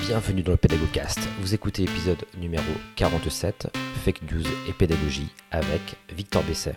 bienvenue 0.00 0.42
dans 0.42 0.52
le 0.52 0.56
Pédagogcast. 0.56 1.18
Vous 1.40 1.54
écoutez 1.54 1.82
l'épisode 1.82 2.24
numéro 2.40 2.64
47, 2.96 3.68
Fake 4.02 4.22
News 4.22 4.42
et 4.68 4.72
Pédagogie, 4.72 5.30
avec 5.50 5.80
Victor 6.16 6.42
Besset. 6.44 6.74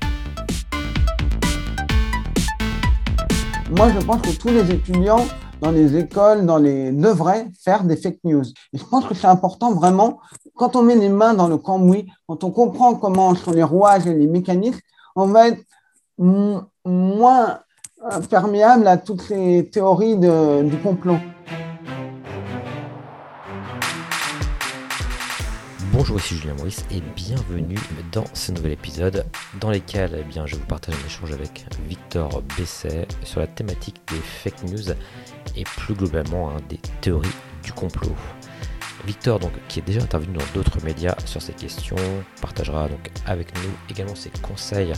Moi, 3.71 3.89
je 3.97 4.05
pense 4.05 4.21
que 4.21 4.37
tous 4.37 4.49
les 4.49 4.69
étudiants 4.71 5.25
dans 5.61 5.71
les 5.71 5.95
écoles, 5.95 6.45
dans 6.45 6.57
les 6.57 6.91
devraient 6.91 7.47
faire 7.63 7.85
des 7.85 7.95
fake 7.95 8.19
news. 8.25 8.43
Et 8.73 8.77
je 8.77 8.83
pense 8.83 9.05
que 9.05 9.13
c'est 9.13 9.27
important 9.27 9.73
vraiment, 9.73 10.19
quand 10.55 10.75
on 10.75 10.83
met 10.83 10.95
les 10.95 11.09
mains 11.09 11.33
dans 11.33 11.47
le 11.47 11.57
cambouis, 11.57 12.07
quand 12.27 12.43
on 12.43 12.51
comprend 12.51 12.95
comment 12.95 13.33
sont 13.35 13.51
les 13.51 13.63
rouages 13.63 14.05
et 14.05 14.13
les 14.13 14.27
mécanismes, 14.27 14.81
on 15.15 15.27
va 15.27 15.47
être 15.47 15.63
moins 16.17 17.59
perméable 18.29 18.85
à 18.87 18.97
toutes 18.97 19.21
ces 19.21 19.69
théories 19.71 20.17
du 20.17 20.77
complot. 20.83 21.17
Bonjour, 25.93 26.17
ici 26.17 26.37
Julien 26.37 26.55
Maurice 26.55 26.85
et 26.89 27.01
bienvenue 27.15 27.77
dans 28.11 28.25
ce 28.33 28.51
nouvel 28.51 28.71
épisode 28.71 29.27
dans 29.59 29.69
lequel 29.69 30.17
eh 30.19 30.23
bien, 30.23 30.47
je 30.47 30.55
vous 30.55 30.65
partage 30.65 30.95
un 30.95 31.05
échange 31.05 31.31
avec 31.31 31.67
Victor 31.87 32.41
Besset 32.57 33.07
sur 33.23 33.41
la 33.41 33.45
thématique 33.45 34.01
des 34.07 34.17
fake 34.17 34.63
news 34.63 34.89
et 35.55 35.63
plus 35.63 35.93
globalement 35.93 36.49
hein, 36.49 36.57
des 36.67 36.79
théories 37.01 37.29
du 37.63 37.71
complot. 37.73 38.15
Victor, 39.05 39.37
donc, 39.37 39.51
qui 39.67 39.79
est 39.79 39.83
déjà 39.83 40.01
intervenu 40.01 40.35
dans 40.35 40.45
d'autres 40.55 40.83
médias 40.83 41.15
sur 41.25 41.43
ces 41.43 41.53
questions, 41.53 41.95
partagera 42.41 42.87
donc 42.87 43.11
avec 43.27 43.53
nous 43.57 43.69
également 43.87 44.15
ses 44.15 44.31
conseils 44.41 44.93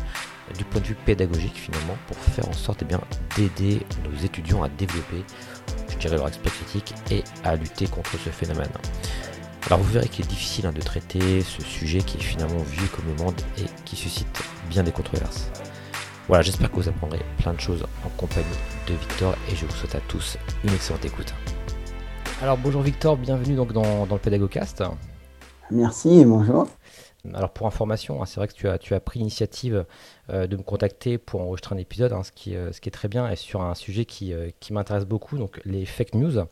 du 0.58 0.64
point 0.64 0.80
de 0.80 0.88
vue 0.88 0.98
pédagogique 1.06 1.56
finalement 1.56 1.98
pour 2.08 2.16
faire 2.16 2.48
en 2.48 2.54
sorte 2.54 2.86
eh 2.90 2.96
d'aider 3.36 3.86
nos 4.06 4.18
étudiants 4.24 4.64
à 4.64 4.70
développer, 4.70 5.26
leur 6.10 6.28
esprit 6.30 6.52
critique 6.52 6.94
et 7.12 7.24
à 7.44 7.58
lutter 7.58 7.88
contre 7.88 8.12
ce 8.12 8.30
phénomène. 8.30 8.70
Alors 9.68 9.80
vous 9.80 9.94
verrez 9.94 10.08
qu'il 10.08 10.24
est 10.24 10.28
difficile 10.28 10.68
hein, 10.68 10.72
de 10.72 10.82
traiter 10.82 11.42
ce 11.42 11.64
sujet 11.64 11.98
qui 11.98 12.18
est 12.18 12.22
finalement 12.22 12.62
vieux 12.62 12.88
comme 12.96 13.06
le 13.08 13.16
monde 13.24 13.34
et 13.58 13.64
qui 13.84 13.96
suscite 13.96 14.28
bien 14.70 14.84
des 14.84 14.92
controverses. 14.92 15.50
Voilà, 16.28 16.44
j'espère 16.44 16.70
que 16.70 16.76
vous 16.76 16.88
apprendrez 16.88 17.20
plein 17.40 17.52
de 17.52 17.60
choses 17.60 17.84
en 18.06 18.10
compagnie 18.10 18.46
de 18.88 18.94
Victor 18.94 19.36
et 19.52 19.56
je 19.56 19.66
vous 19.66 19.72
souhaite 19.72 19.96
à 19.96 20.02
tous 20.02 20.38
une 20.64 20.72
excellente 20.72 21.04
écoute. 21.04 21.34
Alors 22.44 22.60
bonjour 22.60 22.84
Victor, 22.84 23.18
bienvenue 23.18 23.56
donc 23.56 23.74
dans, 23.74 24.06
le 24.06 24.18
Pédagogcast. 24.20 24.84
Merci 25.72 26.20
et 26.20 26.26
bonjour. 26.26 26.68
Alors 27.34 27.52
pour 27.52 27.66
information, 27.66 28.22
hein, 28.22 28.28
c'est 28.28 28.36
vrai 28.36 28.48
que 28.48 28.54
tu 28.54 28.70
as, 28.70 28.78
tu 28.78 28.94
as 28.94 29.00
pris 29.00 29.18
l'initiative 29.18 29.86
euh, 30.30 30.46
de 30.46 30.58
me 30.58 30.62
contacter 30.62 31.18
pour 31.18 31.42
enregistrer 31.42 31.74
un 31.74 31.80
épisode, 31.80 32.14
hein, 32.14 32.22
ce, 32.22 32.32
qui, 32.32 32.56
euh, 32.56 32.72
ce 32.72 32.80
qui 32.80 32.90
est 32.90 32.92
très 32.92 33.08
bien, 33.08 33.28
et 33.32 33.36
sur 33.36 33.64
un 33.64 33.74
sujet 33.74 34.06
qui, 34.06 34.32
euh, 34.32 34.52
qui 34.60 34.74
m'intéresse 34.74 35.06
beaucoup, 35.06 35.40
donc 35.40 35.60
les 35.66 35.88
fake 35.88 36.14
news. 36.14 36.46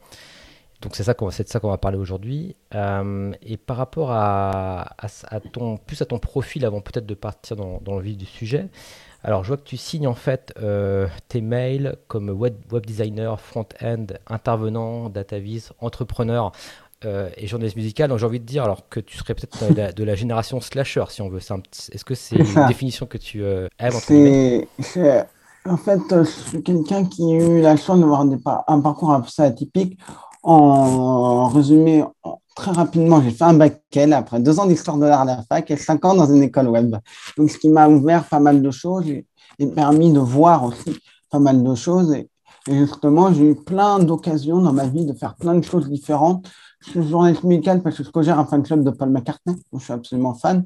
Donc 0.84 0.98
c'est 0.98 1.04
ça 1.04 1.14
qu'on 1.14 1.32
c'est 1.32 1.46
de 1.46 1.50
ça 1.50 1.62
qu'on 1.62 1.70
va 1.70 1.78
parler 1.78 1.98
aujourd'hui. 1.98 2.56
Euh, 2.76 3.32
et 3.42 3.56
par 3.56 3.78
rapport 3.78 4.12
à, 4.12 4.96
à, 5.00 5.40
ton 5.40 5.78
plus 5.78 6.02
à 6.02 6.06
ton 6.06 6.20
profil 6.20 6.66
avant 6.66 6.82
peut-être 6.82 7.06
de 7.06 7.14
partir 7.14 7.56
dans, 7.56 7.80
dans, 7.82 7.98
le 7.98 8.04
vif 8.04 8.18
du 8.18 8.26
sujet. 8.26 8.68
Alors 9.24 9.46
je 9.46 9.48
vois 9.48 9.58
que 9.58 9.64
tu 9.64 9.78
signes 9.78 10.08
en 10.08 10.14
fait 10.14 10.54
euh, 10.62 11.08
tes 11.30 11.40
mails 11.40 11.96
comme 12.10 12.30
web, 12.30 12.56
web 12.74 12.86
designer, 12.86 13.40
front-end, 13.40 14.08
intervenant, 14.28 15.10
datavis, 15.10 15.72
entrepreneur. 15.80 16.52
Euh, 17.06 17.30
et 17.36 17.48
journaliste 17.48 17.76
musical, 17.76 18.08
donc 18.08 18.20
j'ai 18.20 18.26
envie 18.26 18.40
de 18.40 18.46
dire 18.46 18.64
alors 18.64 18.88
que 18.88 19.02
tu 19.02 19.18
serais 19.18 19.34
peut-être 19.34 19.94
de, 19.94 20.04
la 20.06 20.16
génération 20.16 20.62
slasher 20.62 21.04
si 21.10 21.22
on 21.22 21.28
veut. 21.28 21.40
Est-ce 21.40 22.06
que 22.06 22.16
c'est 22.16 22.38
une 22.38 22.68
définition 22.68 23.06
que 23.06 23.18
tu 23.18 23.44
aimes 23.44 23.92
C'est 24.80 25.28
en 25.66 25.78
fait, 25.78 26.00
je 26.10 26.24
suis 26.24 26.64
quelqu'un 26.64 27.06
qui 27.06 27.24
a 27.24 27.38
eu 27.40 27.62
la 27.62 27.76
chance 27.76 28.00
d'avoir 28.00 28.26
un 28.68 28.80
parcours 28.80 29.12
un 29.12 29.20
peu 29.20 29.44
atypique. 29.44 29.98
En 30.44 31.48
résumé, 31.48 32.04
très 32.56 32.72
rapidement, 32.72 33.22
j'ai 33.22 33.32
fait 33.32 33.46
un 33.46 33.54
bac 33.54 33.82
L 33.96 34.12
après 34.12 34.42
deux 34.42 34.60
ans 34.60 34.66
d'histoire 34.66 34.98
de 34.98 35.06
l'art 35.06 35.22
à 35.22 35.26
la 35.26 35.42
fac 35.44 35.72
et 35.72 35.78
cinq 35.78 36.04
ans 36.04 36.16
dans 36.16 36.26
une 36.26 36.44
école 36.44 36.68
web. 36.68 36.96
Donc, 37.38 37.50
ce 37.50 37.58
qui 37.58 37.70
m'a 37.70 37.88
ouvert 37.88 38.26
pas 38.26 38.40
mal 38.40 38.62
de 38.62 38.72
choses 38.72 39.08
et, 39.10 39.26
permis 39.74 40.12
de 40.12 40.20
voir 40.20 40.66
aussi 40.66 41.00
pas 41.30 41.40
mal 41.40 41.64
de 41.64 41.76
choses. 41.76 42.14
Et, 42.14 42.30
justement, 42.68 43.34
j'ai 43.34 43.52
eu 43.52 43.56
plein 43.56 44.00
d'occasions 44.00 44.62
dans 44.62 44.74
ma 44.74 44.86
vie 44.86 45.06
de 45.06 45.14
faire 45.14 45.36
plein 45.36 45.56
de 45.56 45.64
choses 45.64 45.90
différentes. 45.90 46.46
Je 46.82 46.90
suis 46.90 47.10
journaliste 47.10 47.44
musical 47.44 47.82
parce 47.82 47.98
que 47.98 48.04
je 48.04 48.22
gère 48.22 48.40
un 48.40 48.46
fan 48.46 48.64
club 48.64 48.84
de 48.84 48.90
Paul 48.90 49.10
McCartney, 49.10 49.56
je 49.72 49.80
suis 49.80 49.94
absolument 49.94 50.34
fan. 50.34 50.66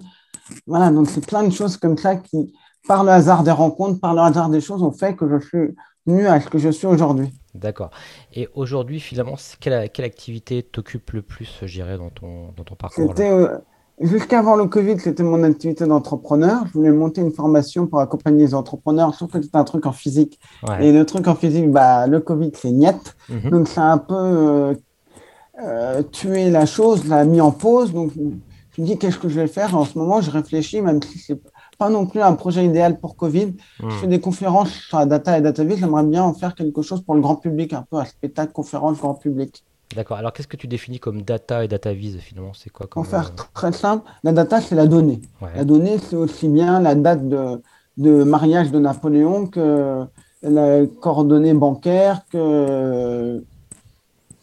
Voilà, 0.66 0.90
donc 0.90 1.08
c'est 1.08 1.26
plein 1.26 1.44
de 1.44 1.52
choses 1.52 1.78
comme 1.78 1.98
ça 1.98 2.16
qui, 2.16 2.52
par 2.88 3.04
le 3.04 3.12
hasard 3.12 3.44
des 3.44 3.52
rencontres, 3.52 4.00
par 4.00 4.16
le 4.16 4.22
hasard 4.22 4.50
des 4.50 4.62
choses, 4.62 4.82
ont 4.82 4.92
fait 4.92 5.16
que 5.16 5.30
je 5.30 5.46
suis 5.46 5.76
venu 6.08 6.26
à 6.26 6.42
ce 6.42 6.48
que 6.48 6.58
je 6.58 6.70
suis 6.70 6.88
aujourd'hui. 6.88 7.32
D'accord. 7.58 7.90
Et 8.34 8.48
aujourd'hui, 8.54 9.00
finalement, 9.00 9.36
quelle, 9.60 9.90
quelle 9.90 10.06
activité 10.06 10.64
t'occupe 10.64 11.12
le 11.12 11.22
plus, 11.22 11.60
je 11.62 11.72
dirais, 11.72 11.98
dans 11.98 12.10
ton, 12.10 12.54
dans 12.56 12.64
ton 12.64 12.76
parcours 12.76 13.14
euh, 13.20 13.58
Jusqu'avant 14.00 14.56
le 14.56 14.66
Covid, 14.66 15.00
c'était 15.00 15.24
mon 15.24 15.44
activité 15.44 15.86
d'entrepreneur. 15.86 16.64
Je 16.68 16.74
voulais 16.74 16.92
monter 16.92 17.22
une 17.22 17.32
formation 17.32 17.88
pour 17.88 18.00
accompagner 18.00 18.46
les 18.46 18.54
entrepreneurs, 18.54 19.16
sauf 19.16 19.32
que 19.32 19.42
c'était 19.42 19.58
un 19.58 19.64
truc 19.64 19.88
en 19.88 19.92
physique. 19.92 20.40
Et 20.80 20.92
le 20.92 21.04
truc 21.06 21.28
en 21.28 21.36
physique, 21.36 21.72
bah, 21.72 22.06
le 22.06 22.20
Covid, 22.20 22.52
c'est 22.54 22.72
niet. 22.72 23.16
Mhm. 23.30 23.50
Donc, 23.50 23.68
ça 23.68 23.84
a 23.84 23.92
un 23.94 23.98
peu 23.98 24.14
euh, 24.14 24.74
euh, 25.64 26.04
tué 26.04 26.52
la 26.52 26.68
chose, 26.68 27.08
l'a 27.08 27.26
mis 27.26 27.42
en 27.42 27.52
pause. 27.52 27.92
Donc, 27.92 28.12
je 28.16 28.82
me 28.82 28.86
dis, 28.86 29.00
qu'est-ce 29.00 29.18
que 29.18 29.30
je 29.30 29.40
vais 29.40 29.48
faire? 29.48 29.76
En 29.76 29.86
ce 29.86 29.98
moment, 29.98 30.22
je 30.22 30.30
réfléchis, 30.30 30.80
même 30.80 31.02
si 31.02 31.18
c'est 31.18 31.40
pas 31.78 31.90
non 31.90 32.06
plus 32.06 32.22
un 32.22 32.34
projet 32.34 32.66
idéal 32.66 33.00
pour 33.00 33.16
Covid. 33.16 33.54
Je 33.80 33.86
hmm. 33.86 33.92
fais 33.92 34.08
des 34.08 34.20
conférences 34.20 34.72
sur 34.72 34.98
la 34.98 35.06
data 35.06 35.38
et 35.38 35.42
data 35.42 35.64
vie. 35.64 35.78
J'aimerais 35.78 36.04
bien 36.04 36.24
en 36.24 36.34
faire 36.34 36.56
quelque 36.56 36.82
chose 36.82 37.02
pour 37.02 37.16
le 37.16 37.22
grand 37.22 37.36
public, 37.36 37.74
un 37.74 37.86
peu 37.90 37.98
un 37.98 38.06
spectacle, 38.06 38.52
conférence 38.52 38.98
grand 38.98 39.14
public. 39.14 39.64
D'accord. 39.96 40.18
Alors, 40.18 40.34
qu'est-ce 40.34 40.48
que 40.48 40.58
tu 40.58 40.68
définis 40.68 41.00
comme 41.00 41.22
data 41.22 41.64
et 41.64 41.68
data 41.68 41.94
vise 41.94 42.18
finalement? 42.18 42.52
C'est 42.54 42.70
quoi 42.70 42.88
Pour 42.88 43.06
faire 43.06 43.32
euh, 43.40 43.44
très 43.54 43.72
simple, 43.72 44.10
la 44.24 44.34
data, 44.34 44.60
c'est 44.60 44.76
la 44.76 44.86
donnée. 44.86 45.22
La 45.56 45.64
donnée, 45.64 45.98
c'est 45.98 46.16
aussi 46.16 46.50
bien 46.50 46.82
la 46.82 46.94
date 46.96 47.28
de, 47.28 47.62
de, 47.96 48.24
mariage 48.24 48.72
de 48.72 48.80
Napoléon 48.80 49.48
que 49.48 50.04
la 50.42 50.86
coordonnée 51.00 51.54
bancaire, 51.54 52.22
que, 52.30 53.44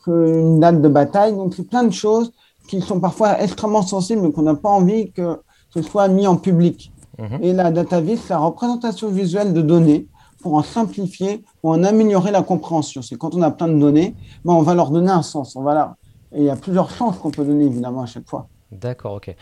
que 0.04 0.38
une 0.40 0.60
date 0.60 0.80
de 0.80 0.88
bataille. 0.88 1.34
Donc, 1.34 1.54
c'est 1.54 1.68
plein 1.68 1.84
de 1.84 1.92
choses 1.92 2.32
qui 2.66 2.80
sont 2.80 2.98
parfois 2.98 3.42
extrêmement 3.42 3.82
sensibles, 3.82 4.22
mais 4.22 4.32
qu'on 4.32 4.42
n'a 4.42 4.54
pas 4.54 4.70
envie 4.70 5.12
que 5.12 5.40
ce 5.74 5.82
soit 5.82 6.08
mis 6.08 6.26
en 6.26 6.36
public. 6.36 6.90
Mhm. 7.18 7.38
Et 7.42 7.52
la 7.52 7.70
data 7.70 8.00
vis, 8.00 8.18
c'est 8.18 8.34
la 8.34 8.38
représentation 8.38 9.08
visuelle 9.08 9.52
de 9.52 9.62
données 9.62 10.08
pour 10.42 10.54
en 10.54 10.62
simplifier, 10.62 11.42
pour 11.60 11.70
en 11.70 11.82
améliorer 11.84 12.30
la 12.30 12.42
compréhension. 12.42 13.02
C'est 13.02 13.16
quand 13.16 13.34
on 13.34 13.42
a 13.42 13.50
plein 13.50 13.68
de 13.68 13.78
données, 13.78 14.14
ben 14.44 14.52
on 14.52 14.62
va 14.62 14.74
leur 14.74 14.90
donner 14.90 15.10
un 15.10 15.22
sens. 15.22 15.56
On 15.56 15.62
va 15.62 15.96
Et 16.32 16.40
il 16.40 16.44
y 16.44 16.50
a 16.50 16.56
plusieurs 16.56 16.90
sens 16.90 17.18
qu'on 17.18 17.30
peut 17.30 17.44
donner, 17.44 17.64
évidemment, 17.64 18.02
à 18.02 18.06
chaque 18.06 18.28
fois. 18.28 18.48
D'accord, 18.70 19.14
ok. 19.14 19.34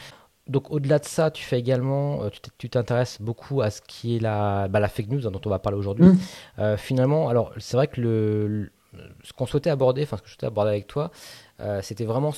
Donc 0.48 0.70
au-delà 0.70 0.98
de 0.98 1.04
ça, 1.04 1.30
tu 1.30 1.44
fais 1.44 1.58
également, 1.58 2.22
euh, 2.22 2.28
tu 2.58 2.68
t'intéresses 2.68 3.20
beaucoup 3.20 3.62
à 3.62 3.70
ce 3.70 3.80
qui 3.80 4.16
est 4.16 4.18
la, 4.18 4.68
bah, 4.68 4.80
la 4.80 4.88
fake 4.88 5.08
news 5.08 5.26
hein, 5.26 5.30
dont 5.30 5.40
on 5.44 5.50
va 5.50 5.58
parler 5.58 5.78
aujourd'hui. 5.78 6.06
Mm. 6.06 6.18
Euh, 6.58 6.76
finalement, 6.76 7.28
alors 7.28 7.52
c'est 7.58 7.76
vrai 7.76 7.86
que 7.86 8.00
le, 8.00 8.72
ce 9.22 9.32
qu'on 9.32 9.46
souhaitait 9.46 9.70
aborder, 9.70 10.02
enfin 10.02 10.16
ce 10.16 10.22
que 10.22 10.28
je 10.28 10.32
souhaitais 10.32 10.46
aborder 10.46 10.70
avec 10.70 10.86
toi, 10.86 11.10
c'était 11.82 12.04
vraiment 12.04 12.32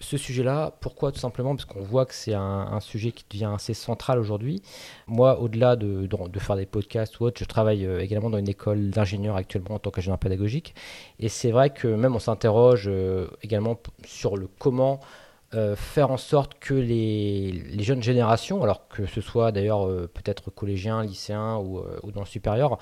ce 0.00 0.16
sujet-là. 0.16 0.72
Pourquoi 0.80 1.12
Tout 1.12 1.18
simplement? 1.18 1.56
Parce 1.56 1.64
qu'on 1.64 1.82
voit 1.82 2.06
que 2.06 2.14
c'est 2.14 2.34
un, 2.34 2.80
sujet 2.80 3.10
qui 3.12 3.24
devient 3.28 3.50
assez 3.54 3.74
central 3.74 4.18
aujourd'hui. 4.18 4.62
Moi, 5.06 5.40
au-delà 5.40 5.76
de, 5.76 6.08
faire 6.38 6.56
des 6.56 6.66
podcasts 6.66 7.18
ou 7.20 7.24
autre, 7.24 7.38
je 7.40 7.44
travaille 7.44 7.84
euh, 7.84 8.00
également 8.00 8.30
dans 8.30 8.38
une 8.38 8.48
école 8.48 8.90
d'ingénieur 8.90 9.36
actuellement 9.36 9.74
en 9.74 9.78
tant 9.78 9.90
qu'ingénieur 9.90 10.18
pédagogique. 10.18 10.74
Et 11.18 11.28
c'est 11.28 11.50
vrai 11.50 11.70
que 11.70 11.88
même 11.88 12.14
on 12.14 12.20
s'interroge 12.20 12.84
euh, 12.86 13.28
également 13.42 13.78
sur 14.06 14.36
le 14.36 14.48
comment 14.58 15.00
faire 15.76 16.10
en 16.10 16.18
sorte 16.18 16.58
que 16.60 16.74
les, 16.74 17.52
les, 17.52 17.82
jeunes 17.82 18.02
générations, 18.02 18.62
alors 18.62 18.86
que 18.86 19.06
ce 19.06 19.22
soit 19.22 19.50
d'ailleurs 19.50 19.86
peut-être 20.08 20.50
collégiens, 20.50 21.02
lycéens 21.02 21.56
ou, 21.56 21.80
ou, 22.02 22.12
dans 22.12 22.20
le 22.20 22.26
supérieur, 22.26 22.76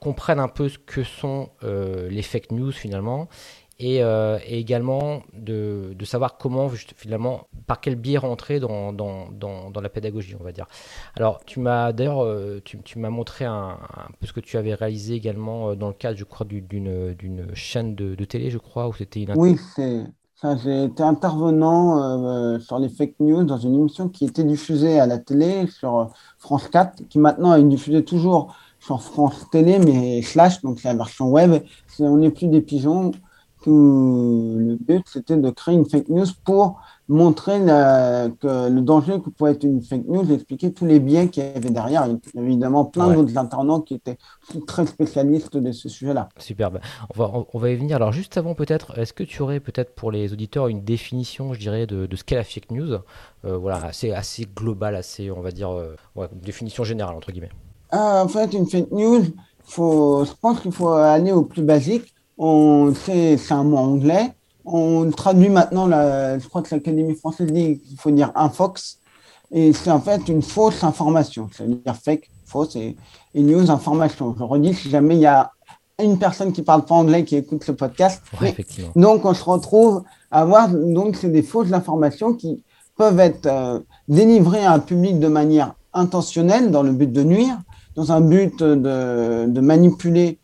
comprennent 0.00 0.40
un 0.40 0.48
peu 0.48 0.68
ce 0.68 0.78
que 0.78 1.04
sont 1.04 1.50
les 1.62 2.22
fake 2.22 2.50
news 2.50 2.72
finalement 2.72 3.28
euh, 3.80 4.38
et, 4.44 4.58
également 4.58 5.22
de, 5.34 5.94
de, 5.96 6.04
savoir 6.04 6.36
comment, 6.36 6.68
finalement, 6.96 7.42
par 7.68 7.80
quel 7.80 7.94
biais 7.94 8.18
rentrer 8.18 8.58
dans, 8.58 8.92
dans, 8.92 9.28
dans, 9.30 9.70
dans 9.70 9.80
la 9.80 9.88
pédagogie, 9.88 10.34
on 10.38 10.42
va 10.42 10.50
dire. 10.50 10.66
Alors, 11.14 11.44
tu 11.44 11.60
m'as 11.60 11.92
d'ailleurs, 11.92 12.24
euh, 12.24 12.60
tu, 12.64 12.82
tu 12.82 12.98
m'as 12.98 13.10
montré 13.10 13.44
un, 13.44 13.78
peu 14.18 14.26
ce 14.26 14.32
que 14.32 14.40
tu 14.40 14.56
avais 14.56 14.74
réalisé 14.74 15.14
également 15.14 15.70
euh, 15.70 15.74
dans 15.76 15.86
le 15.86 15.94
cadre, 15.94 16.18
je 16.18 16.24
crois, 16.24 16.44
d'une, 16.44 17.14
d'une 17.14 17.54
chaîne 17.54 17.94
de, 17.94 18.16
de, 18.16 18.24
télé, 18.24 18.50
je 18.50 18.58
crois, 18.58 18.88
où 18.88 18.92
c'était 18.94 19.22
une. 19.22 19.32
Oui, 19.36 19.56
c'est. 19.76 20.04
Ça, 20.34 20.56
j'ai 20.56 20.84
été 20.84 21.02
intervenant 21.02 22.60
sur 22.60 22.78
les 22.78 22.88
fake 22.88 23.14
news 23.18 23.42
dans 23.42 23.58
une 23.58 23.74
émission 23.74 24.08
qui 24.08 24.24
était 24.24 24.44
diffusée 24.44 25.00
à 25.00 25.06
la 25.06 25.18
télé 25.18 25.66
sur 25.66 26.12
France 26.38 26.68
4, 26.68 27.08
qui 27.08 27.18
maintenant 27.18 27.56
est 27.56 27.64
diffusée 27.64 28.04
toujours 28.04 28.54
sur 28.78 29.02
France 29.02 29.50
Télé, 29.50 29.80
mais 29.80 30.22
slash, 30.22 30.62
donc 30.62 30.84
la 30.84 30.94
version 30.94 31.28
web. 31.30 31.60
on 31.98 32.18
n'est 32.18 32.30
plus 32.30 32.46
des 32.46 32.60
pigeons. 32.60 33.10
Le 33.66 34.76
but, 34.76 35.02
c'était 35.06 35.36
de 35.36 35.50
créer 35.50 35.74
une 35.74 35.88
fake 35.88 36.08
news 36.08 36.26
pour 36.44 36.80
montrer 37.08 37.58
que 37.58 38.68
le 38.68 38.80
danger 38.82 39.20
que 39.24 39.30
pouvait 39.30 39.52
être 39.52 39.64
une 39.64 39.82
fake 39.82 40.06
news, 40.06 40.30
expliquer 40.30 40.72
tous 40.72 40.84
les 40.84 41.00
biais 41.00 41.28
qu'il 41.28 41.42
y 41.42 41.46
avait 41.46 41.70
derrière. 41.70 42.06
Il 42.06 42.18
y 42.34 42.38
avait 42.38 42.48
évidemment 42.48 42.84
plein 42.84 43.12
d'autres 43.12 43.36
internautes 43.38 43.86
qui 43.86 43.94
étaient 43.94 44.18
très 44.66 44.86
spécialistes 44.86 45.56
de 45.56 45.72
ce 45.72 45.88
sujet-là. 45.88 46.28
Superbe. 46.38 46.80
On 47.14 47.18
va, 47.18 47.32
on 47.52 47.58
va 47.58 47.70
y 47.70 47.76
venir. 47.76 47.96
Alors 47.96 48.12
juste 48.12 48.36
avant 48.36 48.54
peut-être, 48.54 48.98
est-ce 48.98 49.12
que 49.12 49.24
tu 49.24 49.42
aurais 49.42 49.60
peut-être 49.60 49.94
pour 49.94 50.10
les 50.10 50.32
auditeurs 50.32 50.68
une 50.68 50.82
définition, 50.82 51.54
je 51.54 51.58
dirais, 51.58 51.86
de, 51.86 52.08
ce 52.14 52.24
qu'est 52.24 52.36
la 52.36 52.44
fake 52.44 52.70
news? 52.70 52.98
Euh, 53.44 53.56
Voilà, 53.56 53.84
assez, 53.86 54.12
assez 54.12 54.46
globale, 54.54 54.94
assez, 54.94 55.30
on 55.30 55.40
va 55.40 55.50
dire, 55.50 55.70
euh, 55.70 55.96
une 56.16 56.40
définition 56.40 56.84
générale, 56.84 57.16
entre 57.16 57.32
guillemets. 57.32 57.50
Ah, 57.90 58.22
en 58.22 58.28
fait, 58.28 58.52
une 58.52 58.66
fake 58.66 58.90
news, 58.90 59.24
faut, 59.64 60.24
je 60.24 60.32
pense 60.40 60.60
qu'il 60.60 60.72
faut 60.72 60.88
aller 60.88 61.32
au 61.32 61.42
plus 61.42 61.62
basique. 61.62 62.14
On 62.38 62.92
c'est 62.94 63.36
un 63.50 63.64
mot 63.64 63.76
anglais. 63.76 64.32
On 64.64 65.10
traduit 65.10 65.48
maintenant, 65.48 65.86
la, 65.86 66.38
je 66.38 66.46
crois 66.46 66.62
que 66.62 66.74
l'Académie 66.74 67.14
française 67.14 67.50
dit 67.50 67.80
qu'il 67.80 67.98
faut 67.98 68.10
dire 68.10 68.32
un 68.34 68.50
fox, 68.50 68.98
et 69.50 69.72
c'est 69.72 69.90
en 69.90 70.00
fait 70.00 70.28
une 70.28 70.42
fausse 70.42 70.84
information, 70.84 71.48
c'est-à-dire 71.52 71.96
fake, 71.96 72.30
fausse 72.44 72.76
et, 72.76 72.96
news 73.34 73.70
information. 73.70 74.34
Je 74.38 74.42
redis, 74.42 74.74
si 74.74 74.90
jamais 74.90 75.16
il 75.16 75.22
y 75.22 75.26
a 75.26 75.52
une 76.02 76.18
personne 76.18 76.52
qui 76.52 76.62
parle 76.62 76.84
pas 76.84 76.94
anglais 76.94 77.24
qui 77.24 77.36
écoute 77.36 77.64
ce 77.64 77.72
podcast, 77.72 78.22
donc 78.94 79.24
on 79.24 79.34
se 79.34 79.42
retrouve 79.42 80.02
à 80.30 80.42
avoir, 80.42 80.68
donc 80.68 81.16
c'est 81.16 81.30
des 81.30 81.42
fausses 81.42 81.72
informations 81.72 82.34
qui 82.34 82.62
peuvent 82.96 83.20
être 83.20 83.46
euh, 83.46 83.80
délivrées 84.08 84.64
à 84.64 84.72
un 84.72 84.80
public 84.80 85.18
de 85.18 85.28
manière 85.28 85.74
intentionnelle 85.94 86.70
dans 86.70 86.82
le 86.82 86.92
but 86.92 87.10
de 87.10 87.22
nuire, 87.22 87.58
dans 87.96 88.12
un 88.12 88.20
but 88.20 88.58
de, 88.58 89.46
de 89.48 89.60
manipuler 89.60 90.38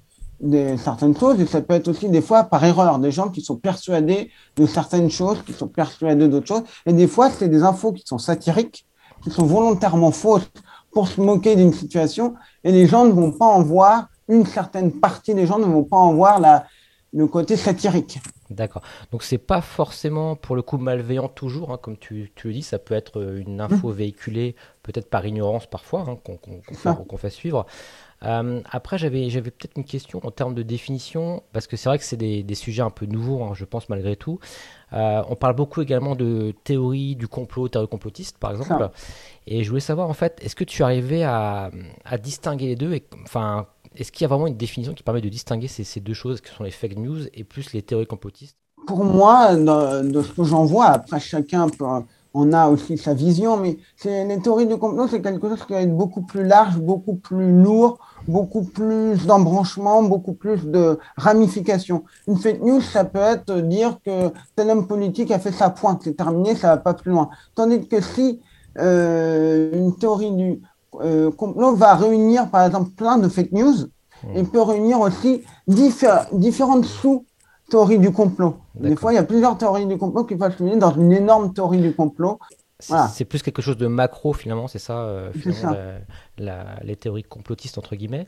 certaines 0.76 1.16
choses 1.16 1.40
et 1.40 1.46
ça 1.46 1.60
peut 1.60 1.74
être 1.74 1.88
aussi 1.88 2.08
des 2.08 2.20
fois 2.20 2.44
par 2.44 2.64
erreur, 2.64 2.98
des 2.98 3.10
gens 3.10 3.28
qui 3.28 3.40
sont 3.40 3.56
persuadés 3.56 4.30
de 4.56 4.66
certaines 4.66 5.10
choses, 5.10 5.42
qui 5.42 5.52
sont 5.52 5.68
persuadés 5.68 6.28
d'autres 6.28 6.46
choses. 6.46 6.64
Et 6.86 6.92
des 6.92 7.06
fois, 7.06 7.30
c'est 7.30 7.48
des 7.48 7.62
infos 7.62 7.92
qui 7.92 8.04
sont 8.06 8.18
satiriques, 8.18 8.86
qui 9.22 9.30
sont 9.30 9.46
volontairement 9.46 10.10
fausses 10.10 10.50
pour 10.92 11.08
se 11.08 11.20
moquer 11.20 11.56
d'une 11.56 11.72
situation 11.72 12.34
et 12.62 12.72
les 12.72 12.86
gens 12.86 13.04
ne 13.04 13.12
vont 13.12 13.32
pas 13.32 13.46
en 13.46 13.62
voir, 13.62 14.08
une 14.28 14.46
certaine 14.46 14.92
partie 14.92 15.34
des 15.34 15.46
gens 15.46 15.58
ne 15.58 15.66
vont 15.66 15.84
pas 15.84 15.96
en 15.96 16.14
voir 16.14 16.40
la, 16.40 16.66
le 17.12 17.26
côté 17.26 17.56
satirique. 17.56 18.18
D'accord. 18.50 18.82
Donc 19.10 19.22
c'est 19.22 19.38
pas 19.38 19.60
forcément 19.60 20.36
pour 20.36 20.56
le 20.56 20.62
coup 20.62 20.78
malveillant 20.78 21.28
toujours, 21.28 21.72
hein, 21.72 21.78
comme 21.80 21.96
tu, 21.96 22.32
tu, 22.34 22.48
le 22.48 22.54
dis, 22.54 22.62
ça 22.62 22.78
peut 22.78 22.94
être 22.94 23.22
une 23.36 23.60
info 23.60 23.88
mmh. 23.88 23.92
véhiculée 23.92 24.56
peut-être 24.82 25.08
par 25.08 25.24
ignorance 25.24 25.66
parfois, 25.66 26.04
hein, 26.08 26.18
qu'on 26.22 26.36
qu 26.36 27.16
fait 27.16 27.30
suivre. 27.30 27.66
Euh, 28.24 28.60
après, 28.70 28.98
j'avais, 28.98 29.28
j'avais 29.30 29.50
peut-être 29.50 29.76
une 29.76 29.84
question 29.84 30.20
en 30.24 30.30
termes 30.30 30.54
de 30.54 30.62
définition, 30.62 31.42
parce 31.52 31.66
que 31.66 31.76
c'est 31.76 31.88
vrai 31.88 31.98
que 31.98 32.04
c'est 32.04 32.16
des, 32.16 32.42
des, 32.42 32.54
sujets 32.54 32.82
un 32.82 32.90
peu 32.90 33.06
nouveaux, 33.06 33.42
hein, 33.42 33.52
je 33.54 33.64
pense, 33.64 33.88
malgré 33.88 34.16
tout. 34.16 34.38
Euh, 34.92 35.22
on 35.28 35.36
parle 35.36 35.54
beaucoup 35.54 35.82
également 35.82 36.14
de 36.14 36.54
théorie 36.64 37.16
du 37.16 37.28
complot, 37.28 37.68
théorie 37.68 37.88
complotiste, 37.88 38.38
par 38.38 38.52
exemple. 38.52 38.90
Et 39.46 39.64
je 39.64 39.68
voulais 39.68 39.80
savoir, 39.80 40.08
en 40.08 40.14
fait, 40.14 40.38
est-ce 40.42 40.56
que 40.56 40.64
tu 40.64 40.82
arrivais 40.82 41.22
à, 41.22 41.70
à 42.04 42.18
distinguer 42.18 42.66
les 42.66 42.76
deux 42.76 42.92
et, 42.92 43.04
enfin, 43.24 43.66
Est-ce 43.96 44.12
qu'il 44.12 44.22
y 44.22 44.26
a 44.26 44.28
vraiment 44.28 44.46
une 44.46 44.56
définition 44.56 44.94
qui 44.94 45.02
permet 45.02 45.20
de 45.20 45.28
distinguer 45.28 45.68
ces, 45.68 45.84
ces, 45.84 46.00
deux 46.00 46.14
choses, 46.14 46.40
qui 46.40 46.52
sont 46.52 46.64
les 46.64 46.70
fake 46.70 46.96
news 46.96 47.26
et 47.34 47.44
plus 47.44 47.72
les 47.72 47.82
théories 47.82 48.06
complotistes? 48.06 48.56
Pour 48.86 49.04
moi, 49.04 49.56
de, 49.56 50.10
de 50.10 50.22
ce 50.22 50.32
que 50.32 50.44
j'en 50.44 50.64
vois, 50.64 50.86
après 50.86 51.18
chacun 51.18 51.68
peut 51.68 51.84
on 52.34 52.52
a 52.52 52.68
aussi 52.68 52.98
sa 52.98 53.14
vision, 53.14 53.56
mais 53.56 53.78
les 54.04 54.40
théories 54.40 54.66
du 54.66 54.76
complot, 54.76 55.06
c'est 55.08 55.22
quelque 55.22 55.48
chose 55.48 55.64
qui 55.64 55.72
va 55.72 55.82
être 55.82 55.96
beaucoup 55.96 56.22
plus 56.22 56.44
large, 56.44 56.78
beaucoup 56.78 57.14
plus 57.14 57.52
lourd, 57.62 57.98
beaucoup 58.26 58.62
plus 58.62 59.24
d'embranchement, 59.24 60.02
beaucoup 60.02 60.34
plus 60.34 60.66
de 60.66 60.98
ramifications. 61.16 62.04
Une 62.26 62.36
fake 62.36 62.60
news, 62.60 62.80
ça 62.80 63.04
peut 63.04 63.20
être 63.20 63.60
dire 63.60 63.98
que 64.04 64.32
tel 64.56 64.70
homme 64.70 64.86
politique 64.88 65.30
a 65.30 65.38
fait 65.38 65.52
sa 65.52 65.70
pointe, 65.70 66.00
c'est 66.02 66.16
terminé, 66.16 66.56
ça 66.56 66.68
va 66.68 66.76
pas 66.78 66.94
plus 66.94 67.12
loin. 67.12 67.30
Tandis 67.54 67.86
que 67.86 68.00
si 68.00 68.40
euh, 68.78 69.70
une 69.72 69.96
théorie 69.96 70.32
du 70.32 70.60
euh, 71.00 71.30
complot 71.30 71.76
va 71.76 71.94
réunir, 71.94 72.50
par 72.50 72.66
exemple, 72.66 72.90
plein 72.90 73.16
de 73.16 73.28
fake 73.28 73.52
news, 73.52 73.74
et 74.34 74.42
peut 74.42 74.62
réunir 74.62 75.00
aussi 75.00 75.42
différentes 75.66 76.86
sous 76.86 77.26
théorie 77.70 77.98
du 77.98 78.12
complot. 78.12 78.56
Des 78.74 78.96
fois, 78.96 79.12
il 79.12 79.16
y 79.16 79.18
a 79.18 79.24
plusieurs 79.24 79.56
théories 79.56 79.86
du 79.86 79.98
complot 79.98 80.24
qui 80.24 80.36
peuvent 80.36 80.56
se 80.56 80.78
dans 80.78 80.94
une 80.94 81.12
énorme 81.12 81.52
théorie 81.52 81.80
du 81.80 81.94
complot. 81.94 82.38
C'est 82.80 83.24
plus 83.24 83.42
quelque 83.42 83.62
chose 83.62 83.76
de 83.76 83.86
macro 83.86 84.32
finalement, 84.32 84.68
c'est 84.68 84.78
ça, 84.78 84.98
euh, 84.98 85.30
les 86.38 86.96
théories 86.96 87.22
complotistes 87.22 87.78
entre 87.78 87.96
guillemets. 87.96 88.26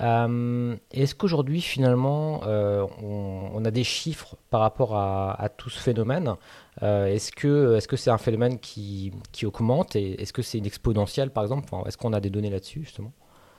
Euh, 0.00 0.76
Est-ce 0.92 1.14
qu'aujourd'hui 1.14 1.60
finalement 1.60 2.42
euh, 2.44 2.86
on, 3.02 3.64
a 3.64 3.70
des 3.70 3.84
chiffres 3.84 4.36
par 4.50 4.60
rapport 4.60 4.96
à, 4.96 5.48
tout 5.56 5.70
ce 5.70 5.80
phénomène? 5.80 6.34
Est-ce 6.82 7.32
que 7.32 7.78
c'est 7.80 7.90
-ce 7.90 7.96
c'est 7.96 8.10
un 8.10 8.18
phénomène 8.18 8.58
qui, 8.58 9.12
qui 9.32 9.46
augmente 9.46 9.96
et 9.96 10.20
est-ce 10.20 10.32
que 10.32 10.42
c'est 10.42 10.58
une 10.58 10.66
exponentielle 10.66 11.30
par 11.30 11.42
exemple? 11.42 11.66
Est-ce 11.86 11.96
qu'on 11.96 12.12
a 12.12 12.20
des 12.20 12.30
données 12.30 12.50
là-dessus 12.50 12.82
justement? 12.84 13.12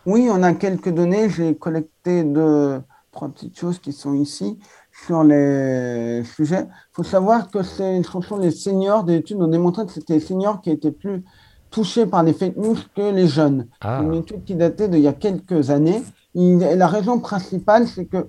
Oui, 0.05 0.29
on 0.31 0.41
a 0.43 0.53
quelques 0.53 0.93
données. 0.93 1.29
J'ai 1.29 1.55
collecté 1.55 2.23
deux, 2.23 2.79
trois 3.11 3.27
petites 3.29 3.59
choses 3.59 3.79
qui 3.79 3.91
sont 3.91 4.13
ici 4.13 4.59
sur 5.05 5.23
les 5.23 6.23
sujets. 6.23 6.65
Il 6.67 6.93
faut 6.93 7.03
savoir 7.03 7.49
que 7.49 7.63
c'est, 7.63 8.01
ce 8.01 8.21
sont 8.21 8.37
les 8.37 8.51
seniors 8.51 9.03
des 9.03 9.17
études 9.17 9.41
ont 9.41 9.47
démontré 9.47 9.85
que 9.85 9.91
c'était 9.91 10.15
les 10.15 10.19
seniors 10.19 10.61
qui 10.61 10.71
étaient 10.71 10.91
plus 10.91 11.23
touchés 11.69 12.05
par 12.05 12.23
les 12.23 12.33
fake 12.33 12.57
news 12.57 12.77
que 12.95 13.13
les 13.13 13.27
jeunes. 13.27 13.67
Ah. 13.81 14.01
Une 14.03 14.15
étude 14.15 14.43
qui 14.43 14.55
datait 14.55 14.87
d'il 14.87 15.01
y 15.01 15.07
a 15.07 15.13
quelques 15.13 15.69
années. 15.69 16.01
la 16.33 16.87
raison 16.87 17.19
principale, 17.19 17.87
c'est 17.87 18.05
que, 18.05 18.27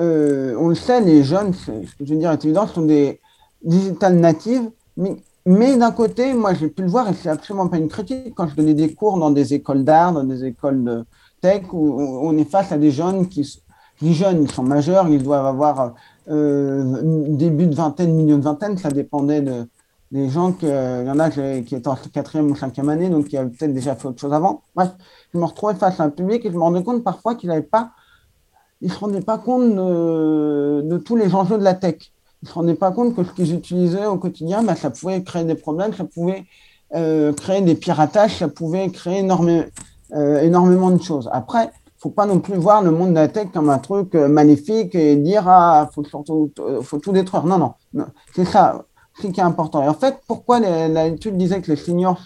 euh, 0.00 0.56
on 0.58 0.68
le 0.68 0.74
sait, 0.74 1.00
les 1.00 1.22
jeunes, 1.22 1.54
ce 1.54 1.70
que 1.70 2.04
je 2.04 2.14
veux 2.14 2.18
dire 2.18 2.32
est 2.32 2.44
évident, 2.44 2.66
sont 2.66 2.82
des 2.82 3.20
digital 3.62 4.16
natives, 4.16 4.70
mais, 4.96 5.16
mais 5.46 5.76
d'un 5.76 5.92
côté, 5.92 6.34
moi 6.34 6.52
j'ai 6.54 6.68
pu 6.68 6.82
le 6.82 6.88
voir, 6.88 7.08
et 7.08 7.14
c'est 7.14 7.30
absolument 7.30 7.68
pas 7.68 7.78
une 7.78 7.88
critique, 7.88 8.34
quand 8.34 8.48
je 8.48 8.56
donnais 8.56 8.74
des 8.74 8.92
cours 8.92 9.18
dans 9.18 9.30
des 9.30 9.54
écoles 9.54 9.84
d'art, 9.84 10.12
dans 10.12 10.24
des 10.24 10.44
écoles 10.44 10.84
de 10.84 11.04
tech, 11.40 11.62
où 11.72 12.00
on 12.00 12.36
est 12.36 12.50
face 12.50 12.72
à 12.72 12.78
des 12.78 12.90
jeunes 12.90 13.28
qui, 13.28 13.62
les 14.02 14.12
jeunes, 14.12 14.42
ils 14.42 14.50
sont 14.50 14.62
majeurs, 14.62 15.08
ils 15.08 15.22
doivent 15.22 15.46
avoir 15.46 15.94
euh, 16.28 17.00
début 17.28 17.66
de 17.66 17.74
vingtaine, 17.74 18.14
milieu 18.14 18.36
de 18.36 18.42
vingtaine, 18.42 18.76
ça 18.78 18.90
dépendait 18.90 19.40
de, 19.40 19.68
des 20.10 20.28
gens. 20.28 20.52
Que, 20.52 21.02
il 21.02 21.06
y 21.06 21.10
en 21.10 21.18
a 21.18 21.30
qui 21.30 21.74
étaient 21.74 21.88
en 21.88 21.96
quatrième 22.12 22.50
ou 22.50 22.56
cinquième 22.56 22.88
année, 22.88 23.10
donc 23.10 23.28
qui 23.28 23.36
avaient 23.36 23.50
peut-être 23.50 23.74
déjà 23.74 23.94
fait 23.94 24.08
autre 24.08 24.20
chose 24.20 24.32
avant. 24.32 24.62
Bref, 24.74 24.90
je 25.32 25.38
me 25.38 25.44
retrouvais 25.44 25.74
face 25.74 26.00
à 26.00 26.04
un 26.04 26.10
public 26.10 26.44
et 26.44 26.50
je 26.50 26.54
me 26.56 26.62
rendais 26.62 26.82
compte 26.82 27.02
parfois 27.04 27.34
qu'ils 27.34 27.50
n'avaient 27.50 27.62
pas, 27.62 27.92
ils 28.80 28.92
se 28.92 28.98
rendaient 28.98 29.20
pas 29.20 29.38
compte 29.38 29.74
de, 29.74 30.98
tous 30.98 31.16
les 31.16 31.34
enjeux 31.34 31.58
de 31.58 31.64
la 31.64 31.74
tech. 31.74 31.96
Ils 32.42 32.48
se 32.48 32.54
rendaient 32.54 32.74
pas 32.74 32.92
compte 32.92 33.14
que 33.16 33.24
ce 33.24 33.32
qu'ils 33.32 33.54
utilisaient 33.54 34.06
au 34.06 34.18
quotidien, 34.18 34.62
bah, 34.62 34.76
ça 34.76 34.90
pouvait 34.90 35.22
créer 35.22 35.44
des 35.44 35.54
problèmes, 35.54 35.94
ça 35.94 36.04
pouvait 36.04 36.44
euh, 36.94 37.32
créer 37.32 37.62
des 37.62 37.74
piratages, 37.74 38.38
ça 38.38 38.48
pouvait 38.48 38.88
créer 38.90 39.26
euh, 39.30 40.40
énormément 40.42 40.90
de 40.90 41.02
choses. 41.02 41.28
Après, 41.32 41.70
faut 42.04 42.10
pas 42.10 42.26
non 42.26 42.38
plus 42.38 42.56
voir 42.56 42.82
le 42.82 42.90
monde 42.90 43.10
de 43.10 43.14
la 43.14 43.28
tech 43.28 43.48
comme 43.50 43.70
un 43.70 43.78
truc 43.78 44.14
euh, 44.14 44.28
maléfique 44.28 44.94
et 44.94 45.16
dire 45.16 45.48
ah 45.48 45.88
faut 45.94 46.02
euh, 46.02 46.82
faut 46.82 46.98
tout 46.98 47.12
détruire. 47.12 47.44
Non 47.46 47.74
non, 47.94 48.08
c'est 48.34 48.44
ça 48.44 48.84
ce 49.14 49.28
qui 49.28 49.40
est 49.40 49.44
important. 49.44 49.82
Et 49.82 49.88
en 49.88 49.94
fait, 49.94 50.18
pourquoi 50.26 50.60
l'étude 50.60 51.38
disait 51.38 51.62
que 51.62 51.70
les 51.70 51.78
seniors 51.78 52.20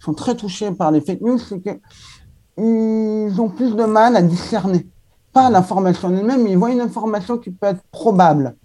sont 0.00 0.12
très 0.12 0.34
touchés 0.34 0.70
par 0.70 0.90
les 0.90 1.00
fake 1.00 1.22
news, 1.22 1.38
c'est 1.38 1.62
qu'ils 1.62 3.40
ont 3.40 3.48
plus 3.48 3.74
de 3.74 3.84
mal 3.84 4.16
à 4.16 4.22
discerner 4.22 4.86
pas 5.32 5.48
l'information 5.48 6.10
elle-même, 6.10 6.46
ils 6.46 6.58
voient 6.58 6.72
une 6.72 6.80
information 6.80 7.38
qui 7.38 7.50
peut 7.50 7.68
être 7.68 7.82
probable. 7.90 8.56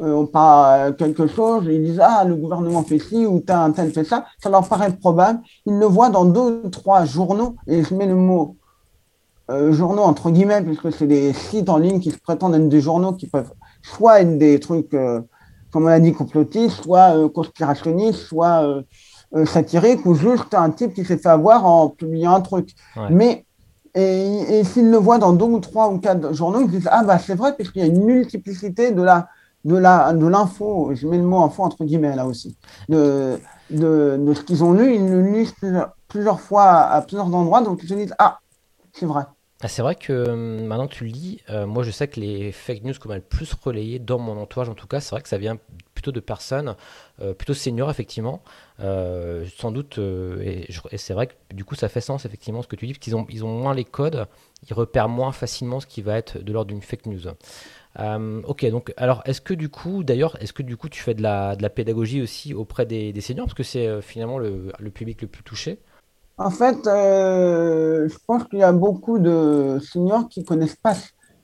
Euh, 0.00 0.12
on 0.12 0.26
parle 0.26 0.94
quelque 0.96 1.26
chose, 1.26 1.64
ils 1.66 1.82
disent 1.82 2.00
ah 2.00 2.24
le 2.24 2.36
gouvernement 2.36 2.82
fait 2.82 2.98
ci 2.98 3.26
ou 3.26 3.42
un 3.48 3.72
tel 3.72 3.92
fait 3.92 4.04
ça, 4.04 4.24
ça 4.42 4.48
leur 4.48 4.66
paraît 4.68 4.94
probable. 4.94 5.40
Ils 5.66 5.78
le 5.78 5.86
voient 5.86 6.10
dans 6.10 6.24
deux 6.24 6.62
ou 6.64 6.68
trois 6.68 7.04
journaux 7.04 7.56
et 7.66 7.82
je 7.82 7.94
mets 7.94 8.06
le 8.06 8.14
mot 8.14 8.57
euh, 9.50 9.72
journaux, 9.72 10.02
entre 10.02 10.30
guillemets, 10.30 10.62
puisque 10.62 10.92
c'est 10.92 11.06
des 11.06 11.32
sites 11.32 11.68
en 11.68 11.78
ligne 11.78 12.00
qui 12.00 12.10
se 12.10 12.18
prétendent 12.18 12.54
être 12.54 12.68
des 12.68 12.80
journaux 12.80 13.12
qui 13.12 13.26
peuvent 13.26 13.52
soit 13.82 14.20
être 14.20 14.36
des 14.38 14.60
trucs, 14.60 14.92
euh, 14.94 15.20
comme 15.72 15.84
on 15.84 15.88
a 15.88 16.00
dit, 16.00 16.12
complotistes, 16.12 16.82
soit 16.82 17.16
euh, 17.16 17.28
conspirationnistes, 17.28 18.20
soit 18.20 18.82
satiriques, 19.44 20.06
ou 20.06 20.14
juste 20.14 20.54
un 20.54 20.70
type 20.70 20.94
qui 20.94 21.04
s'est 21.04 21.18
fait 21.18 21.28
avoir 21.28 21.66
en 21.66 21.90
publiant 21.90 22.34
un 22.34 22.40
truc. 22.40 22.74
Mais, 23.10 23.44
et, 23.94 24.58
et 24.58 24.64
s'ils 24.64 24.90
le 24.90 24.96
voient 24.96 25.18
dans 25.18 25.34
deux 25.34 25.44
ou 25.44 25.60
trois 25.60 25.90
ou 25.90 25.98
quatre 25.98 26.32
journaux, 26.34 26.60
ils 26.62 26.70
disent, 26.70 26.88
ah 26.90 27.04
bah 27.04 27.18
c'est 27.18 27.34
vrai, 27.34 27.54
puisqu'il 27.54 27.80
y 27.80 27.84
a 27.84 27.88
une 27.88 28.04
multiplicité 28.04 28.90
de 28.92 29.02
la 29.02 29.28
de 29.64 29.76
la 29.76 30.12
de 30.14 30.26
l'info, 30.26 30.92
je 30.94 31.06
mets 31.06 31.18
le 31.18 31.24
mot 31.24 31.42
info 31.42 31.62
entre 31.64 31.84
guillemets 31.84 32.14
là 32.14 32.26
aussi, 32.26 32.56
de, 32.88 33.38
de, 33.70 34.16
de 34.18 34.34
ce 34.34 34.42
qu'ils 34.42 34.62
ont 34.62 34.72
lu, 34.72 34.94
ils 34.94 35.10
le 35.10 35.22
lisent 35.22 35.52
plusieurs, 35.52 35.90
plusieurs 36.06 36.40
fois 36.40 36.64
à 36.64 37.02
plusieurs 37.02 37.34
endroits, 37.34 37.60
donc 37.60 37.80
ils 37.82 37.88
se 37.88 37.94
disent, 37.94 38.14
ah, 38.18 38.38
c'est 38.92 39.06
vrai. 39.06 39.24
Ah, 39.60 39.66
c'est 39.66 39.82
vrai 39.82 39.96
que 39.96 40.28
hum, 40.28 40.66
maintenant 40.66 40.86
que 40.86 40.94
tu 40.94 41.04
le 41.04 41.12
euh, 41.50 41.66
moi 41.66 41.82
je 41.82 41.90
sais 41.90 42.06
que 42.06 42.20
les 42.20 42.52
fake 42.52 42.84
news 42.84 42.94
qu'on 43.00 43.10
a 43.10 43.16
le 43.16 43.20
plus 43.20 43.52
relayé 43.54 43.98
dans 43.98 44.18
mon 44.18 44.40
entourage 44.40 44.68
en 44.68 44.74
tout 44.74 44.86
cas, 44.86 45.00
c'est 45.00 45.10
vrai 45.10 45.20
que 45.20 45.28
ça 45.28 45.38
vient 45.38 45.58
plutôt 45.94 46.12
de 46.12 46.20
personnes 46.20 46.76
euh, 47.20 47.34
plutôt 47.34 47.54
seniors 47.54 47.90
effectivement, 47.90 48.40
euh, 48.78 49.44
sans 49.56 49.72
doute, 49.72 49.98
et, 49.98 50.68
c'est 50.96 51.12
vrai 51.12 51.26
que 51.26 51.34
du 51.52 51.64
coup 51.64 51.74
ça 51.74 51.88
fait 51.88 52.00
sens 52.00 52.24
effectivement 52.24 52.62
ce 52.62 52.68
que 52.68 52.76
tu 52.76 52.86
dis, 52.86 52.92
parce 52.92 53.00
qu'ils 53.00 53.44
ont, 53.44 53.48
moins 53.48 53.74
les 53.74 53.84
codes, 53.84 54.28
ils 54.68 54.74
repèrent 54.74 55.08
moins 55.08 55.32
facilement 55.32 55.80
ce 55.80 55.86
qui 55.86 56.02
va 56.02 56.16
être 56.16 56.38
de 56.38 56.52
l'ordre 56.52 56.68
d'une 56.68 56.82
fake 56.82 57.06
news. 57.06 57.26
Euh, 57.98 58.42
ok, 58.44 58.64
donc 58.66 58.92
alors 58.96 59.22
est-ce 59.24 59.40
que 59.40 59.54
du 59.54 59.68
coup, 59.68 60.04
d'ailleurs, 60.04 60.40
est-ce 60.40 60.52
que 60.52 60.62
du 60.62 60.76
coup 60.76 60.88
tu 60.88 61.00
fais 61.02 61.14
de 61.14 61.22
la, 61.22 61.56
pédagogie 61.74 62.22
aussi 62.22 62.54
auprès 62.54 62.86
des, 62.86 63.12
des 63.12 63.20
seniors? 63.20 63.46
Parce 63.46 63.54
que 63.54 63.62
c'est 63.62 63.86
euh, 63.86 64.00
finalement 64.00 64.38
le, 64.38 64.72
le, 64.78 64.90
public 64.90 65.22
le 65.22 65.28
plus 65.28 65.42
touché 65.42 65.78
En 66.38 66.50
fait, 66.50 66.86
euh, 66.86 68.08
je 68.08 68.16
pense 68.26 68.44
qu'il 68.44 68.60
y 68.60 68.62
a 68.62 68.72
beaucoup 68.72 69.18
de 69.18 69.78
seniors 69.82 70.28
qui 70.28 70.44
connaissent 70.44 70.76
pas 70.76 70.94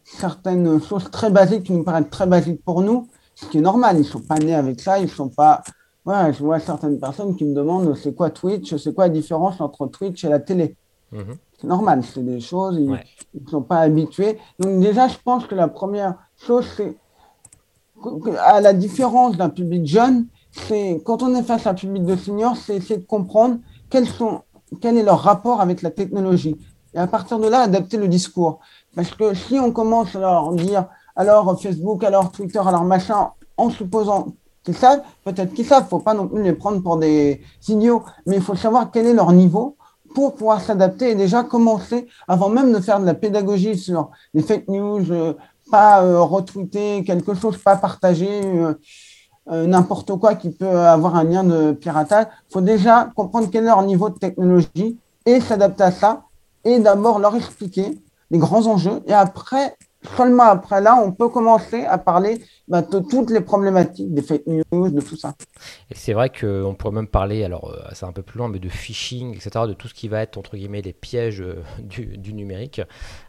certaines 0.04 0.80
choses 0.80 1.10
très 1.10 1.30
basiques 1.30 1.64
qui 1.64 1.72
nous 1.72 1.82
paraissent 1.82 2.10
très 2.10 2.26
basiques 2.26 2.62
pour 2.64 2.80
nous, 2.80 3.08
ce 3.34 3.46
qui 3.46 3.58
est 3.58 3.62
normal. 3.62 3.98
Ils 3.98 4.04
sont 4.04 4.20
pas 4.20 4.38
nés 4.38 4.54
avec 4.54 4.80
ça, 4.80 5.00
ils 5.00 5.10
sont 5.10 5.28
pas. 5.28 5.62
Voilà, 6.04 6.30
je 6.30 6.38
vois 6.44 6.60
certaines 6.60 7.00
personnes 7.00 7.34
qui 7.34 7.44
me 7.44 7.54
demandent 7.54 7.96
c'est 7.96 8.14
quoi 8.14 8.30
Twitch, 8.30 8.76
c'est 8.76 8.94
quoi 8.94 9.06
la 9.06 9.12
différence 9.12 9.60
entre 9.60 9.86
Twitch 9.86 10.24
et 10.24 10.28
la 10.28 10.38
télé? 10.38 10.76
Mhm. 11.10 11.36
C'est 11.60 11.66
normal, 11.66 12.02
c'est 12.04 12.24
des 12.24 12.40
choses, 12.40 12.76
ils 12.78 12.90
ne 12.90 13.48
sont 13.48 13.62
pas 13.62 13.78
habitués. 13.78 14.38
Donc 14.58 14.80
déjà, 14.80 15.08
je 15.08 15.16
pense 15.24 15.46
que 15.46 15.54
la 15.54 15.68
première 15.68 16.14
chose, 16.36 16.66
c'est 16.76 16.96
à 18.38 18.60
la 18.60 18.72
différence 18.74 19.36
d'un 19.36 19.48
public 19.48 19.86
jeune, 19.86 20.26
c'est 20.52 21.00
quand 21.04 21.22
on 21.22 21.34
est 21.34 21.42
face 21.42 21.66
à 21.66 21.70
un 21.70 21.74
public 21.74 22.04
de 22.04 22.16
seniors, 22.16 22.56
c'est 22.56 22.76
essayer 22.76 22.98
de 22.98 23.06
comprendre 23.06 23.58
quels 23.88 24.06
sont, 24.06 24.42
quel 24.80 24.96
est 24.96 25.02
leur 25.02 25.20
rapport 25.20 25.60
avec 25.60 25.82
la 25.82 25.90
technologie. 25.90 26.56
Et 26.94 26.98
à 26.98 27.06
partir 27.06 27.38
de 27.38 27.48
là, 27.48 27.60
adapter 27.60 27.96
le 27.96 28.08
discours. 28.08 28.60
Parce 28.94 29.10
que 29.10 29.34
si 29.34 29.58
on 29.58 29.72
commence 29.72 30.14
à 30.14 30.20
leur 30.20 30.52
dire, 30.52 30.86
alors 31.16 31.60
Facebook, 31.60 32.04
alors 32.04 32.30
Twitter, 32.30 32.60
alors 32.64 32.84
machin, 32.84 33.30
en 33.56 33.70
supposant 33.70 34.28
qu'ils 34.62 34.76
savent, 34.76 35.02
peut-être 35.24 35.52
qu'ils 35.52 35.66
savent, 35.66 35.82
il 35.82 35.86
ne 35.86 35.90
faut 35.90 35.98
pas 36.00 36.14
non 36.14 36.26
plus 36.28 36.42
les 36.42 36.52
prendre 36.52 36.82
pour 36.82 36.96
des 36.96 37.40
ignots, 37.68 38.04
mais 38.26 38.36
il 38.36 38.42
faut 38.42 38.56
savoir 38.56 38.90
quel 38.90 39.06
est 39.06 39.14
leur 39.14 39.32
niveau 39.32 39.76
pour 40.14 40.34
pouvoir 40.36 40.60
s'adapter 40.60 41.10
et 41.10 41.14
déjà 41.14 41.42
commencer, 41.42 42.06
avant 42.28 42.48
même 42.48 42.72
de 42.72 42.80
faire 42.80 43.00
de 43.00 43.04
la 43.04 43.14
pédagogie 43.14 43.76
sur 43.76 44.10
les 44.32 44.42
fake 44.42 44.68
news, 44.68 45.10
euh, 45.10 45.34
pas 45.70 46.02
euh, 46.02 46.20
retweeter 46.20 47.02
quelque 47.04 47.34
chose, 47.34 47.58
pas 47.58 47.76
partager 47.76 48.42
euh, 48.44 48.74
n'importe 49.46 50.18
quoi 50.18 50.34
qui 50.34 50.50
peut 50.50 50.66
avoir 50.66 51.16
un 51.16 51.24
lien 51.24 51.44
de 51.44 51.72
piratage, 51.72 52.26
il 52.48 52.52
faut 52.52 52.60
déjà 52.62 53.10
comprendre 53.14 53.48
quel 53.52 53.64
est 53.64 53.66
leur 53.66 53.82
niveau 53.82 54.08
de 54.08 54.18
technologie 54.18 54.98
et 55.26 55.40
s'adapter 55.40 55.84
à 55.84 55.90
ça 55.90 56.22
et 56.64 56.78
d'abord 56.78 57.18
leur 57.18 57.36
expliquer 57.36 57.98
les 58.30 58.38
grands 58.38 58.66
enjeux 58.66 59.02
et 59.06 59.12
après 59.12 59.76
seulement 60.16 60.44
après 60.44 60.80
là, 60.80 61.00
on 61.02 61.12
peut 61.12 61.28
commencer 61.28 61.84
à 61.84 61.98
parler 61.98 62.40
bah, 62.68 62.82
de 62.82 62.98
toutes 62.98 63.30
les 63.30 63.40
problématiques 63.40 64.12
des 64.12 64.22
fake 64.22 64.46
news, 64.46 64.90
de 64.90 65.00
tout 65.00 65.16
ça. 65.16 65.34
Et 65.90 65.94
c'est 65.94 66.12
vrai 66.12 66.30
qu'on 66.30 66.74
pourrait 66.74 66.94
même 66.94 67.08
parler, 67.08 67.44
alors 67.44 67.70
euh, 67.70 67.82
c'est 67.92 68.06
un 68.06 68.12
peu 68.12 68.22
plus 68.22 68.38
loin, 68.38 68.48
mais 68.48 68.58
de 68.58 68.68
phishing, 68.68 69.34
etc., 69.34 69.50
de 69.66 69.72
tout 69.72 69.88
ce 69.88 69.94
qui 69.94 70.08
va 70.08 70.22
être, 70.22 70.36
entre 70.36 70.56
guillemets, 70.56 70.82
les 70.82 70.92
pièges 70.92 71.40
euh, 71.40 71.62
du, 71.80 72.34
numérique. 72.34 72.80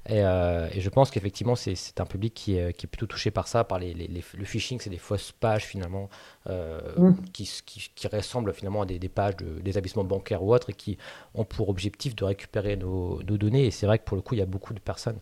Euh, 0.09 0.67
et, 0.71 0.81
je 0.81 0.89
pense 0.89 1.09
qu'effectivement, 1.09 1.55
c'est 1.55 1.99
un 1.99 2.05
public 2.05 2.33
qui 2.33 2.57
est, 2.57 2.73
qui 2.73 2.85
est, 2.85 2.89
plutôt 2.89 3.07
touché 3.07 3.31
par 3.31 3.47
ça, 3.47 3.63
par 3.63 3.79
les, 3.79 3.93
le 3.93 4.45
phishing, 4.45 4.79
c'est 4.79 4.89
des 4.89 4.97
fausses 4.97 5.31
pages 5.31 5.65
finalement, 5.65 6.09
mm. 6.47 7.11
qui, 7.33 7.49
qui, 7.65 7.91
qui, 7.93 8.07
ressemblent 8.07 8.53
finalement 8.53 8.83
à 8.83 8.85
des, 8.85 8.99
des 8.99 9.09
pages 9.09 9.35
d'établissements 9.63 10.03
bancaires 10.03 10.43
ou 10.43 10.53
autres, 10.53 10.69
et 10.69 10.73
qui 10.73 10.97
ont 11.33 11.43
pour 11.43 11.69
objectif 11.69 12.15
de 12.15 12.23
récupérer 12.23 12.77
nos, 12.77 13.21
nos 13.23 13.37
données. 13.37 13.65
Et 13.65 13.71
c'est 13.71 13.85
vrai 13.85 13.99
que 13.99 14.03
pour 14.03 14.15
le 14.15 14.21
coup, 14.21 14.35
il 14.35 14.39
y 14.39 14.43
a 14.43 14.47
beaucoup 14.47 14.73
de 14.73 14.79
personnes, 14.79 15.19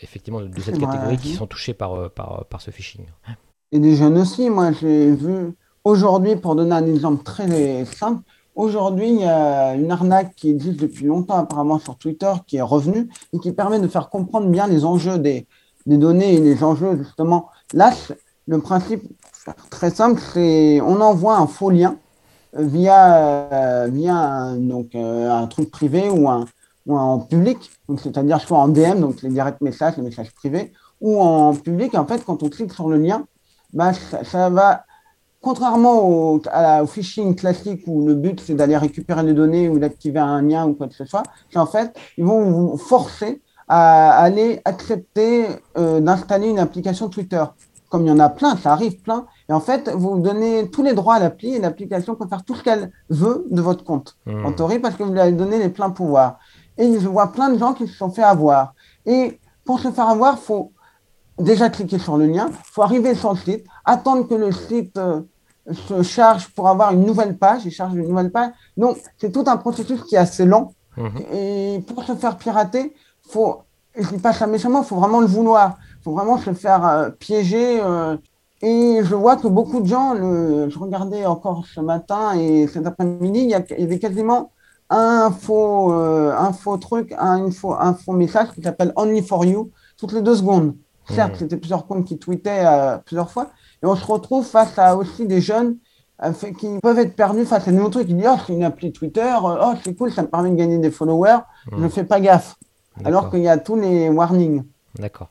effectivement, 0.00 0.40
de, 0.40 0.60
cette 0.60 0.78
catégorie 0.78 1.18
qui 1.18 1.34
sont 1.34 1.46
touchées 1.46 1.74
par, 1.74 2.10
par, 2.10 2.46
par 2.46 2.60
ce 2.60 2.70
phishing. 2.70 3.06
Et 3.70 3.78
des 3.78 3.94
jeunes 3.94 4.18
aussi. 4.18 4.50
Moi, 4.50 4.72
j'ai 4.72 5.14
vu 5.14 5.52
aujourd'hui, 5.84 6.36
pour 6.36 6.56
donner 6.56 6.74
un 6.74 6.86
exemple 6.86 7.22
très 7.22 7.84
simple, 7.84 8.22
aujourd'hui, 8.58 9.08
il 9.08 9.20
y 9.20 9.24
a 9.24 9.74
une 9.74 9.90
arnaque 9.90 10.34
qui 10.34 10.50
existe 10.50 10.80
depuis 10.80 11.06
longtemps 11.06 11.38
apparemment 11.38 11.78
sur 11.78 11.96
Twitter 11.96 12.32
qui 12.46 12.56
est 12.56 12.62
revenue 12.62 13.08
et 13.32 13.38
qui 13.38 13.52
permet 13.52 13.78
de 13.78 13.88
faire 13.88 14.10
comprendre 14.10 14.48
bien 14.48 14.66
les 14.66 14.84
enjeux 14.84 15.18
des, 15.18 15.46
données 15.86 16.34
et 16.34 16.40
les 16.40 16.62
enjeux 16.62 16.98
justement. 16.98 17.48
Là, 17.72 17.92
le 18.46 18.58
principe 18.60 19.04
très 19.70 19.90
simple, 19.90 20.20
c'est 20.34 20.80
on 20.80 21.00
envoie 21.00 21.36
un 21.36 21.46
faux 21.46 21.70
lien 21.70 21.96
euh, 22.56 22.62
via, 22.62 23.14
euh, 23.52 23.88
via 23.90 24.16
un, 24.16 24.56
donc, 24.56 24.94
euh, 24.94 25.30
un 25.30 25.46
truc 25.46 25.70
privé 25.70 26.08
ou, 26.08 26.28
un, 26.28 26.46
ou 26.86 26.96
en 26.96 27.20
public, 27.20 27.70
c'est-à-dire 28.02 28.40
soit 28.40 28.58
en 28.58 28.68
DM, 28.68 29.00
donc 29.00 29.22
les 29.22 29.28
directs 29.28 29.60
messages, 29.60 29.96
les 29.96 30.02
messages 30.02 30.32
privés, 30.32 30.72
ou 31.00 31.20
en 31.20 31.54
public, 31.54 31.94
en 31.94 32.06
fait, 32.06 32.24
quand 32.24 32.42
on 32.42 32.48
clique 32.48 32.72
sur 32.72 32.88
le 32.88 32.96
lien, 32.96 33.26
bah, 33.72 33.92
ça, 33.92 34.48
va, 34.48 34.84
contrairement 35.40 36.02
au, 36.06 36.40
au, 36.40 36.86
phishing 36.86 37.34
classique 37.34 37.82
où 37.86 38.06
le 38.06 38.14
but 38.14 38.40
c'est 38.40 38.54
d'aller 38.54 38.76
récupérer 38.76 39.22
les 39.22 39.34
données 39.34 39.68
ou 39.68 39.78
d'activer 39.78 40.20
un 40.20 40.42
lien 40.42 40.66
ou 40.66 40.74
quoi 40.74 40.88
que 40.88 40.94
ce 40.94 41.04
soit, 41.04 41.22
c'est 41.50 41.58
en 41.58 41.66
fait, 41.66 41.96
ils 42.16 42.24
vont 42.24 42.50
vous 42.50 42.76
forcer 42.76 43.40
à 43.68 44.18
aller 44.18 44.60
accepter 44.64 45.46
euh, 45.76 46.00
d'installer 46.00 46.48
une 46.48 46.58
application 46.58 47.08
Twitter. 47.08 47.44
Comme 47.90 48.04
il 48.04 48.08
y 48.08 48.12
en 48.12 48.18
a 48.18 48.28
plein, 48.28 48.56
ça 48.56 48.72
arrive 48.72 49.00
plein. 49.00 49.26
Et 49.48 49.52
en 49.52 49.60
fait, 49.60 49.88
vous 49.88 50.18
donnez 50.18 50.70
tous 50.70 50.82
les 50.82 50.92
droits 50.92 51.14
à 51.14 51.20
l'appli 51.20 51.54
et 51.54 51.58
l'application 51.58 52.14
peut 52.14 52.26
faire 52.26 52.44
tout 52.44 52.54
ce 52.54 52.62
qu'elle 52.62 52.90
veut 53.08 53.46
de 53.50 53.62
votre 53.62 53.84
compte. 53.84 54.16
Hmm. 54.26 54.44
En 54.44 54.52
théorie, 54.52 54.78
parce 54.78 54.96
que 54.96 55.02
vous 55.02 55.12
lui 55.12 55.20
avez 55.20 55.32
donné 55.32 55.58
les 55.58 55.70
pleins 55.70 55.90
pouvoirs. 55.90 56.38
Et 56.76 57.00
je 57.00 57.08
vois 57.08 57.32
plein 57.32 57.50
de 57.50 57.58
gens 57.58 57.72
qui 57.72 57.86
se 57.86 57.94
sont 57.94 58.10
fait 58.10 58.22
avoir. 58.22 58.74
Et 59.06 59.38
pour 59.64 59.80
se 59.80 59.90
faire 59.90 60.08
avoir, 60.08 60.34
il 60.34 60.44
faut 60.44 60.72
déjà 61.38 61.70
cliquer 61.70 61.98
sur 61.98 62.16
le 62.16 62.26
lien, 62.26 62.48
il 62.50 62.72
faut 62.72 62.82
arriver 62.82 63.14
sur 63.14 63.32
le 63.32 63.38
site, 63.38 63.64
attendre 63.84 64.26
que 64.26 64.34
le 64.34 64.52
site 64.52 64.96
euh, 64.98 65.20
se 65.72 66.02
charge 66.02 66.48
pour 66.48 66.68
avoir 66.68 66.92
une 66.92 67.04
nouvelle 67.04 67.36
page, 67.36 67.64
il 67.64 67.70
charge 67.70 67.94
une 67.94 68.08
nouvelle 68.08 68.30
page. 68.30 68.50
Donc, 68.76 68.98
c'est 69.18 69.32
tout 69.32 69.44
un 69.46 69.56
processus 69.56 70.02
qui 70.04 70.14
est 70.16 70.18
assez 70.18 70.44
lent. 70.44 70.72
Mhm. 70.96 71.10
Et 71.32 71.84
pour 71.86 72.04
se 72.04 72.14
faire 72.14 72.36
pirater, 72.36 72.94
faut, 73.28 73.62
je 73.96 74.08
dis 74.08 74.18
pas 74.18 74.32
ça 74.32 74.46
méchamment, 74.46 74.82
il 74.82 74.86
faut 74.86 74.96
vraiment 74.96 75.20
le 75.20 75.26
vouloir. 75.26 75.78
Il 76.00 76.04
faut 76.04 76.12
vraiment 76.12 76.38
se 76.38 76.52
faire 76.52 76.86
euh, 76.86 77.10
piéger. 77.10 77.80
Euh, 77.82 78.16
et 78.60 79.00
je 79.04 79.14
vois 79.14 79.36
que 79.36 79.46
beaucoup 79.46 79.80
de 79.80 79.86
gens, 79.86 80.14
le, 80.14 80.68
je 80.68 80.78
regardais 80.78 81.24
encore 81.26 81.64
ce 81.72 81.80
matin 81.80 82.34
et 82.34 82.66
cet 82.66 82.86
après-midi, 82.86 83.42
il, 83.42 83.50
y 83.50 83.54
avait 83.54 84.00
quasiment 84.00 84.50
un 84.90 85.30
faux, 85.30 85.92
un 85.92 86.52
faux 86.52 86.76
truc, 86.78 87.14
un, 87.16 87.52
faux, 87.52 87.74
un 87.74 87.94
faux 87.94 88.14
message 88.14 88.48
qui 88.56 88.62
s'appelle 88.62 88.92
Only 88.96 89.22
for 89.22 89.44
You, 89.44 89.70
toutes 89.96 90.12
les 90.12 90.22
deux 90.22 90.34
secondes. 90.34 90.74
Certes, 91.10 91.34
mm. 91.34 91.38
c'était 91.38 91.56
plusieurs 91.56 91.86
comptes 91.86 92.04
qui 92.04 92.18
tweetaient 92.18 92.64
euh, 92.64 92.98
plusieurs 92.98 93.30
fois. 93.30 93.50
Et 93.82 93.86
on 93.86 93.96
se 93.96 94.04
retrouve 94.04 94.44
face 94.44 94.78
à 94.78 94.96
aussi 94.96 95.26
des 95.26 95.40
jeunes 95.40 95.76
euh, 96.22 96.32
qui 96.58 96.78
peuvent 96.82 96.98
être 96.98 97.14
perdus 97.14 97.44
face 97.44 97.66
à 97.68 97.72
nouveaux 97.72 97.88
trucs. 97.88 98.06
qui 98.06 98.14
disent 98.14 98.28
Oh, 98.28 98.36
c'est 98.46 98.52
une 98.52 98.64
appli 98.64 98.92
Twitter. 98.92 99.20
Euh, 99.20 99.56
oh, 99.62 99.74
c'est 99.82 99.94
cool, 99.94 100.12
ça 100.12 100.22
me 100.22 100.28
permet 100.28 100.50
de 100.50 100.56
gagner 100.56 100.78
des 100.78 100.90
followers. 100.90 101.38
Je 101.70 101.76
ne 101.76 101.86
mm. 101.86 101.90
fais 101.90 102.04
pas 102.04 102.20
gaffe. 102.20 102.56
Alors 103.04 103.30
qu'il 103.30 103.40
y 103.40 103.48
a 103.48 103.58
tous 103.58 103.76
les 103.76 104.08
warnings. 104.08 104.64
D'accord. 104.98 105.28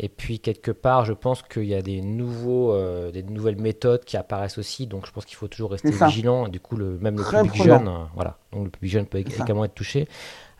Et 0.00 0.08
puis 0.08 0.40
quelque 0.40 0.72
part, 0.72 1.04
je 1.04 1.12
pense 1.12 1.42
qu'il 1.42 1.66
y 1.66 1.74
a 1.76 1.82
des 1.82 2.00
nouveaux, 2.00 2.76
des 3.12 3.22
nouvelles 3.22 3.60
méthodes 3.60 4.04
qui 4.04 4.16
apparaissent 4.16 4.58
aussi. 4.58 4.88
Donc 4.88 5.06
je 5.06 5.12
pense 5.12 5.24
qu'il 5.24 5.36
faut 5.36 5.46
toujours 5.46 5.70
rester 5.70 5.92
vigilant. 5.92 6.48
Du 6.48 6.58
coup, 6.58 6.74
le, 6.74 6.98
même 6.98 7.16
le 7.16 7.22
public 7.22 7.62
jeune, 7.62 7.88
voilà. 8.16 8.38
Donc 8.50 8.64
le 8.64 8.70
public 8.70 8.90
jeune 8.90 9.06
peut 9.06 9.18
également 9.18 9.64
être 9.64 9.74
touché. 9.74 10.08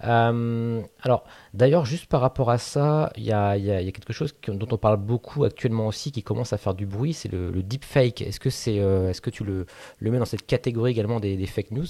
Euh, 0.02 0.80
alors, 1.02 1.24
d'ailleurs, 1.52 1.84
juste 1.84 2.06
par 2.06 2.20
rapport 2.20 2.50
à 2.50 2.58
ça, 2.58 3.12
il 3.16 3.24
y 3.24 3.32
a, 3.32 3.56
quelque 3.92 4.12
chose 4.12 4.34
dont 4.48 4.66
on 4.70 4.76
parle 4.76 4.96
beaucoup 4.96 5.44
actuellement 5.44 5.86
aussi 5.86 6.12
qui 6.12 6.22
commence 6.22 6.52
à 6.52 6.58
faire 6.58 6.74
du 6.74 6.86
bruit, 6.86 7.12
c'est 7.12 7.30
le, 7.30 7.62
deepfake. 7.62 8.22
Est-ce 8.22 8.40
que, 8.40 8.50
c'est, 8.50 8.80
euh, 8.80 9.10
est-ce 9.10 9.20
que 9.20 9.30
tu 9.30 9.44
le, 9.44 9.66
le, 9.98 10.10
mets 10.10 10.18
dans 10.18 10.24
cette 10.24 10.46
catégorie 10.46 10.90
également 10.90 11.20
des, 11.20 11.46
fake 11.46 11.70
news? 11.70 11.86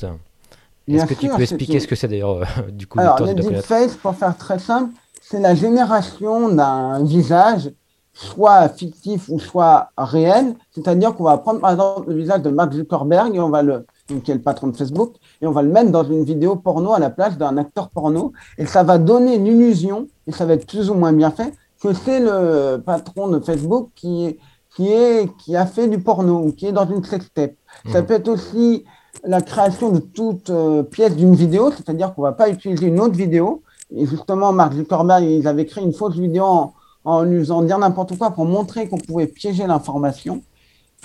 Est-ce 0.87 1.07
que 1.07 1.15
tu 1.15 1.29
peux 1.29 1.43
expliquer 1.43 1.81
ce 1.81 1.89
que 1.89 1.97
c'est 1.97 2.09
d'ailleurs 2.09 2.43
euh, 2.43 2.45
du 2.71 2.87
coup 2.87 3.01
Alors, 3.01 3.21
le 3.21 3.35
deepfake, 3.35 3.97
pour 3.99 4.15
faire 4.15 4.37
très 4.37 4.59
simple, 4.59 4.93
c'est 5.23 5.41
la 5.41 5.55
génération 5.55 6.51
d'un 6.51 7.03
visage 7.03 7.71
soit 8.13 8.69
fictif 8.69 9.29
ou 9.29 9.41
soit 9.41 9.91
réel. 9.99 10.55
C'est-à-dire 10.71 11.15
qu'on 11.15 11.25
va 11.25 11.39
prendre 11.39 11.61
par 11.61 11.73
exemple 11.73 12.11
le 12.11 12.17
visage 12.17 12.43
de 12.43 12.51
Mark 12.51 12.73
Zuckerberg 12.73 13.35
et 13.35 13.41
on 13.41 13.51
va 13.51 13.63
le, 13.63 13.87
qui 14.07 14.31
est 14.31 14.35
le 14.35 14.41
patron 14.41 14.69
de 14.69 14.77
Facebook, 14.77 15.15
et 15.41 15.47
on 15.47 15.53
va 15.53 15.63
le 15.63 15.71
mettre 15.71 15.91
dans 15.91 16.05
une 16.05 16.25
vidéo 16.25 16.57
porno 16.57 16.93
à 16.93 16.99
la 16.99 17.11
place 17.11 17.39
d'un 17.39 17.57
acteur 17.57 17.89
porno, 17.91 18.33
et 18.59 18.67
ça 18.67 18.83
va 18.83 18.99
donner 18.99 19.39
l'illusion, 19.39 20.09
et 20.27 20.33
ça 20.33 20.45
va 20.45 20.55
être 20.55 20.67
plus 20.67 20.91
ou 20.91 20.95
moins 20.95 21.13
bien 21.13 21.31
fait, 21.31 21.55
que 21.83 21.93
c'est 21.93 22.21
le 22.21 22.79
patron 22.79 23.29
de 23.29 23.41
Facebook 23.41 23.91
qui, 23.95 24.39
qui, 24.75 24.89
est, 24.89 25.31
qui 25.39 25.57
a 25.57 25.67
fait 25.67 25.89
du 25.89 25.99
porno, 25.99 26.45
ou 26.45 26.53
qui 26.53 26.67
est 26.67 26.73
dans 26.73 26.87
une 26.87 27.05
sextape. 27.05 27.55
Ça 27.91 28.03
mmh. 28.03 28.07
peut 28.07 28.15
être 28.15 28.29
aussi 28.29 28.85
la 29.23 29.41
création 29.41 29.91
de 29.91 30.01
toute 30.01 30.51
euh, 30.51 30.83
pièce 30.83 31.17
d'une 31.17 31.35
vidéo, 31.35 31.71
c'est-à-dire 31.71 32.15
qu'on 32.15 32.23
ne 32.23 32.27
va 32.27 32.33
pas 32.33 32.49
utiliser 32.49 32.87
une 32.87 33.01
autre 33.01 33.17
vidéo, 33.17 33.63
et 33.95 34.07
justement, 34.07 34.53
Mark 34.53 34.75
Zuckerberg, 34.75 35.25
ils 35.25 35.47
avaient 35.47 35.67
créé 35.67 35.85
une 35.85 35.93
fausse 35.93 36.17
vidéo 36.17 36.45
en, 36.45 36.75
en 37.05 37.31
usant 37.31 37.63
dire 37.63 37.79
n'importe 37.79 38.19
quoi 38.19 38.31
pour 38.31 38.45
montrer 38.45 38.89
qu'on 38.89 38.99
pouvait 38.99 39.27
piéger 39.27 39.67
l'information. 39.67 40.43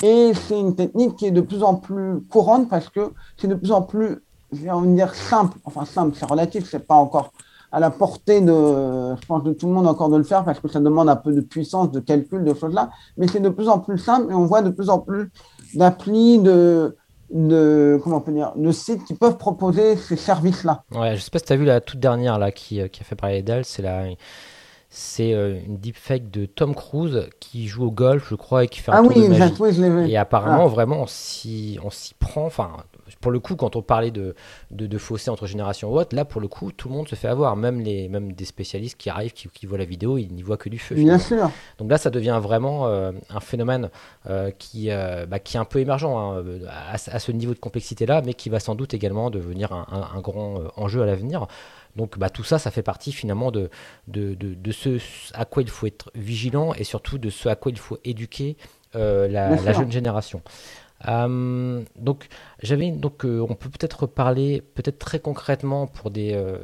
Et 0.03 0.31
c'est 0.33 0.59
une 0.59 0.75
technique 0.75 1.15
qui 1.17 1.25
est 1.25 1.31
de 1.31 1.41
plus 1.41 1.63
en 1.63 1.75
plus 1.75 2.21
courante 2.29 2.69
parce 2.69 2.89
que 2.89 3.11
c'est 3.37 3.47
de 3.47 3.55
plus 3.55 3.71
en 3.71 3.81
plus, 3.81 4.19
je 4.51 4.59
vais 4.61 4.71
dire, 4.95 5.13
simple. 5.13 5.57
Enfin, 5.65 5.85
simple, 5.85 6.15
c'est 6.17 6.25
relatif, 6.25 6.69
c'est 6.69 6.85
pas 6.85 6.95
encore 6.95 7.31
à 7.71 7.79
la 7.79 7.91
portée 7.91 8.41
de, 8.41 9.15
je 9.15 9.25
pense, 9.27 9.43
de 9.43 9.53
tout 9.53 9.67
le 9.67 9.73
monde 9.73 9.87
encore 9.87 10.09
de 10.09 10.17
le 10.17 10.23
faire 10.23 10.43
parce 10.43 10.59
que 10.59 10.67
ça 10.67 10.79
demande 10.79 11.09
un 11.09 11.15
peu 11.15 11.31
de 11.33 11.41
puissance, 11.41 11.91
de 11.91 11.99
calcul, 11.99 12.43
de 12.43 12.53
choses 12.53 12.73
là. 12.73 12.89
Mais 13.17 13.27
c'est 13.27 13.39
de 13.39 13.49
plus 13.49 13.69
en 13.69 13.79
plus 13.79 13.97
simple 13.97 14.31
et 14.31 14.35
on 14.35 14.45
voit 14.45 14.61
de 14.61 14.69
plus 14.69 14.89
en 14.89 14.99
plus 14.99 15.29
d'applis, 15.75 16.39
de, 16.39 16.97
de, 17.31 17.99
comment 18.03 18.17
on 18.17 18.21
peut 18.21 18.31
dire, 18.31 18.53
de 18.55 18.71
sites 18.71 19.03
qui 19.05 19.13
peuvent 19.13 19.37
proposer 19.37 19.97
ces 19.97 20.15
services-là. 20.15 20.83
Ouais, 20.95 21.15
je 21.15 21.21
sais 21.21 21.29
pas 21.29 21.39
si 21.39 21.45
tu 21.45 21.53
as 21.53 21.57
vu 21.57 21.65
la 21.65 21.79
toute 21.79 21.99
dernière 21.99 22.39
là 22.39 22.51
qui, 22.51 22.81
qui 22.89 23.01
a 23.01 23.03
fait 23.03 23.15
parler 23.15 23.43
d'elle, 23.43 23.65
c'est 23.65 23.83
la 23.83 24.05
c'est 24.89 25.33
euh, 25.33 25.59
une 25.65 25.77
deepfake 25.77 26.31
de 26.31 26.45
Tom 26.45 26.73
Cruise 26.73 27.29
qui 27.39 27.67
joue 27.67 27.85
au 27.85 27.91
golf, 27.91 28.27
je 28.29 28.35
crois, 28.35 28.63
et 28.63 28.67
qui 28.67 28.79
fait 28.79 28.91
un 28.91 28.95
ah 28.95 29.07
tour 29.07 29.15
oui, 29.15 29.23
de 29.23 29.27
magie. 29.27 29.53
oui, 29.59 29.73
je. 29.73 30.09
Et 30.09 30.17
apparemment, 30.17 30.65
Ah. 30.65 30.69
vraiment, 30.69 31.01
on 31.03 31.07
s'y 31.07 31.77
on 31.83 31.89
s'y 31.91 32.13
prend. 32.15 32.45
Enfin, 32.45 32.71
pour 33.21 33.31
le 33.31 33.39
coup, 33.39 33.55
quand 33.55 33.75
on 33.75 33.81
parlait 33.81 34.11
de, 34.11 34.35
de, 34.71 34.87
de 34.87 34.97
fossé 34.97 35.29
entre 35.29 35.45
générations 35.45 35.91
ou 35.91 35.99
autre, 35.99 36.15
là, 36.15 36.23
pour 36.25 36.39
le 36.41 36.47
coup, 36.47 36.71
tout 36.71 36.87
le 36.89 36.95
monde 36.95 37.07
se 37.09 37.15
fait 37.15 37.27
avoir. 37.27 37.55
Même, 37.55 37.81
les, 37.81 38.07
même 38.07 38.31
des 38.33 38.45
spécialistes 38.45 38.97
qui 38.97 39.09
arrivent, 39.09 39.33
qui, 39.33 39.47
qui 39.49 39.65
voient 39.65 39.77
la 39.77 39.85
vidéo, 39.85 40.17
ils 40.17 40.31
n'y 40.33 40.41
voient 40.41 40.57
que 40.57 40.69
du 40.69 40.79
feu. 40.79 40.95
Bien 40.95 41.19
finalement. 41.19 41.49
sûr. 41.49 41.57
Donc 41.79 41.89
là, 41.91 41.97
ça 41.97 42.09
devient 42.09 42.39
vraiment 42.41 42.87
euh, 42.87 43.11
un 43.29 43.39
phénomène 43.39 43.89
euh, 44.29 44.51
qui, 44.51 44.89
euh, 44.91 45.25
bah, 45.25 45.39
qui 45.39 45.57
est 45.57 45.59
un 45.59 45.65
peu 45.65 45.79
émergent 45.79 46.05
hein, 46.05 46.43
à, 46.69 46.93
à 46.93 47.19
ce 47.19 47.31
niveau 47.31 47.53
de 47.53 47.59
complexité-là, 47.59 48.21
mais 48.25 48.33
qui 48.33 48.49
va 48.49 48.59
sans 48.59 48.75
doute 48.75 48.93
également 48.93 49.29
devenir 49.29 49.73
un, 49.73 49.85
un- 49.91 50.17
un 50.17 50.21
grand 50.21 50.61
enjeu 50.77 51.01
à 51.01 51.05
l'avenir. 51.05 51.47
Donc 51.95 52.17
bah, 52.19 52.29
tout 52.29 52.43
ça, 52.43 52.59
ça 52.59 52.71
fait 52.71 52.83
partie 52.83 53.11
finalement 53.11 53.51
de, 53.51 53.69
de, 54.07 54.33
de, 54.35 54.53
de 54.53 54.71
ce 54.71 54.99
à 55.33 55.43
quoi 55.45 55.63
il 55.63 55.69
faut 55.69 55.87
être 55.87 56.11
vigilant 56.15 56.73
et 56.75 56.83
surtout 56.83 57.17
de 57.17 57.29
ce 57.29 57.49
à 57.49 57.55
quoi 57.55 57.71
il 57.71 57.79
faut 57.79 57.97
éduquer 58.05 58.55
la, 58.93 59.49
jeune 59.73 59.91
génération. 59.91 60.41
Euh, 61.07 61.81
donc 61.95 62.27
j'avais 62.61 62.91
donc 62.91 63.25
euh, 63.25 63.45
on 63.47 63.55
peut 63.55 63.69
peut-être 63.69 64.05
parler 64.05 64.61
peut-être 64.61 64.99
très 64.99 65.19
concrètement 65.19 65.87
pour 65.87 66.11
des 66.11 66.33
euh, 66.33 66.57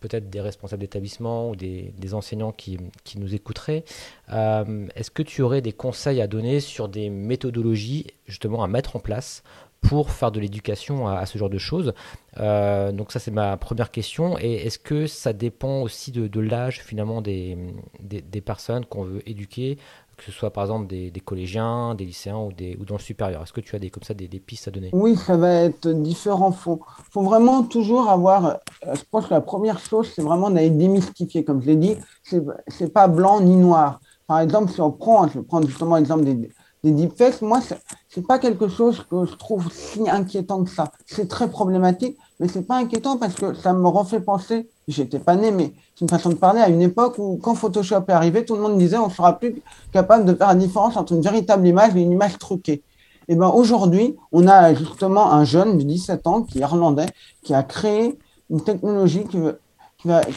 peut-être 0.00 0.30
des 0.30 0.40
responsables 0.40 0.80
d'établissement 0.80 1.50
ou 1.50 1.56
des, 1.56 1.92
des 1.98 2.14
enseignants 2.14 2.52
qui, 2.52 2.78
qui 3.04 3.18
nous 3.18 3.34
écouteraient. 3.34 3.84
Est-ce 4.28 5.10
que 5.10 5.22
tu 5.22 5.42
aurais 5.42 5.62
des 5.62 5.72
conseils 5.72 6.20
à 6.20 6.26
donner 6.26 6.60
sur 6.60 6.88
des 6.88 7.08
méthodologies 7.10 8.06
justement 8.26 8.62
à 8.62 8.68
mettre 8.68 8.94
en 8.96 9.00
place 9.00 9.42
pour 9.88 10.10
faire 10.10 10.30
de 10.32 10.40
l'éducation 10.40 11.06
à, 11.08 11.26
ce 11.26 11.38
genre 11.38 11.50
de 11.50 11.58
choses 11.58 11.92
Euh, 12.38 12.92
Donc 12.92 13.12
ça 13.12 13.18
c'est 13.18 13.30
ma 13.30 13.56
première 13.56 13.90
question. 13.90 14.38
Et 14.38 14.66
est-ce 14.66 14.78
que 14.78 15.06
ça 15.06 15.32
dépend 15.32 15.80
aussi 15.82 16.12
de, 16.12 16.40
l'âge 16.40 16.82
finalement 16.82 17.22
des, 17.22 17.56
des, 18.00 18.40
personnes 18.40 18.84
qu'on 18.84 19.04
veut 19.04 19.22
éduquer 19.28 19.78
que 20.16 20.24
ce 20.24 20.32
soit 20.32 20.50
par 20.50 20.64
exemple 20.64 20.86
des, 20.86 21.22
collégiens, 21.24 21.94
des 21.94 22.04
lycéens 22.06 22.38
ou, 22.38 22.52
des, 22.52 22.76
ou 22.80 22.84
dans 22.84 22.96
le 22.96 23.00
supérieur? 23.00 23.42
Est-ce 23.42 23.52
que 23.52 23.60
tu 23.60 23.74
as 23.76 23.78
des, 23.78 23.90
comme 23.90 24.02
ça 24.02 24.14
des, 24.14 24.28
des 24.28 24.40
pistes 24.40 24.68
à 24.68 24.70
donner? 24.70 24.90
Oui, 24.92 25.16
ça 25.16 25.36
va 25.36 25.52
être 25.68 25.88
différent. 25.88 26.50
Il 26.50 26.56
faut, 26.56 26.80
faut 27.12 27.22
vraiment 27.22 27.62
toujours 27.62 28.08
avoir. 28.10 28.46
euh, 28.46 28.94
Je 28.94 29.02
pense 29.10 29.26
que 29.26 29.34
la 29.34 29.40
première 29.40 29.78
chose, 29.78 30.10
c'est 30.14 30.22
vraiment 30.22 30.50
d'aller 30.50 30.70
démystifier. 30.70 31.44
Comme 31.44 31.60
je 31.62 31.66
l'ai 31.66 31.76
dit, 31.76 31.96
c'est 32.22 32.92
pas 32.92 33.08
blanc 33.08 33.40
ni 33.40 33.56
noir. 33.56 34.00
Par 34.26 34.40
exemple, 34.40 34.72
si 34.72 34.80
on 34.80 34.90
prend, 34.90 35.28
je 35.28 35.38
vais 35.38 35.44
prendre 35.44 35.68
justement 35.68 35.96
l'exemple 35.96 36.24
des, 36.24 36.50
des 36.86 36.92
deepfakes, 36.92 37.42
moi, 37.42 37.60
c'est 38.08 38.26
pas 38.26 38.38
quelque 38.38 38.68
chose 38.68 39.04
que 39.10 39.24
je 39.24 39.34
trouve 39.34 39.68
si 39.72 40.08
inquiétant 40.08 40.62
que 40.62 40.70
ça. 40.70 40.92
C'est 41.04 41.26
très 41.26 41.50
problématique, 41.50 42.16
mais 42.38 42.46
c'est 42.46 42.62
pas 42.62 42.76
inquiétant 42.76 43.16
parce 43.16 43.34
que 43.34 43.54
ça 43.54 43.72
me 43.72 43.88
refait 43.88 44.20
penser. 44.20 44.68
J'étais 44.86 45.18
pas 45.18 45.34
né, 45.34 45.50
mais 45.50 45.72
c'est 45.94 46.02
une 46.02 46.08
façon 46.08 46.30
de 46.30 46.36
parler 46.36 46.60
à 46.60 46.68
une 46.68 46.82
époque 46.82 47.18
où, 47.18 47.40
quand 47.42 47.56
Photoshop 47.56 48.04
est 48.06 48.12
arrivé, 48.12 48.44
tout 48.44 48.54
le 48.54 48.62
monde 48.62 48.78
disait 48.78 48.98
on 48.98 49.10
sera 49.10 49.36
plus 49.36 49.60
capable 49.92 50.24
de 50.24 50.34
faire 50.34 50.46
la 50.46 50.54
différence 50.54 50.96
entre 50.96 51.12
une 51.12 51.22
véritable 51.22 51.66
image 51.66 51.96
et 51.96 52.00
une 52.02 52.12
image 52.12 52.38
truquée. 52.38 52.82
Et 53.28 53.34
ben 53.34 53.48
aujourd'hui, 53.48 54.14
on 54.30 54.46
a 54.46 54.72
justement 54.74 55.32
un 55.32 55.44
jeune 55.44 55.78
de 55.78 55.82
17 55.82 56.26
ans 56.28 56.42
qui 56.42 56.58
est 56.58 56.60
irlandais, 56.60 57.06
qui 57.42 57.52
a 57.52 57.64
créé 57.64 58.16
une 58.48 58.62
technologie 58.62 59.24
qui, 59.24 59.38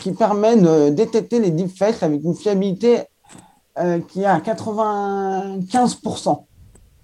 qui 0.02 0.12
permet 0.14 0.58
de 0.58 0.90
détecter 0.90 1.40
les 1.40 1.52
deepfakes 1.52 2.02
avec 2.02 2.24
une 2.24 2.34
fiabilité 2.34 3.04
euh, 3.80 4.00
qui 4.00 4.22
est 4.22 4.26
à 4.26 4.40
95%. 4.40 6.44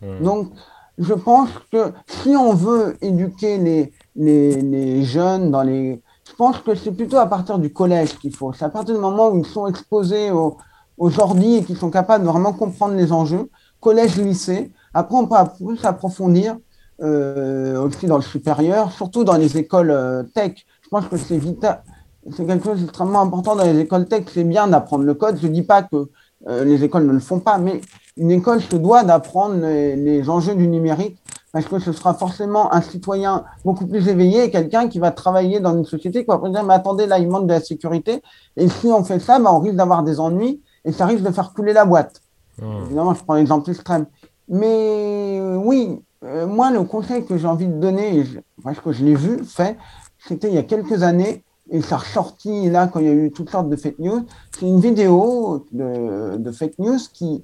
Hmm. 0.01 0.23
Donc, 0.23 0.51
je 0.97 1.13
pense 1.13 1.49
que 1.71 1.91
si 2.07 2.29
on 2.29 2.53
veut 2.53 2.97
éduquer 3.01 3.57
les, 3.57 3.91
les, 4.15 4.61
les 4.61 5.03
jeunes 5.03 5.51
dans 5.51 5.63
les... 5.63 6.01
Je 6.27 6.33
pense 6.35 6.59
que 6.59 6.75
c'est 6.75 6.91
plutôt 6.91 7.17
à 7.17 7.27
partir 7.27 7.59
du 7.59 7.71
collège 7.71 8.17
qu'il 8.17 8.35
faut. 8.35 8.51
C'est 8.53 8.65
à 8.65 8.69
partir 8.69 8.95
du 8.95 9.01
moment 9.01 9.29
où 9.29 9.37
ils 9.37 9.45
sont 9.45 9.67
exposés 9.67 10.31
aux, 10.31 10.57
aux 10.97 11.19
ordi 11.19 11.57
et 11.57 11.63
qu'ils 11.63 11.77
sont 11.77 11.91
capables 11.91 12.23
de 12.23 12.29
vraiment 12.29 12.53
comprendre 12.53 12.95
les 12.95 13.11
enjeux. 13.11 13.49
Collège, 13.79 14.17
lycée. 14.17 14.71
Après, 14.93 15.15
on 15.15 15.27
peut 15.27 15.35
plus 15.63 15.83
approfondir 15.85 16.57
euh, 17.01 17.83
aussi 17.83 18.05
dans 18.05 18.15
le 18.15 18.23
supérieur, 18.23 18.91
surtout 18.91 19.23
dans 19.23 19.35
les 19.35 19.57
écoles 19.57 19.91
euh, 19.91 20.23
tech. 20.23 20.65
Je 20.81 20.89
pense 20.89 21.07
que 21.07 21.17
c'est 21.17 21.37
vital. 21.37 21.83
C'est 22.35 22.45
quelque 22.45 22.63
chose 22.63 22.79
d'extrêmement 22.79 23.21
important 23.21 23.55
dans 23.55 23.65
les 23.65 23.79
écoles 23.79 24.07
tech. 24.07 24.23
C'est 24.33 24.45
bien 24.45 24.67
d'apprendre 24.67 25.03
le 25.03 25.13
code. 25.13 25.37
Je 25.41 25.47
ne 25.47 25.53
dis 25.53 25.63
pas 25.63 25.83
que 25.83 26.09
les 26.47 26.83
écoles 26.83 27.05
ne 27.07 27.11
le 27.13 27.19
font 27.19 27.39
pas, 27.39 27.57
mais 27.57 27.81
une 28.17 28.31
école 28.31 28.61
se 28.61 28.75
doit 28.75 29.03
d'apprendre 29.03 29.55
les, 29.55 29.95
les 29.95 30.29
enjeux 30.29 30.55
du 30.55 30.67
numérique 30.67 31.17
parce 31.51 31.65
que 31.65 31.79
ce 31.79 31.93
sera 31.93 32.13
forcément 32.13 32.73
un 32.73 32.81
citoyen 32.81 33.45
beaucoup 33.63 33.87
plus 33.87 34.07
éveillé 34.09 34.43
et 34.43 34.51
quelqu'un 34.51 34.87
qui 34.89 34.99
va 34.99 35.11
travailler 35.11 35.61
dans 35.61 35.75
une 35.75 35.85
société 35.85 36.25
qui 36.25 36.27
va 36.29 36.49
dire 36.49 36.63
mais 36.65 36.73
attendez 36.73 37.07
là 37.07 37.17
il 37.17 37.29
manque 37.29 37.47
de 37.47 37.53
la 37.53 37.61
sécurité 37.61 38.21
et 38.57 38.67
si 38.67 38.87
on 38.87 39.03
fait 39.05 39.19
ça 39.19 39.39
ben, 39.39 39.49
on 39.51 39.59
risque 39.59 39.77
d'avoir 39.77 40.03
des 40.03 40.19
ennuis 40.19 40.61
et 40.83 40.91
ça 40.91 41.05
risque 41.05 41.23
de 41.23 41.31
faire 41.31 41.53
couler 41.53 41.71
la 41.71 41.85
boîte. 41.85 42.21
Hmm. 42.61 42.83
Évidemment 42.87 43.13
je 43.13 43.23
prends 43.23 43.35
l'exemple 43.35 43.69
extrême. 43.69 44.05
Mais 44.49 45.39
euh, 45.39 45.55
oui, 45.55 46.01
euh, 46.25 46.45
moi 46.45 46.71
le 46.71 46.83
conseil 46.83 47.25
que 47.25 47.37
j'ai 47.37 47.47
envie 47.47 47.67
de 47.67 47.79
donner, 47.79 48.17
et 48.17 48.25
je- 48.25 48.39
parce 48.61 48.79
que 48.81 48.91
je 48.91 49.03
l'ai 49.05 49.15
vu 49.15 49.43
fait, 49.45 49.77
c'était 50.19 50.49
il 50.49 50.55
y 50.55 50.57
a 50.57 50.63
quelques 50.63 51.03
années 51.03 51.44
et 51.69 51.81
ça 51.81 51.97
ressorti 51.97 52.69
là 52.69 52.87
quand 52.87 52.99
il 52.99 53.05
y 53.05 53.09
a 53.09 53.13
eu 53.13 53.31
toutes 53.31 53.49
sortes 53.49 53.69
de 53.69 53.75
fake 53.75 53.99
news. 53.99 54.25
C'est 54.51 54.67
une 54.67 54.79
vidéo 54.79 55.65
de, 55.71 56.37
de 56.37 56.51
fake 56.51 56.77
news 56.79 56.99
qui, 57.13 57.43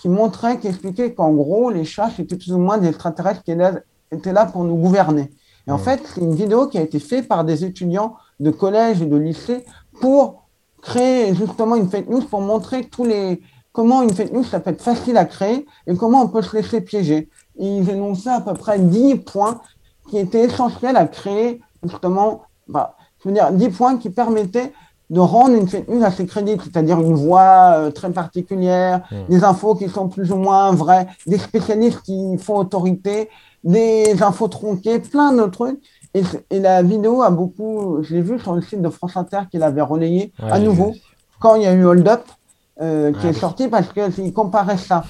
qui 0.00 0.08
montrait, 0.08 0.58
qui 0.58 0.68
expliquait 0.68 1.14
qu'en 1.14 1.32
gros, 1.32 1.70
les 1.70 1.84
chats, 1.84 2.10
c'était 2.14 2.36
plus 2.36 2.52
ou 2.52 2.58
moins 2.58 2.78
des 2.78 2.88
extraterrestres 2.88 3.42
qui 3.42 3.52
étaient 3.52 3.60
là, 3.60 3.80
étaient 4.10 4.32
là 4.32 4.46
pour 4.46 4.64
nous 4.64 4.76
gouverner. 4.76 5.30
Et 5.66 5.70
en 5.70 5.78
fait, 5.78 6.02
c'est 6.04 6.20
une 6.20 6.34
vidéo 6.34 6.66
qui 6.66 6.78
a 6.78 6.82
été 6.82 6.98
faite 6.98 7.28
par 7.28 7.44
des 7.44 7.64
étudiants 7.64 8.16
de 8.40 8.50
collège 8.50 9.00
et 9.00 9.06
de 9.06 9.16
lycée 9.16 9.64
pour 10.00 10.42
créer 10.82 11.34
justement 11.34 11.76
une 11.76 11.88
fake 11.88 12.08
news, 12.08 12.22
pour 12.22 12.40
montrer 12.40 12.84
tous 12.84 13.04
les, 13.04 13.40
comment 13.72 14.02
une 14.02 14.12
fake 14.12 14.32
news, 14.32 14.44
ça 14.44 14.60
peut 14.60 14.70
être 14.70 14.82
facile 14.82 15.16
à 15.16 15.24
créer 15.24 15.66
et 15.86 15.96
comment 15.96 16.22
on 16.22 16.28
peut 16.28 16.42
se 16.42 16.56
laisser 16.56 16.80
piéger. 16.80 17.30
Et 17.58 17.78
ils 17.78 17.88
énonçaient 17.88 18.30
à 18.30 18.40
peu 18.40 18.54
près 18.54 18.78
10 18.78 19.16
points 19.16 19.60
qui 20.10 20.18
étaient 20.18 20.44
essentiels 20.44 20.96
à 20.96 21.06
créer 21.06 21.60
justement, 21.82 22.42
bah, 22.68 22.96
je 23.22 23.28
veux 23.28 23.34
dire, 23.34 23.52
10 23.52 23.68
points 23.70 23.96
qui 23.96 24.10
permettaient 24.10 24.72
de 25.10 25.20
rendre 25.20 25.54
une 25.54 25.68
fake 25.68 25.88
news 25.88 26.02
assez 26.02 26.24
crédible, 26.26 26.62
c'est-à-dire 26.62 26.98
une 27.00 27.14
voix 27.14 27.74
euh, 27.76 27.90
très 27.90 28.10
particulière, 28.10 29.02
Hmm. 29.10 29.28
des 29.28 29.44
infos 29.44 29.74
qui 29.74 29.88
sont 29.88 30.08
plus 30.08 30.32
ou 30.32 30.36
moins 30.36 30.72
vraies, 30.72 31.06
des 31.26 31.38
spécialistes 31.38 32.00
qui 32.02 32.38
font 32.38 32.56
autorité, 32.56 33.28
des 33.62 34.22
infos 34.22 34.48
tronquées, 34.48 34.98
plein 35.00 35.32
de 35.32 35.44
trucs. 35.44 35.80
Et, 36.14 36.22
la 36.58 36.82
vidéo 36.82 37.22
a 37.22 37.30
beaucoup, 37.30 37.98
je 38.02 38.14
l'ai 38.14 38.22
vu 38.22 38.38
sur 38.38 38.54
le 38.54 38.62
site 38.62 38.82
de 38.82 38.88
France 38.88 39.16
Inter 39.16 39.40
qui 39.50 39.58
l'avait 39.58 39.82
relayé 39.82 40.32
Ouais, 40.42 40.50
à 40.50 40.58
nouveau 40.58 40.94
quand 41.40 41.56
il 41.56 41.62
y 41.62 41.66
a 41.66 41.72
eu 41.72 41.84
Hold 41.84 42.06
Up 42.08 42.22
euh, 42.80 43.12
qui 43.12 43.26
est 43.26 43.32
sorti 43.32 43.68
parce 43.68 43.88
qu'il 43.92 44.32
comparait 44.32 44.78
ça. 44.78 45.04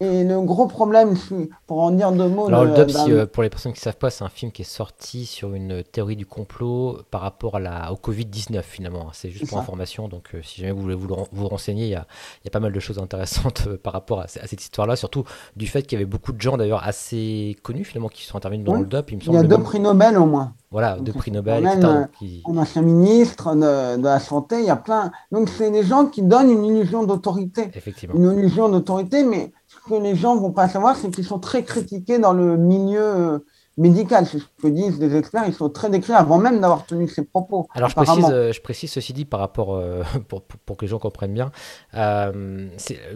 Et 0.00 0.22
le 0.24 0.40
gros 0.42 0.66
problème, 0.66 1.14
pour 1.66 1.80
en 1.80 1.90
dire 1.90 2.12
deux 2.12 2.28
mots, 2.28 2.46
Alors, 2.46 2.64
le- 2.64 2.72
d'un- 2.74 2.88
si, 2.88 3.10
euh, 3.12 3.26
pour 3.26 3.42
les 3.42 3.50
personnes 3.50 3.72
qui 3.72 3.80
ne 3.80 3.82
savent 3.82 3.96
pas, 3.96 4.10
c'est 4.10 4.22
un 4.24 4.28
film 4.28 4.52
qui 4.52 4.62
est 4.62 4.64
sorti 4.64 5.26
sur 5.26 5.52
une 5.54 5.82
théorie 5.82 6.16
du 6.16 6.26
complot 6.26 6.98
par 7.10 7.22
rapport 7.22 7.56
à 7.56 7.60
la, 7.60 7.92
au 7.92 7.96
Covid-19, 7.96 8.62
finalement. 8.62 9.08
C'est 9.12 9.30
juste 9.30 9.48
pour 9.48 9.58
ça. 9.58 9.62
information. 9.62 10.08
Donc, 10.08 10.28
euh, 10.34 10.42
si 10.42 10.60
jamais 10.60 10.72
vous 10.72 10.82
voulez 10.82 10.94
vous, 10.94 11.08
le 11.08 11.14
ren- 11.14 11.26
vous 11.32 11.48
renseigner, 11.48 11.84
il 11.86 11.90
y 11.90 11.94
a, 11.96 12.06
il 12.42 12.46
y 12.46 12.48
a 12.48 12.50
pas 12.50 12.60
mal 12.60 12.72
de 12.72 12.80
choses 12.80 12.98
intéressantes 12.98 13.64
euh, 13.66 13.76
par 13.82 13.92
rapport 13.92 14.20
à, 14.20 14.28
ce- 14.28 14.38
à 14.38 14.46
cette 14.46 14.62
histoire-là. 14.62 14.96
Surtout 14.96 15.24
du 15.56 15.66
fait 15.66 15.82
qu'il 15.82 15.98
y 15.98 16.00
avait 16.02 16.04
beaucoup 16.10 16.32
de 16.32 16.40
gens, 16.40 16.56
d'ailleurs, 16.56 16.86
assez 16.86 17.56
connus, 17.62 17.84
finalement, 17.84 18.08
qui 18.08 18.24
sont 18.24 18.36
intervenus 18.36 18.64
dans 18.64 18.74
Oui. 18.74 18.80
Hold 18.82 18.94
Up. 18.94 19.10
Il 19.10 19.16
me 19.16 19.20
il 19.20 19.24
y 19.24 19.26
semble 19.26 19.38
a 19.38 19.42
deux 19.42 19.56
même- 19.56 19.64
prix 19.64 19.80
Nobel 19.80 20.18
au 20.18 20.26
moins. 20.26 20.52
Voilà, 20.70 20.94
Donc, 20.94 21.04
deux 21.06 21.12
prix 21.12 21.32
Nobel, 21.32 21.64
etc. 21.64 21.78
même, 21.80 21.80
donc 22.02 22.10
qui- 22.18 22.42
Un 22.48 22.56
ancien 22.58 22.82
ministre 22.82 23.54
de, 23.56 23.96
de 23.96 24.04
la 24.04 24.20
Santé, 24.20 24.60
il 24.60 24.66
y 24.66 24.70
a 24.70 24.76
plein. 24.76 25.10
Donc, 25.32 25.48
c'est 25.48 25.70
des 25.72 25.82
gens 25.82 26.06
qui 26.06 26.22
donnent 26.22 26.50
une 26.50 26.64
illusion 26.64 27.02
d'autorité. 27.02 27.70
Effectivement. 27.74 28.14
Une 28.14 28.38
illusion 28.38 28.68
d'autorité, 28.68 29.24
mais 29.24 29.52
que 29.90 30.02
les 30.02 30.14
gens 30.16 30.36
vont 30.36 30.52
pas 30.52 30.68
savoir, 30.68 30.96
c'est 30.96 31.10
qu'ils 31.10 31.24
sont 31.26 31.38
très 31.40 31.64
critiqués 31.64 32.18
dans 32.18 32.32
le 32.32 32.56
milieu 32.56 33.02
euh, 33.02 33.38
médical. 33.76 34.26
C'est 34.26 34.38
ce 34.38 34.44
que 34.62 34.68
disent 34.68 34.98
des 34.98 35.16
experts. 35.16 35.44
Ils 35.46 35.54
sont 35.54 35.68
très 35.70 35.90
décrits 35.90 36.12
avant 36.12 36.38
même 36.38 36.60
d'avoir 36.60 36.86
tenu 36.86 37.08
ces 37.08 37.24
propos. 37.24 37.66
Alors 37.74 37.88
je 37.90 37.94
précise, 37.96 38.26
euh, 38.30 38.52
je 38.52 38.60
précise 38.60 38.90
ceci 38.92 39.12
dit 39.12 39.24
par 39.24 39.40
rapport, 39.40 39.74
euh, 39.74 40.02
pour, 40.28 40.42
pour- 40.42 40.60
pour 40.60 40.76
que 40.76 40.84
les 40.84 40.88
gens 40.90 40.98
comprennent 40.98 41.34
bien, 41.34 41.50
euh, 41.94 42.68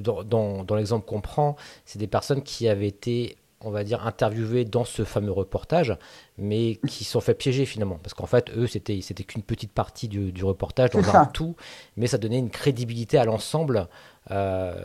dans, 0.03 0.77
l'exemple 0.77 1.07
qu'on 1.07 1.21
prend, 1.21 1.57
c'est 1.85 1.99
des 1.99 2.07
personnes 2.07 2.43
qui 2.43 2.69
avaient 2.69 2.89
été, 2.89 3.37
on 3.61 3.71
va 3.71 3.85
dire, 3.85 4.07
interviewées 4.07 4.65
dans 4.65 4.85
ce 4.85 5.05
fameux 5.05 5.33
reportage, 5.33 5.97
mais 6.39 6.77
qui 6.89 7.05
sont 7.05 7.21
fait 7.21 7.35
piéger 7.35 7.65
finalement. 7.65 7.99
Parce 8.03 8.15
qu'en 8.15 8.27
fait, 8.27 8.51
eux, 8.57 8.67
c'était 8.67 9.01
c'était 9.03 9.25
qu'une 9.25 9.43
petite 9.43 9.73
partie 9.73 10.09
du, 10.09 10.33
du 10.33 10.45
reportage 10.45 10.91
dans 10.91 10.99
un 11.01 11.13
ça. 11.13 11.31
tout, 11.33 11.57
mais 11.97 12.07
ça 12.07 12.19
donnait 12.19 12.39
une 12.39 12.51
crédibilité 12.51 13.19
à 13.19 13.25
l'ensemble, 13.25 13.89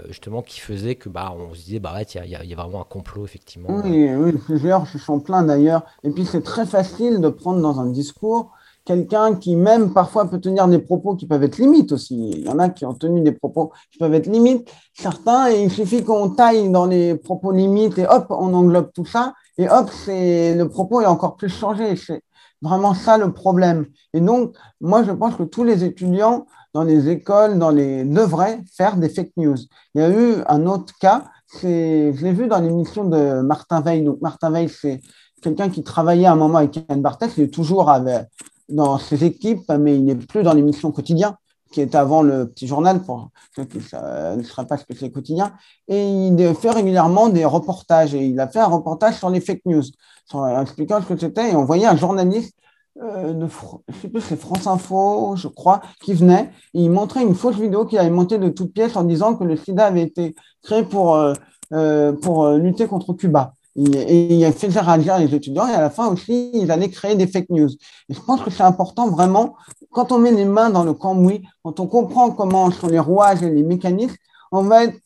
justement, 0.08 0.42
qui 0.42 0.60
faisait 0.60 0.96
que 0.96 1.10
bah, 1.10 1.34
on 1.38 1.54
se 1.54 1.64
disait, 1.64 1.80
bah 1.80 1.94
ouais, 1.94 2.04
il 2.04 2.50
y 2.50 2.54
a 2.54 2.56
vraiment 2.56 2.82
un 2.82 2.86
complot, 2.86 3.26
effectivement. 3.26 3.70
Oui, 3.84 4.14
oui, 4.14 4.34
plusieurs 4.34 4.88
se 4.88 4.98
sont 4.98 5.20
plaints 5.20 5.44
d'ailleurs. 5.44 5.84
Et 6.04 6.12
puis 6.12 6.26
c'est 6.26 6.44
très 6.44 6.66
facile 6.66 7.22
de 7.22 7.30
prendre 7.30 7.62
dans 7.62 7.80
un 7.80 7.88
discours 7.88 8.52
quelqu'un 8.86 9.36
qui 9.36 9.56
même 9.56 9.94
parfois 9.94 10.28
peut 10.28 10.40
tenir 10.40 10.68
des 10.68 10.80
propos 10.80 11.16
qui 11.16 11.28
peuvent 11.28 11.44
être 11.44 11.60
limites 11.60 11.92
aussi. 11.92 12.32
Il 12.32 12.46
y 12.46 12.50
en 12.50 12.58
a 12.58 12.70
qui 12.70 12.86
ont 12.86 12.96
tenu 12.96 13.22
des 13.22 13.32
propos 13.32 13.72
qui 13.92 14.00
peuvent 14.00 14.16
être 14.16 14.26
limites. 14.26 14.68
Certains, 14.96 15.52
et 15.52 15.62
il 15.62 15.70
suffit 15.70 16.04
qu'on 16.04 16.32
taille 16.32 16.72
dans 16.72 16.88
les 16.88 17.14
propos 17.14 17.52
limites 17.52 18.00
et 18.00 18.08
hop, 18.08 18.26
on 18.32 18.52
englobe 18.52 18.92
tout 18.92 19.06
ça. 19.06 19.36
Et 19.60 19.70
hop, 19.70 19.92
c'est 19.92 20.56
le 20.56 20.68
propos 20.68 21.02
est 21.02 21.06
encore 21.06 21.36
plus 21.36 21.50
changé. 21.50 21.96
C'est 21.98 22.24
vraiment 22.64 22.96
ça 22.96 23.20
le 23.20 23.32
problème. 23.32 23.86
Et 24.14 24.22
donc, 24.22 24.56
moi, 24.82 25.04
je 25.04 25.12
pense 25.12 25.36
que 25.36 25.44
tous 25.44 25.64
les 25.64 25.84
étudiants 25.84 26.48
dans 26.74 26.84
les 26.84 27.10
écoles, 27.10 27.58
dans 27.58 27.72
les 27.72 28.04
devraient 28.04 28.62
faire 28.76 28.98
des 28.98 29.10
fake 29.10 29.32
news. 29.38 29.58
Il 29.96 30.02
y 30.02 30.04
a 30.04 30.10
eu 30.10 30.44
un 30.48 30.66
autre 30.66 30.94
cas, 31.00 31.26
je 31.62 32.24
l'ai 32.24 32.34
vu 32.34 32.48
dans 32.48 32.60
l'émission 32.60 33.06
de 33.06 33.42
Martin 33.42 33.82
Veil. 33.82 34.08
Martin 34.22 34.52
Veil, 34.52 34.70
c'est 34.70 35.02
quelqu'un 35.42 35.70
qui 35.70 35.84
travaillait 35.84 36.28
à 36.28 36.34
un 36.34 36.36
moment 36.36 36.60
avec 36.60 36.76
Yann 36.76 37.02
Barthès, 37.02 37.32
il 37.38 37.46
est 37.46 37.54
toujours 37.54 37.90
avec, 37.90 38.28
dans 38.68 38.98
ses 38.98 39.24
équipes, 39.24 39.72
mais 39.80 39.96
il 39.96 40.06
n'est 40.06 40.16
plus 40.16 40.44
dans 40.44 40.54
l'émission 40.54 40.92
quotidien 40.92 41.38
qui 41.72 41.82
est 41.82 41.96
avant 41.96 42.22
le 42.22 42.50
petit 42.50 42.68
journal, 42.68 43.02
pour 43.02 43.30
ceux 43.56 43.66
qui 43.66 43.78
ne 43.78 44.44
sera 44.44 44.66
pas 44.66 44.78
ce 44.78 44.86
que 44.86 44.96
c'est 44.96 45.12
quotidien. 45.12 45.54
Et 45.88 46.04
il 46.28 46.56
fait 46.56 46.72
régulièrement 46.72 47.30
des 47.30 47.46
reportages. 47.46 48.16
Et 48.16 48.26
il 48.26 48.40
a 48.40 48.48
fait 48.48 48.60
un 48.60 48.68
reportage 48.68 49.16
sur 49.16 49.30
les 49.30 49.40
fake 49.40 49.62
news, 49.66 49.84
sur, 50.26 50.48
expliquant 50.48 51.02
ce 51.02 51.06
que 51.06 51.18
c'était. 51.18 51.52
Et 51.52 51.56
on 51.56 51.66
voyait 51.66 51.86
un 51.86 51.96
journaliste 51.96 52.56
euh, 53.02 53.34
de, 53.34 53.48
je 53.88 54.00
sais 54.02 54.10
plus, 54.10 54.22
c'est 54.22 54.40
France 54.40 54.68
Info, 54.68 55.36
je 55.36 55.48
crois, 55.48 55.82
qui 56.04 56.14
venait. 56.14 56.52
Et 56.74 56.82
il 56.84 56.92
montrait 56.92 57.24
une 57.24 57.36
fausse 57.36 57.56
vidéo 57.56 57.86
qu'il 57.86 57.98
avait 58.00 58.10
montée 58.10 58.38
de 58.38 58.50
toutes 58.50 58.74
pièces 58.74 58.96
en 58.96 59.04
disant 59.04 59.36
que 59.36 59.44
le 59.44 59.56
sida 59.56 59.86
avait 59.86 60.04
été 60.04 60.36
créé 60.64 60.84
pour, 60.84 61.16
euh, 61.16 61.34
euh, 61.74 62.12
pour 62.14 62.50
lutter 62.50 62.88
contre 62.88 63.14
Cuba. 63.14 63.54
Et 63.76 64.36
il 64.36 64.52
fait 64.52 64.68
réagir 64.68 65.18
les 65.20 65.34
étudiants 65.34 65.66
et 65.66 65.74
à 65.74 65.80
la 65.80 65.90
fin 65.90 66.08
aussi, 66.08 66.52
ils 66.54 66.70
allaient 66.70 66.90
créer 66.90 67.16
des 67.16 67.28
fake 67.28 67.50
news. 67.50 67.70
Et 68.10 68.14
je 68.14 68.20
pense 68.20 68.42
que 68.42 68.50
c'est 68.50 68.64
important 68.64 69.08
vraiment, 69.10 69.56
quand 69.92 70.12
on 70.12 70.18
met 70.18 70.32
les 70.32 70.44
mains 70.44 70.70
dans 70.70 70.84
le 70.84 70.94
cambouis, 70.94 71.44
quand 71.64 71.80
on 71.80 71.88
comprend 71.88 72.32
comment 72.32 72.70
sont 72.72 72.88
les 72.88 73.00
rouages 73.00 73.42
et 73.42 73.50
les 73.50 73.64
mécanismes, 73.64 74.16
on 74.52 74.64
va 74.64 74.86
être 74.86 75.00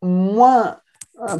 moins 0.00 0.76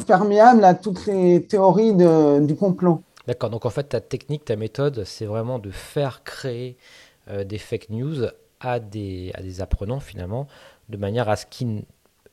perméable 0.07 0.65
à 0.65 0.75
toutes 0.75 0.99
ces 0.99 1.47
théories 1.49 1.95
du 1.95 2.55
complot. 2.55 3.03
D'accord, 3.31 3.51
donc 3.51 3.65
en 3.65 3.71
fait, 3.71 3.85
ta 3.85 4.01
technique, 4.01 4.45
ta 4.45 4.57
méthode, 4.57 5.05
c'est 5.05 5.25
vraiment 5.25 5.61
de 5.61 5.71
faire 5.71 6.25
créer 6.25 6.77
euh, 7.29 7.45
des 7.45 7.59
fake 7.59 7.91
news 7.91 8.25
à 8.59 8.81
des, 8.81 9.31
à 9.35 9.41
des 9.41 9.61
apprenants 9.61 10.01
finalement, 10.01 10.49
de 10.89 10.97
manière 10.97 11.29
à 11.29 11.37
ce 11.37 11.47
qu'ils 11.47 11.85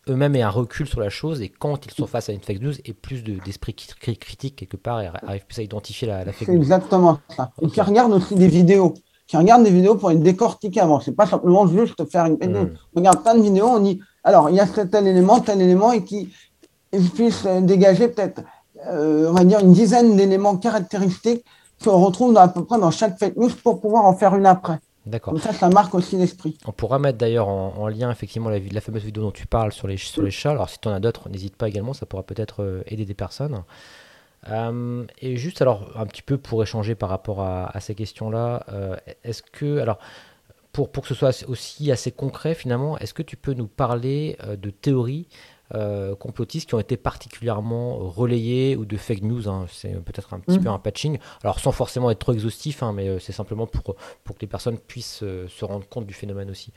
eux-mêmes 0.09 0.35
aient 0.35 0.41
un 0.41 0.49
recul 0.49 0.87
sur 0.87 0.99
la 0.99 1.09
chose 1.09 1.43
et 1.43 1.49
quand 1.49 1.85
ils 1.85 1.91
sont 1.91 2.07
face 2.07 2.29
à 2.29 2.33
une 2.33 2.41
fake 2.41 2.61
news, 2.61 2.73
aient 2.83 2.93
plus 2.93 3.21
d'esprit 3.21 3.75
critique 3.75 4.55
quelque 4.55 4.75
part 4.75 4.99
et 4.99 5.11
arrivent 5.27 5.45
plus 5.45 5.59
à 5.59 5.61
identifier 5.61 6.07
la, 6.07 6.25
fake 6.33 6.47
news. 6.47 6.55
Exactement 6.55 7.19
ça. 7.29 7.51
Et 7.61 7.67
qui 7.67 7.79
regardent 7.79 8.13
aussi 8.13 8.33
des 8.33 8.47
vidéos, 8.47 8.95
qui 9.27 9.37
regardent 9.37 9.65
des 9.65 9.69
vidéos 9.69 9.97
pour 9.97 10.09
les 10.09 10.17
décortiquer 10.17 10.79
avant. 10.79 10.99
C'est 10.99 11.11
pas 11.11 11.27
simplement 11.27 11.67
juste 11.67 12.09
faire 12.09 12.25
une 12.25 12.39
fake 12.39 12.49
news. 12.49 12.65
Hmm. 12.65 12.77
On 12.95 12.99
regarde 13.01 13.21
plein 13.21 13.35
de 13.35 13.43
vidéos, 13.43 13.67
on 13.67 13.79
dit 13.81 14.01
alors 14.23 14.49
il 14.49 14.55
y 14.55 14.59
a 14.59 14.65
tel 14.65 15.05
élément, 15.05 15.41
tel 15.41 15.61
élément 15.61 15.91
et 15.91 16.03
qui 16.03 16.33
puisse 17.13 17.45
dégager 17.45 18.07
peut-être, 18.07 18.41
on 18.89 19.33
va 19.33 19.43
dire, 19.43 19.59
une 19.59 19.73
dizaine 19.73 20.15
d'éléments 20.15 20.57
caractéristiques 20.57 21.43
qu'on 21.83 22.03
retrouve 22.03 22.37
à 22.37 22.47
peu 22.47 22.63
près 22.63 22.79
dans 22.79 22.91
chaque 22.91 23.17
fake 23.19 23.37
news 23.37 23.51
pour 23.63 23.81
pouvoir 23.81 24.05
en 24.05 24.13
faire 24.13 24.35
une 24.35 24.45
après. 24.45 24.79
D'accord. 25.07 25.39
ça, 25.39 25.53
ça 25.53 25.69
marque 25.69 25.95
aussi 25.95 26.17
l'esprit. 26.17 26.57
On 26.65 26.71
pourra 26.71 26.99
mettre 26.99 27.17
d'ailleurs 27.17 27.47
en, 27.47 27.87
lien 27.87 28.11
effectivement 28.11 28.49
la, 28.49 28.59
la, 28.59 28.81
fameuse 28.81 29.03
vidéo 29.03 29.23
dont 29.23 29.31
tu 29.31 29.47
parles 29.47 29.71
sur 29.71 29.87
les, 29.87 29.97
sur 29.97 30.21
les 30.21 30.31
chats. 30.31 30.51
Alors 30.51 30.69
si 30.69 30.79
tu 30.79 30.87
en 30.87 30.91
as 30.91 30.99
d'autres, 30.99 31.29
n'hésite 31.29 31.55
pas 31.55 31.69
également, 31.69 31.93
ça 31.93 32.05
pourra 32.05 32.23
peut-être 32.23 32.61
euh, 32.61 32.83
aider 32.87 33.05
des 33.05 33.13
personnes. 33.13 33.63
Euh, 34.49 35.05
et 35.21 35.37
juste 35.37 35.61
alors 35.61 35.89
un 35.95 36.05
petit 36.05 36.21
peu 36.21 36.37
pour 36.37 36.61
échanger 36.61 36.93
par 36.93 37.09
rapport 37.09 37.41
à, 37.41 37.71
ces 37.79 37.95
questions-là, 37.95 38.65
euh, 38.69 38.95
est-ce 39.23 39.41
que 39.41 39.79
alors 39.79 39.97
pour, 40.73 40.91
pour 40.91 41.03
que 41.03 41.09
ce 41.09 41.15
soit 41.15 41.45
aussi 41.47 41.91
assez 41.91 42.11
concret 42.11 42.53
finalement, 42.53 42.97
est-ce 42.99 43.13
que 43.13 43.23
tu 43.23 43.37
peux 43.37 43.53
nous 43.53 43.67
parler 43.67 44.37
de 44.61 44.69
théories 44.69 45.27
euh, 45.75 46.15
complotistes 46.15 46.69
qui 46.69 46.75
ont 46.75 46.79
été 46.79 46.95
particulièrement 46.95 47.97
relayés 47.97 48.75
ou 48.75 48.85
de 48.85 48.95
fake 48.95 49.23
news. 49.23 49.49
Hein. 49.49 49.65
C'est 49.71 49.93
peut-être 50.03 50.33
un 50.33 50.39
petit 50.39 50.59
mm. 50.59 50.63
peu 50.63 50.69
un 50.69 50.79
patching. 50.79 51.17
Alors 51.43 51.59
sans 51.59 51.71
forcément 51.71 52.09
être 52.09 52.19
trop 52.19 52.33
exhaustif, 52.33 52.83
hein, 52.83 52.93
mais 52.93 53.09
euh, 53.09 53.19
c'est 53.19 53.33
simplement 53.33 53.67
pour, 53.67 53.95
pour 54.23 54.35
que 54.35 54.41
les 54.41 54.47
personnes 54.47 54.77
puissent 54.77 55.23
euh, 55.23 55.47
se 55.49 55.65
rendre 55.65 55.87
compte 55.87 56.05
du 56.05 56.13
phénomène 56.13 56.49
aussi. 56.49 56.71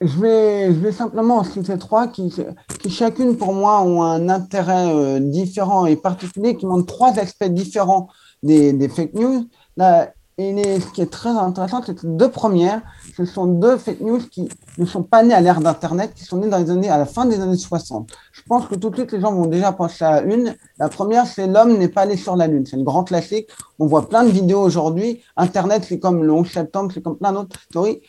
Je 0.00 0.18
vais, 0.18 0.66
je 0.66 0.78
vais 0.78 0.92
simplement 0.92 1.38
en 1.38 1.44
citer 1.44 1.78
trois 1.78 2.08
qui, 2.08 2.34
qui 2.80 2.90
chacune 2.90 3.36
pour 3.36 3.54
moi 3.54 3.80
ont 3.82 4.02
un 4.02 4.28
intérêt 4.28 5.20
différent 5.20 5.86
et 5.86 5.94
particulier, 5.94 6.56
qui 6.56 6.66
montrent 6.66 6.86
trois 6.86 7.18
aspects 7.18 7.44
différents 7.44 8.08
des, 8.42 8.72
des 8.72 8.88
fake 8.88 9.14
news. 9.14 9.48
La, 9.76 10.12
et 10.36 10.80
ce 10.80 10.86
qui 10.90 11.00
est 11.00 11.10
très 11.10 11.30
intéressant, 11.30 11.80
c'est 11.86 11.94
que 11.94 12.06
les 12.06 12.12
deux 12.14 12.30
premières, 12.30 12.82
ce 13.16 13.24
sont 13.24 13.46
deux 13.46 13.76
fake 13.76 14.00
news 14.00 14.18
qui 14.18 14.48
ne 14.78 14.84
sont 14.84 15.04
pas 15.04 15.22
nées 15.22 15.34
à 15.34 15.40
l'ère 15.40 15.60
d'Internet, 15.60 16.12
qui 16.12 16.24
sont 16.24 16.38
nées 16.38 16.48
dans 16.48 16.58
les 16.58 16.70
années, 16.70 16.90
à 16.90 16.98
la 16.98 17.06
fin 17.06 17.24
des 17.24 17.40
années 17.40 17.56
60. 17.56 18.10
Je 18.32 18.42
pense 18.42 18.66
que 18.66 18.74
tout 18.74 18.90
de 18.90 18.96
suite, 18.96 19.12
les 19.12 19.20
gens 19.20 19.32
vont 19.32 19.46
déjà 19.46 19.70
penser 19.70 20.04
à 20.04 20.22
une. 20.22 20.56
La 20.78 20.88
première, 20.88 21.26
c'est 21.28 21.46
L'homme 21.46 21.78
n'est 21.78 21.88
pas 21.88 22.00
allé 22.02 22.16
sur 22.16 22.34
la 22.34 22.48
Lune. 22.48 22.66
C'est 22.66 22.76
le 22.76 22.82
grand 22.82 23.04
classique. 23.04 23.48
On 23.78 23.86
voit 23.86 24.08
plein 24.08 24.24
de 24.24 24.30
vidéos 24.30 24.60
aujourd'hui. 24.60 25.22
Internet, 25.36 25.84
c'est 25.88 26.00
comme 26.00 26.24
le 26.24 26.32
11 26.32 26.50
septembre, 26.50 26.90
c'est 26.92 27.02
comme 27.02 27.16
plein 27.16 27.32
d'autres 27.32 27.56
théories, 27.70 28.00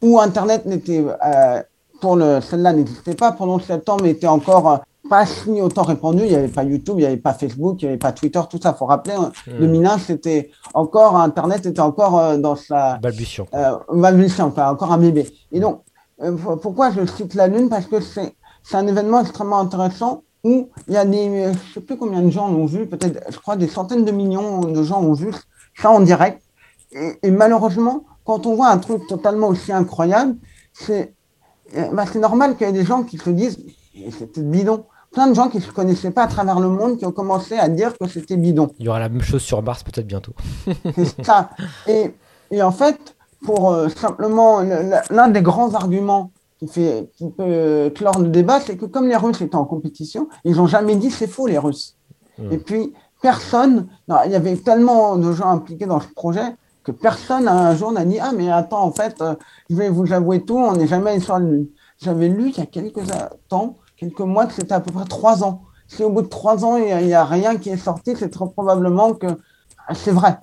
où 0.00 0.20
Internet 0.20 0.66
n'était, 0.66 1.04
euh, 1.04 1.62
pour 2.00 2.14
le, 2.14 2.40
celle-là 2.40 2.74
n'existait 2.74 3.14
pas. 3.14 3.32
Pour 3.32 3.46
le 3.46 3.52
11 3.52 3.64
septembre, 3.64 4.06
était 4.06 4.28
encore 4.28 4.70
euh, 4.70 4.76
pas 5.08 5.26
si 5.26 5.60
autant 5.60 5.82
répandu. 5.82 6.22
Il 6.24 6.28
n'y 6.28 6.34
avait 6.34 6.48
pas 6.48 6.64
YouTube, 6.64 6.96
il 6.98 7.00
n'y 7.00 7.06
avait 7.06 7.16
pas 7.16 7.34
Facebook, 7.34 7.82
il 7.82 7.86
n'y 7.86 7.88
avait 7.90 7.98
pas 7.98 8.12
Twitter, 8.12 8.40
tout 8.48 8.58
ça. 8.62 8.72
Il 8.74 8.78
faut 8.78 8.86
rappeler, 8.86 9.16
hmm. 9.16 9.52
le 9.58 9.66
2001, 9.66 9.98
c'était 9.98 10.50
encore, 10.74 11.16
Internet 11.16 11.66
était 11.66 11.80
encore 11.80 12.18
euh, 12.18 12.36
dans 12.36 12.56
sa. 12.56 12.98
Balbutiant. 12.98 13.46
Euh, 13.54 13.76
balbutiant, 13.92 14.52
encore 14.56 14.92
un 14.92 14.98
bébé. 14.98 15.28
Et 15.50 15.60
donc, 15.60 15.82
euh, 16.22 16.36
pourquoi 16.36 16.90
je 16.90 17.04
cite 17.06 17.34
la 17.34 17.48
Lune? 17.48 17.68
Parce 17.68 17.86
que 17.86 18.00
c'est 18.00 18.34
un 18.72 18.86
événement 18.86 19.20
extrêmement 19.20 19.58
intéressant 19.58 20.22
où 20.44 20.68
il 20.88 20.94
y 20.94 20.96
a 20.96 21.04
des. 21.04 21.52
Je 21.52 21.74
sais 21.74 21.80
plus 21.80 21.96
combien 21.96 22.22
de 22.22 22.30
gens 22.30 22.48
l'ont 22.48 22.66
vu, 22.66 22.86
peut-être, 22.86 23.20
je 23.30 23.38
crois, 23.38 23.56
des 23.56 23.68
centaines 23.68 24.04
de 24.04 24.12
millions 24.12 24.60
de 24.60 24.82
gens 24.82 25.02
ont 25.02 25.14
vu 25.14 25.32
ça 25.80 25.90
en 25.90 26.00
direct. 26.00 26.42
Et, 27.22 27.30
malheureusement, 27.30 28.04
quand 28.24 28.44
on 28.46 28.54
voit 28.54 28.68
un 28.68 28.76
truc 28.76 29.06
totalement 29.06 29.48
aussi 29.48 29.72
incroyable, 29.72 30.36
c'est 30.74 31.14
bah, 31.92 32.04
normal 32.16 32.56
qu'il 32.56 32.66
y 32.66 32.70
ait 32.70 32.72
des 32.74 32.84
gens 32.84 33.02
qui 33.02 33.16
se 33.16 33.30
disent 33.30 33.58
c'était 34.10 34.42
bidon 34.42 34.84
plein 35.12 35.26
de 35.28 35.34
gens 35.34 35.48
qui 35.48 35.58
ne 35.58 35.62
se 35.62 35.70
connaissaient 35.70 36.10
pas 36.10 36.24
à 36.24 36.26
travers 36.26 36.58
le 36.58 36.68
monde 36.68 36.98
qui 36.98 37.06
ont 37.06 37.12
commencé 37.12 37.56
à 37.56 37.68
dire 37.68 37.96
que 37.98 38.08
c'était 38.08 38.36
bidon. 38.36 38.70
Il 38.78 38.86
y 38.86 38.88
aura 38.88 38.98
la 38.98 39.08
même 39.08 39.22
chose 39.22 39.42
sur 39.42 39.62
Mars 39.62 39.82
peut-être 39.82 40.06
bientôt. 40.06 40.32
c'est 40.94 41.24
ça. 41.24 41.50
Et, 41.86 42.14
et, 42.50 42.62
en 42.62 42.72
fait, 42.72 43.14
pour 43.44 43.72
euh, 43.72 43.88
simplement, 43.88 44.60
l'un 45.10 45.28
des 45.28 45.42
grands 45.42 45.74
arguments 45.74 46.30
qui, 46.58 46.68
fait, 46.68 47.10
qui 47.16 47.28
peut 47.30 47.92
clore 47.94 48.18
le 48.20 48.28
débat, 48.28 48.60
c'est 48.60 48.76
que 48.76 48.86
comme 48.86 49.08
les 49.08 49.16
Russes 49.16 49.40
étaient 49.40 49.56
en 49.56 49.64
compétition, 49.64 50.28
ils 50.44 50.56
n'ont 50.56 50.66
jamais 50.66 50.96
dit 50.96 51.10
c'est 51.10 51.26
faux 51.26 51.46
les 51.46 51.58
Russes. 51.58 51.96
Hmm. 52.38 52.52
Et 52.52 52.58
puis, 52.58 52.92
personne, 53.20 53.88
il 54.26 54.32
y 54.32 54.34
avait 54.34 54.56
tellement 54.56 55.16
de 55.16 55.32
gens 55.32 55.50
impliqués 55.50 55.86
dans 55.86 56.00
ce 56.00 56.08
projet 56.08 56.56
que 56.84 56.92
personne 56.92 57.48
un 57.48 57.74
jour 57.76 57.92
n'a 57.92 58.04
dit 58.04 58.18
Ah, 58.18 58.32
mais 58.36 58.50
attends, 58.50 58.82
en 58.82 58.92
fait, 58.92 59.20
euh, 59.20 59.34
je 59.70 59.76
vais 59.76 59.88
vous 59.88 60.12
avouer 60.12 60.42
tout, 60.44 60.56
on 60.56 60.72
n'est 60.72 60.88
jamais 60.88 61.20
sur 61.20 61.38
le. 61.38 61.70
J'avais 61.98 62.28
lu 62.28 62.48
il 62.48 62.58
y 62.58 62.60
a 62.60 62.66
quelques 62.66 63.02
temps 63.48 63.76
quelques 64.02 64.20
mois 64.20 64.46
que 64.46 64.52
c'était 64.52 64.74
à 64.74 64.80
peu 64.80 64.90
près 64.90 65.04
trois 65.04 65.44
ans. 65.44 65.62
Si 65.86 66.02
au 66.02 66.10
bout 66.10 66.22
de 66.22 66.26
trois 66.26 66.64
ans, 66.64 66.76
il 66.76 67.06
n'y 67.06 67.14
a, 67.14 67.24
rien 67.24 67.56
qui 67.56 67.70
est 67.70 67.76
sorti, 67.76 68.14
c'est 68.18 68.30
très 68.30 68.48
probablement 68.48 69.14
que 69.14 69.26
ah, 69.86 69.94
c'est 69.94 70.10
vrai. 70.10 70.38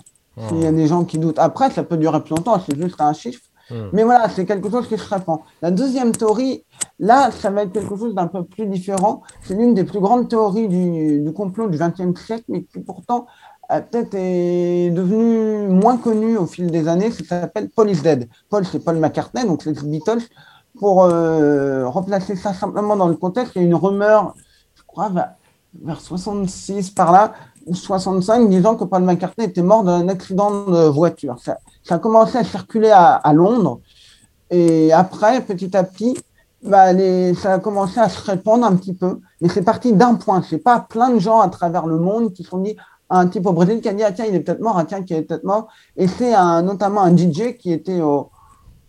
Il 0.52 0.64
y 0.64 0.66
a 0.66 0.72
des 0.72 0.88
gens 0.88 1.04
qui 1.04 1.18
doutent. 1.18 1.40
Après, 1.40 1.70
ça 1.70 1.84
peut 1.84 1.98
durer 1.98 2.22
plus 2.22 2.34
longtemps, 2.36 2.62
c'est 2.66 2.80
juste 2.82 3.02
un 3.02 3.12
chiffre. 3.12 3.42
Hmm. 3.70 3.90
Mais 3.92 4.04
voilà, 4.04 4.30
c'est 4.30 4.46
quelque 4.46 4.70
chose 4.70 4.88
qui 4.88 4.98
se 4.98 5.14
répand. 5.14 5.40
La 5.62 5.70
deuxième 5.70 6.14
théorie, 6.14 6.64
là, 6.98 7.30
ça 7.32 7.50
va 7.50 7.64
être 7.64 7.74
quelque 7.74 7.98
chose 7.98 8.16
d'un 8.16 8.28
peu 8.28 8.46
plus 8.46 8.66
différent. 8.68 9.22
C'est 9.42 9.56
l'une 9.56 9.74
des 9.74 9.84
plus 9.84 10.00
grandes 10.00 10.30
théories 10.30 10.70
du, 10.70 11.34
complot 11.34 11.68
du 11.68 11.78
XXe 11.78 12.18
siècle, 12.26 12.46
mais 12.48 12.64
qui 12.64 12.80
pourtant 12.80 13.28
peut-être 13.68 14.16
est 14.16 14.92
devenue 14.92 15.68
moins 15.68 15.98
connue 15.98 16.38
au 16.38 16.46
fil 16.46 16.72
des 16.72 16.88
années. 16.88 17.12
Ça 17.12 17.42
s'appelle 17.42 17.70
Paul 17.70 17.90
is 17.90 18.02
Dead. 18.02 18.30
Paul, 18.50 18.66
c'est 18.66 18.80
Paul 18.80 18.98
McCartney, 18.98 19.46
donc 19.46 19.62
c'est 19.62 19.74
les 19.74 19.90
Beatles 19.90 20.24
pour 20.78 21.04
euh, 21.04 21.88
replacer 21.88 22.36
ça 22.36 22.54
simplement 22.54 22.96
dans 22.96 23.08
le 23.08 23.16
contexte, 23.16 23.54
il 23.56 23.62
y 23.62 23.66
a 23.66 23.68
une 23.68 23.76
rumeur, 23.76 24.34
je 24.76 24.84
crois, 24.86 25.10
vers, 25.10 26.02
66 26.02 26.92
par 26.92 27.12
là, 27.12 27.34
ou 27.66 27.76
65, 27.76 28.50
disant 28.50 28.76
que 28.76 28.84
Paul 28.84 29.04
McCartney 29.04 29.46
était 29.46 29.62
mort 29.62 29.84
d'un 29.84 30.08
accident 30.08 30.66
de 30.66 30.88
voiture. 30.88 31.38
Ça, 31.44 31.58
a 31.90 32.00
commencé 32.00 32.38
à 32.38 32.44
circuler 32.44 32.92
à, 32.92 33.34
Londres. 33.34 33.80
Et 34.50 34.92
après, 34.94 35.42
petit 35.42 35.76
à 35.76 35.84
petit, 35.84 36.18
bah, 36.64 36.88
ça 37.36 37.54
a 37.54 37.60
commencé 37.60 38.00
à 38.00 38.10
se 38.10 38.24
répandre 38.24 38.66
un 38.66 38.76
petit 38.76 38.94
peu. 38.94 39.20
Mais 39.42 39.50
c'est 39.50 39.62
parti 39.62 39.94
d'un 39.94 40.16
point. 40.16 40.42
C'est 40.42 40.58
pas 40.58 40.80
plein 40.80 41.10
de 41.10 41.20
gens 41.20 41.40
à 41.40 41.50
travers 41.50 41.86
le 41.86 42.00
monde 42.00 42.34
qui 42.34 42.44
se 42.44 42.50
sont 42.50 42.60
dit, 42.60 42.76
un 43.12 43.28
type 43.28 43.46
au 43.46 43.54
Brésil 43.54 43.82
qui 43.82 43.90
a 43.90 43.94
dit, 43.94 44.04
ah 44.04 44.12
tiens, 44.12 44.26
il 44.26 44.36
est 44.36 44.40
peut-être 44.40 44.62
mort, 44.62 44.78
ah 44.78 44.86
tiens, 44.86 45.04
qui 45.04 45.14
est 45.14 45.22
peut-être 45.22 45.44
mort. 45.44 45.68
Et 45.98 46.08
c'est 46.08 46.32
notamment 46.64 47.02
un 47.02 47.16
DJ 47.16 47.58
qui 47.60 47.72
était 47.72 48.02
au, 48.02 48.30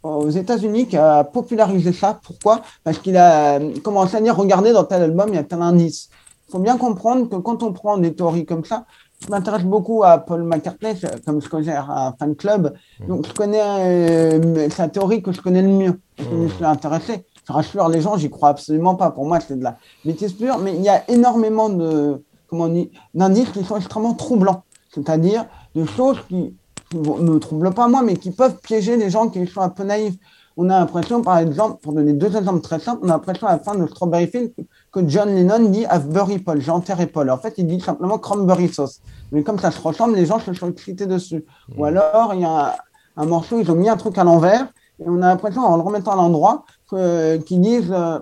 aux 0.03 0.31
États-Unis 0.31 0.87
qui 0.87 0.97
a 0.97 1.25
popularisé 1.25 1.93
ça. 1.93 2.19
Pourquoi? 2.25 2.63
Parce 2.85 2.99
qu'il 2.99 3.17
a 3.17 3.59
commencé 3.83 4.17
à 4.17 4.21
dire 4.21 4.37
regardez 4.37 4.73
dans 4.73 4.85
tel 4.85 5.03
album, 5.03 5.29
il 5.29 5.35
y 5.35 5.39
a 5.39 5.45
tel 5.45 5.63
indice. 5.63 6.09
Il 6.49 6.53
faut 6.53 6.59
bien 6.59 6.77
comprendre 6.79 7.29
que 7.29 7.37
quand 7.37 7.63
on 7.63 7.73
prend 7.73 7.97
des 7.99 8.15
théories 8.15 8.45
comme 8.45 8.65
ça, 8.65 8.85
je 9.23 9.31
m'intéresse 9.31 9.65
beaucoup 9.65 10.03
à 10.03 10.19
Paul 10.19 10.43
McCartney, 10.43 10.95
comme 11.27 11.43
je 11.43 11.49
connais 11.49 11.77
un 11.77 12.15
fan 12.19 12.35
club. 12.35 12.75
Mmh. 13.01 13.07
Donc, 13.07 13.27
je 13.27 13.33
connais, 13.35 13.61
euh, 13.63 14.69
la 14.79 14.89
théorie 14.89 15.23
que 15.23 15.31
je 15.31 15.41
connais 15.41 15.63
le 15.63 15.69
mieux. 15.69 16.01
Je 16.19 16.25
me 16.25 16.49
suis 16.49 16.65
intéressé. 16.65 17.25
Je 17.47 17.53
rassure 17.53 17.89
les 17.89 18.01
gens, 18.01 18.17
j'y 18.17 18.31
crois 18.31 18.49
absolument 18.49 18.95
pas. 18.95 19.11
Pour 19.11 19.27
moi, 19.27 19.39
c'est 19.41 19.59
de 19.59 19.63
la 19.63 19.77
bêtise 20.05 20.33
pure. 20.33 20.59
Mais 20.59 20.75
il 20.75 20.83
y 20.83 20.89
a 20.89 21.09
énormément 21.11 21.69
de, 21.69 22.25
comment 22.49 22.65
on 22.65 22.69
dit, 22.69 22.91
d'indices 23.15 23.51
qui 23.51 23.63
sont 23.63 23.77
extrêmement 23.77 24.15
troublants. 24.15 24.65
C'est-à-dire 24.95 25.47
de 25.75 25.85
choses 25.85 26.19
qui, 26.29 26.55
ne 26.95 27.33
me 27.33 27.39
troublent 27.39 27.73
pas 27.73 27.89
moi, 27.89 28.03
mais 28.03 28.17
qui 28.17 28.31
peuvent 28.31 28.57
piéger 28.63 28.97
les 28.97 29.11
gens 29.11 29.29
qui 29.29 29.47
sont 29.47 29.61
un 29.61 29.69
peu 29.69 29.85
naïfs. 29.85 30.17
on 30.57 30.69
a 30.69 30.81
l'impression, 30.81 31.23
par 31.23 31.39
exemple, 31.39 31.81
pour 31.81 31.93
donner 31.93 32.13
deux 32.13 32.37
exemples 32.37 32.61
très 32.61 32.81
simples, 32.81 33.01
on 33.05 33.09
a 33.09 33.13
l'impression 33.13 33.47
à 33.47 33.53
la 33.53 33.59
fin 33.59 33.75
de 33.77 33.87
Strawberry 33.87 34.27
Field 34.27 34.53
que 34.93 35.09
John 35.09 35.29
Lennon 35.29 35.71
dit 35.71 35.87
I've 35.91 36.09
buried 36.09 36.45
Paul, 36.45 36.61
enterré 36.69 37.07
Paul. 37.07 37.31
En 37.31 37.39
fait, 37.39 37.55
il 37.59 37.67
dit 37.67 37.81
simplement 37.81 38.19
cranberry 38.19 38.69
sauce. 38.69 39.01
Mais 39.33 39.43
comme 39.43 39.59
ça 39.59 39.71
se 39.71 39.81
ressemble, 39.81 40.17
les 40.17 40.27
gens 40.27 40.41
se 40.41 40.53
sont 40.53 40.71
excités 40.71 41.07
dessus. 41.07 41.45
Ou 41.77 41.85
alors, 41.85 42.35
il 42.35 42.41
y 42.41 42.45
a 42.45 42.77
un, 43.17 43.27
morceau, 43.27 43.61
ils 43.61 43.71
ont 43.71 43.77
mis 43.77 43.89
un 43.89 43.97
truc 43.97 44.19
à 44.19 44.25
l'envers, 44.25 44.67
et 45.01 45.09
on 45.09 45.23
a 45.23 45.29
l'impression, 45.29 45.63
en 45.63 45.77
le 45.77 45.83
remettant 45.83 46.13
à 46.13 46.17
l'endroit, 46.17 46.65
qu'ils 46.89 47.61
disent 47.61 47.93
euh, 47.93 48.19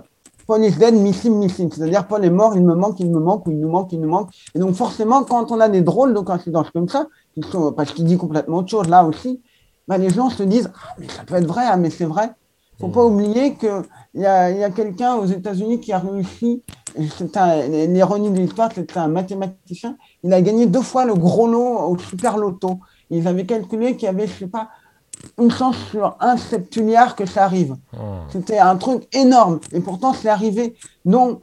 Paul 0.46 0.64
is 0.64 0.72
dead, 0.72 0.94
missing, 0.94 1.34
missing. 1.38 1.70
C'est-à-dire, 1.70 2.06
Paul 2.06 2.24
est 2.24 2.30
mort, 2.30 2.54
il 2.54 2.64
me 2.64 2.74
manque, 2.74 3.00
il 3.00 3.10
me 3.10 3.20
manque, 3.20 3.46
ou 3.46 3.50
il 3.50 3.60
nous 3.60 3.68
manque, 3.68 3.92
il 3.92 4.00
nous 4.00 4.08
manque. 4.08 4.30
Et 4.54 4.58
donc, 4.58 4.74
forcément, 4.74 5.22
quand 5.24 5.50
on 5.52 5.60
a 5.60 5.68
des 5.68 5.82
drôles 5.82 6.14
de 6.14 6.20
coïncidences 6.20 6.70
comme 6.70 6.88
ça, 6.88 7.06
parce 7.76 7.92
qu'il 7.92 8.04
dit 8.04 8.16
complètement 8.16 8.58
autre 8.58 8.68
chose 8.68 8.88
là 8.88 9.04
aussi, 9.04 9.42
bah, 9.86 9.98
les 9.98 10.10
gens 10.10 10.30
se 10.30 10.42
disent 10.42 10.70
ah, 10.74 10.94
mais 10.98 11.08
ça 11.08 11.24
peut 11.24 11.34
être 11.36 11.46
vrai, 11.46 11.64
ah, 11.66 11.76
mais 11.76 11.90
c'est 11.90 12.04
vrai. 12.04 12.30
Il 12.80 12.84
ne 12.84 12.88
faut 12.88 12.94
pas 12.94 13.04
oublier 13.04 13.54
qu'il 13.54 13.82
y 14.14 14.26
a, 14.26 14.50
y 14.50 14.62
a 14.62 14.70
quelqu'un 14.70 15.16
aux 15.16 15.26
États-Unis 15.26 15.80
qui 15.80 15.92
a 15.92 15.98
réussi, 15.98 16.62
c'est 16.94 17.88
l'ironie 17.88 18.30
de 18.30 18.36
l'histoire, 18.36 18.70
c'est 18.72 18.96
un 18.96 19.08
mathématicien, 19.08 19.96
il 20.22 20.32
a 20.32 20.40
gagné 20.40 20.66
deux 20.66 20.82
fois 20.82 21.04
le 21.04 21.14
gros 21.14 21.48
lot 21.48 21.90
au 21.90 21.98
super 21.98 22.36
loto. 22.36 22.78
Ils 23.10 23.26
avaient 23.26 23.46
calculé 23.46 23.96
qu'il 23.96 24.04
y 24.04 24.08
avait, 24.08 24.26
je 24.26 24.38
sais 24.38 24.46
pas, 24.46 24.68
une 25.38 25.50
chance 25.50 25.76
sur 25.90 26.16
un 26.20 26.36
septupliard 26.36 27.16
que 27.16 27.26
ça 27.26 27.44
arrive. 27.44 27.76
Oh. 27.94 27.96
C'était 28.28 28.58
un 28.58 28.76
truc 28.76 29.08
énorme. 29.12 29.60
Et 29.72 29.80
pourtant, 29.80 30.12
c'est 30.12 30.28
arrivé. 30.28 30.74
Donc, 31.04 31.40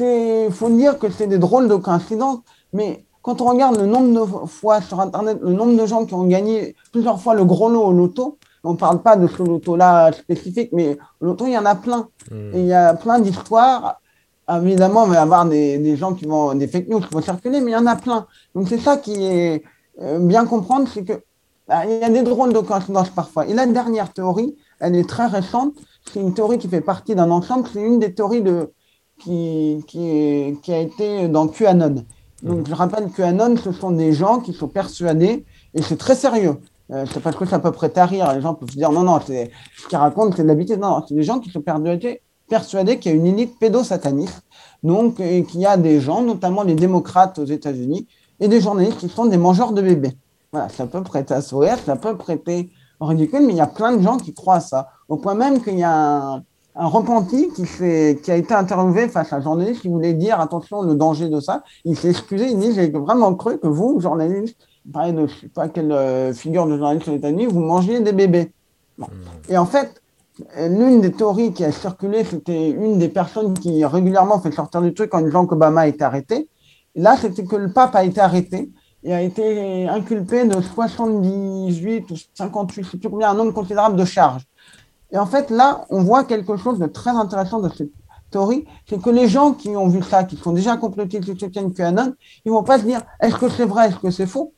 il 0.00 0.48
faut 0.50 0.70
dire 0.70 0.98
que 0.98 1.10
c'est 1.10 1.26
des 1.26 1.38
drôles 1.38 1.68
de 1.68 1.76
coïncidences, 1.76 2.40
mais 2.72 3.05
quand 3.26 3.40
on 3.40 3.46
regarde 3.46 3.76
le 3.76 3.86
nombre 3.86 4.20
de 4.20 4.46
fois 4.46 4.80
sur 4.80 5.00
Internet, 5.00 5.38
le 5.42 5.52
nombre 5.52 5.76
de 5.76 5.84
gens 5.84 6.06
qui 6.06 6.14
ont 6.14 6.28
gagné 6.28 6.76
plusieurs 6.92 7.20
fois 7.20 7.34
le 7.34 7.44
gros 7.44 7.68
lot 7.68 7.82
au 7.82 7.92
loto, 7.92 8.38
on 8.62 8.74
ne 8.74 8.76
parle 8.76 9.02
pas 9.02 9.16
de 9.16 9.26
ce 9.26 9.42
loto-là 9.42 10.12
spécifique, 10.12 10.70
mais 10.72 10.96
le 11.20 11.26
loto, 11.26 11.44
il 11.44 11.52
y 11.54 11.58
en 11.58 11.66
a 11.66 11.74
plein. 11.74 12.06
Hmm. 12.30 12.54
Et 12.54 12.60
il 12.60 12.66
y 12.66 12.72
a 12.72 12.94
plein 12.94 13.18
d'histoires. 13.18 14.00
Évidemment, 14.48 15.06
il 15.06 15.10
va 15.10 15.14
y 15.16 15.18
avoir 15.18 15.44
des, 15.44 15.96
gens 15.96 16.14
qui 16.14 16.24
vont, 16.24 16.54
des 16.54 16.68
fake 16.68 16.86
news 16.86 17.00
qui 17.00 17.12
vont 17.12 17.20
circuler, 17.20 17.60
mais 17.60 17.72
il 17.72 17.74
y 17.74 17.76
en 17.76 17.86
a 17.86 17.96
plein. 17.96 18.28
Donc 18.54 18.68
c'est 18.68 18.78
ça 18.78 18.96
qui 18.96 19.24
est 19.24 19.64
euh, 20.00 20.20
bien 20.20 20.46
comprendre, 20.46 20.88
c'est 20.94 21.02
que 21.02 21.14
bah, 21.66 21.84
il 21.84 21.98
y 21.98 22.04
a 22.04 22.10
des 22.10 22.22
drôles 22.22 22.52
de 22.52 22.60
coïncidences 22.60 23.10
parfois. 23.10 23.48
Et 23.48 23.54
la 23.54 23.66
dernière 23.66 24.12
théorie, 24.12 24.54
elle 24.78 24.94
est 24.94 25.08
très 25.08 25.26
récente. 25.26 25.74
C'est 26.12 26.20
une 26.20 26.32
théorie 26.32 26.58
qui 26.58 26.68
fait 26.68 26.80
partie 26.80 27.16
d'un 27.16 27.32
ensemble. 27.32 27.68
C'est 27.72 27.82
une 27.82 27.98
des 27.98 28.14
théories 28.14 28.42
de, 28.42 28.70
qui, 29.18 29.82
qui, 29.88 30.56
qui 30.62 30.72
a 30.72 30.78
été 30.78 31.26
dans 31.26 31.48
QAnon. 31.48 32.04
Donc, 32.42 32.68
je 32.68 32.74
rappelle 32.74 33.10
que 33.10 33.22
Anon, 33.22 33.56
ce 33.56 33.72
sont 33.72 33.90
des 33.90 34.12
gens 34.12 34.40
qui 34.40 34.52
sont 34.52 34.68
persuadés, 34.68 35.44
et 35.74 35.82
c'est 35.82 35.96
très 35.96 36.14
sérieux. 36.14 36.56
Euh, 36.92 37.04
c'est 37.12 37.20
parce 37.20 37.36
que 37.36 37.46
ça 37.46 37.58
peut 37.58 37.72
prêter 37.72 38.00
à 38.00 38.06
rire. 38.06 38.32
Les 38.34 38.40
gens 38.40 38.54
peuvent 38.54 38.70
se 38.70 38.76
dire 38.76 38.92
non, 38.92 39.02
non, 39.02 39.18
c'est 39.26 39.50
ce 39.76 39.88
qu'ils 39.88 39.98
racontent, 39.98 40.34
c'est 40.36 40.42
de 40.42 40.48
l'habitude. 40.48 40.78
Non, 40.78 41.02
c'est 41.06 41.14
des 41.14 41.22
gens 41.22 41.40
qui 41.40 41.50
sont 41.50 41.62
persuadés 42.48 42.98
qu'il 42.98 43.12
y 43.12 43.14
a 43.14 43.18
une 43.18 43.26
élite 43.26 43.58
pédosataniste. 43.58 44.42
Donc, 44.82 45.18
et 45.18 45.44
qu'il 45.44 45.60
y 45.60 45.66
a 45.66 45.76
des 45.76 46.00
gens, 46.00 46.22
notamment 46.22 46.62
les 46.62 46.74
démocrates 46.74 47.38
aux 47.38 47.44
États-Unis, 47.44 48.06
et 48.38 48.48
des 48.48 48.60
journalistes 48.60 48.98
qui 48.98 49.08
sont 49.08 49.26
des 49.26 49.38
mangeurs 49.38 49.72
de 49.72 49.82
bébés. 49.82 50.16
Voilà, 50.52 50.68
ça 50.68 50.86
peut 50.86 51.02
prêter 51.02 51.34
à 51.34 51.40
sourire, 51.40 51.78
ça 51.84 51.96
peut 51.96 52.16
prêter 52.16 52.70
au 53.00 53.06
ridicule, 53.06 53.40
mais 53.46 53.52
il 53.52 53.56
y 53.56 53.60
a 53.60 53.66
plein 53.66 53.96
de 53.96 54.02
gens 54.02 54.16
qui 54.18 54.32
croient 54.32 54.56
à 54.56 54.60
ça. 54.60 54.88
Au 55.08 55.16
point 55.16 55.34
même 55.34 55.62
qu'il 55.62 55.78
y 55.78 55.82
a 55.82 56.34
un, 56.34 56.44
un 56.78 56.86
repenti 56.86 57.48
qui, 57.54 57.64
fait, 57.64 58.18
qui 58.22 58.30
a 58.30 58.36
été 58.36 58.52
interviewé 58.52 59.08
face 59.08 59.32
à 59.32 59.36
un 59.36 59.40
journaliste 59.40 59.80
qui 59.80 59.88
voulait 59.88 60.12
dire 60.12 60.40
attention 60.40 60.82
le 60.82 60.94
danger 60.94 61.28
de 61.28 61.40
ça. 61.40 61.64
Il 61.84 61.96
s'est 61.96 62.10
excusé, 62.10 62.50
il 62.50 62.58
dit 62.58 62.74
j'ai 62.74 62.90
vraiment 62.90 63.34
cru 63.34 63.58
que 63.58 63.66
vous, 63.66 63.98
journaliste, 64.00 64.58
pareil 64.92 65.14
de 65.14 65.26
je 65.26 65.34
sais 65.34 65.48
pas 65.48 65.68
quelle 65.68 65.90
euh, 65.90 66.34
figure 66.34 66.66
de 66.66 66.76
journaliste 66.76 67.08
aux 67.08 67.14
États-Unis, 67.14 67.46
vous 67.46 67.60
mangiez 67.60 68.00
des 68.00 68.12
bébés. 68.12 68.52
Hmm. 68.98 69.04
Et 69.48 69.56
en 69.56 69.66
fait, 69.66 70.02
l'une 70.58 71.00
des 71.00 71.12
théories 71.12 71.52
qui 71.52 71.64
a 71.64 71.72
circulé, 71.72 72.24
c'était 72.24 72.70
une 72.70 72.98
des 72.98 73.08
personnes 73.08 73.54
qui 73.54 73.84
régulièrement 73.84 74.38
fait 74.40 74.52
sortir 74.52 74.82
du 74.82 74.92
truc 74.92 75.14
en 75.14 75.22
disant 75.22 75.46
qu'Obama 75.46 75.82
a 75.82 75.86
été 75.86 76.04
arrêté. 76.04 76.48
Et 76.94 77.00
là, 77.00 77.16
c'était 77.16 77.44
que 77.44 77.56
le 77.56 77.72
pape 77.72 77.94
a 77.94 78.04
été 78.04 78.20
arrêté 78.20 78.70
et 79.02 79.14
a 79.14 79.22
été 79.22 79.88
inculpé 79.88 80.44
de 80.46 80.60
78 80.60 82.10
ou 82.10 82.14
58, 82.34 82.84
je 82.84 82.90
sais 82.90 82.98
plus 82.98 83.08
combien, 83.08 83.30
un 83.30 83.34
nombre 83.34 83.52
considérable 83.52 83.96
de 83.96 84.04
charges. 84.04 84.42
Et 85.12 85.18
en 85.18 85.26
fait, 85.26 85.50
là, 85.50 85.86
on 85.90 86.02
voit 86.02 86.24
quelque 86.24 86.56
chose 86.56 86.78
de 86.78 86.86
très 86.86 87.10
intéressant 87.10 87.60
de 87.60 87.68
cette 87.68 87.90
théorie, 88.30 88.64
c'est 88.88 89.00
que 89.00 89.10
les 89.10 89.28
gens 89.28 89.52
qui 89.52 89.68
ont 89.76 89.88
vu 89.88 90.02
ça, 90.02 90.24
qui 90.24 90.36
sont 90.36 90.52
déjà 90.52 90.76
complotistes 90.76 91.24
qui 91.24 91.38
soutiennent 91.38 91.72
QAnon, 91.72 92.14
ils 92.44 92.52
vont 92.52 92.64
pas 92.64 92.78
se 92.78 92.84
dire 92.84 93.02
est-ce 93.20 93.36
que 93.36 93.48
c'est 93.48 93.64
vrai, 93.64 93.88
est-ce 93.88 93.98
que 93.98 94.10
c'est 94.10 94.26
faux, 94.26 94.52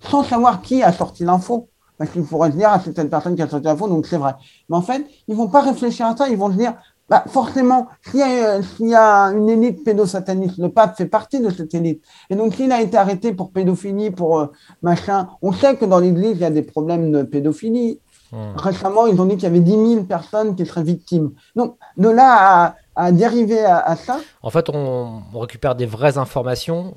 sans 0.00 0.22
savoir 0.22 0.62
qui 0.62 0.82
a 0.82 0.92
sorti 0.92 1.24
l'info. 1.24 1.68
Parce 1.98 2.12
qu'il 2.12 2.24
pourrait 2.24 2.50
se 2.50 2.56
dire 2.56 2.70
ah, 2.72 2.80
c'est 2.82 2.94
telle 2.94 3.10
personne 3.10 3.36
qui 3.36 3.42
a 3.42 3.48
sorti 3.48 3.66
l'info, 3.66 3.88
donc 3.88 4.06
c'est 4.06 4.16
vrai. 4.16 4.34
Mais 4.68 4.76
en 4.76 4.82
fait, 4.82 5.04
ils 5.28 5.36
vont 5.36 5.48
pas 5.48 5.60
réfléchir 5.60 6.06
à 6.06 6.16
ça, 6.16 6.28
ils 6.28 6.36
vont 6.36 6.50
se 6.50 6.56
dire 6.56 6.74
bah, 7.10 7.24
forcément, 7.26 7.88
s'il 8.08 8.20
y, 8.20 8.88
y, 8.90 8.94
a 8.94 9.24
une 9.32 9.50
élite 9.50 9.82
pédosataniste, 9.82 10.58
le 10.58 10.68
pape 10.68 10.96
fait 10.96 11.06
partie 11.06 11.40
de 11.40 11.50
cette 11.50 11.74
élite. 11.74 12.04
Et 12.30 12.36
donc, 12.36 12.54
s'il 12.54 12.70
a 12.70 12.80
été 12.80 12.96
arrêté 12.96 13.34
pour 13.34 13.50
pédophilie, 13.50 14.12
pour 14.12 14.38
euh, 14.38 14.46
machin, 14.80 15.28
on 15.42 15.52
sait 15.52 15.74
que 15.74 15.84
dans 15.84 15.98
l'Église, 15.98 16.36
il 16.36 16.40
y 16.40 16.44
a 16.44 16.50
des 16.50 16.62
problèmes 16.62 17.10
de 17.10 17.24
pédophilie. 17.24 17.98
Récemment, 18.32 19.06
ils 19.06 19.20
ont 19.20 19.24
dit 19.24 19.34
qu'il 19.34 19.44
y 19.44 19.46
avait 19.46 19.60
10 19.60 19.70
000 19.70 20.04
personnes 20.04 20.54
qui 20.54 20.64
seraient 20.64 20.82
victimes. 20.82 21.32
Donc, 21.56 21.76
de 21.96 22.08
là 22.08 22.76
à, 22.94 23.12
dériver 23.12 23.64
à, 23.64 23.96
ça. 23.96 24.18
En 24.42 24.50
fait, 24.50 24.68
on, 24.68 25.22
récupère 25.34 25.74
des 25.74 25.86
vraies 25.86 26.18
informations, 26.18 26.94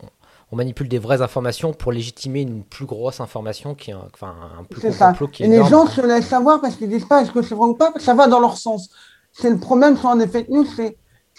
on 0.52 0.56
manipule 0.56 0.88
des 0.88 1.00
vraies 1.00 1.22
informations 1.22 1.74
pour 1.74 1.91
légitimer 1.91 2.41
une 2.41 2.63
plus 2.63 2.86
grosse 2.86 3.19
information 3.19 3.74
qui 3.74 3.91
est 3.91 3.93
un, 3.93 4.08
enfin, 4.13 4.36
un 4.60 4.63
plus 4.63 4.82
gros 4.82 5.06
complot 5.06 5.28
qui 5.28 5.43
est. 5.43 5.48
Et 5.48 5.50
les 5.50 5.63
gens 5.65 5.88
se 5.88 6.02
laissent 6.02 6.28
savoir 6.28 6.62
parce 6.62 6.76
qu'ils 6.76 6.89
disent 6.89 7.06
pas 7.06 7.22
est-ce 7.22 7.32
que 7.32 7.41
c'est 7.41 7.56
vrai 7.56 7.67
ou 7.67 7.74
pas, 7.74 7.93
ça 7.98 8.13
va 8.13 8.28
dans 8.28 8.39
leur 8.39 8.58
sens. 8.58 8.89
C'est 9.32 9.50
le 9.50 9.58
problème 9.58 9.98
sur 9.98 10.15
des 10.15 10.28
fake 10.28 10.50
news, 10.50 10.65
c'est, 10.76 10.96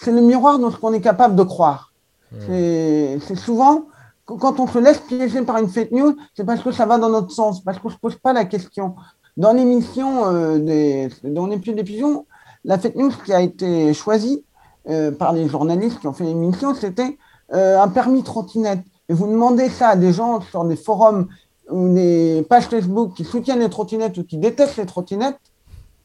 le 0.07 0.21
miroir 0.21 0.59
de 0.59 0.69
ce 0.71 0.77
qu'on 0.77 0.93
est 0.93 1.01
capable 1.01 1.37
de 1.37 1.45
croire. 1.45 1.93
Hmm. 2.33 3.19
C'est, 3.21 3.37
souvent 3.37 3.87
quand 4.27 4.59
on 4.59 4.67
se 4.67 4.79
laisse 4.79 5.01
piéger 5.01 5.43
par 5.43 5.59
une 5.59 5.69
fake 5.69 5.93
news, 5.93 6.17
c'est 6.35 6.45
parce 6.45 6.63
que 6.63 6.73
ça 6.73 6.87
va 6.87 6.99
dans 6.99 7.11
notre 7.11 7.31
sens, 7.31 7.63
parce 7.63 7.79
qu'on 7.79 7.89
ne 7.89 7.95
se 7.95 7.99
pose 7.99 8.17
pas 8.17 8.33
la 8.33 8.45
question. 8.45 8.95
Dans 9.37 9.53
l'émission 9.53 10.27
euh, 10.27 10.59
des, 10.59 11.09
dans 11.25 11.47
l'épisode 11.49 11.77
d'épuisation, 11.77 12.27
la 12.65 12.79
fake 12.79 12.95
news 12.95 13.13
qui 13.25 13.33
a 13.33 13.41
été 13.41 13.93
choisie 13.93 14.45
euh, 14.89 15.11
par 15.11 15.33
les 15.33 15.49
journalistes 15.49 15.99
qui 15.99 16.07
ont 16.07 16.13
fait 16.13 16.25
l'émission, 16.25 16.73
c'était 16.75 17.19
euh, 17.53 17.81
un 17.81 17.89
permis 17.89 18.23
trottinette. 18.23 18.81
Et 19.09 19.13
vous 19.13 19.27
demandez 19.27 19.69
ça 19.69 19.89
à 19.89 19.97
des 19.97 20.13
gens 20.13 20.41
sur 20.41 20.65
des 20.65 20.77
forums 20.77 21.27
ou 21.69 21.93
des 21.93 22.47
pages 22.49 22.67
Facebook 22.67 23.15
qui 23.15 23.25
soutiennent 23.25 23.59
les 23.59 23.71
trottinettes 23.71 24.17
ou 24.19 24.25
qui 24.25 24.39
détestent 24.39 24.77
les 24.77 24.87
trottinettes, 24.87 25.39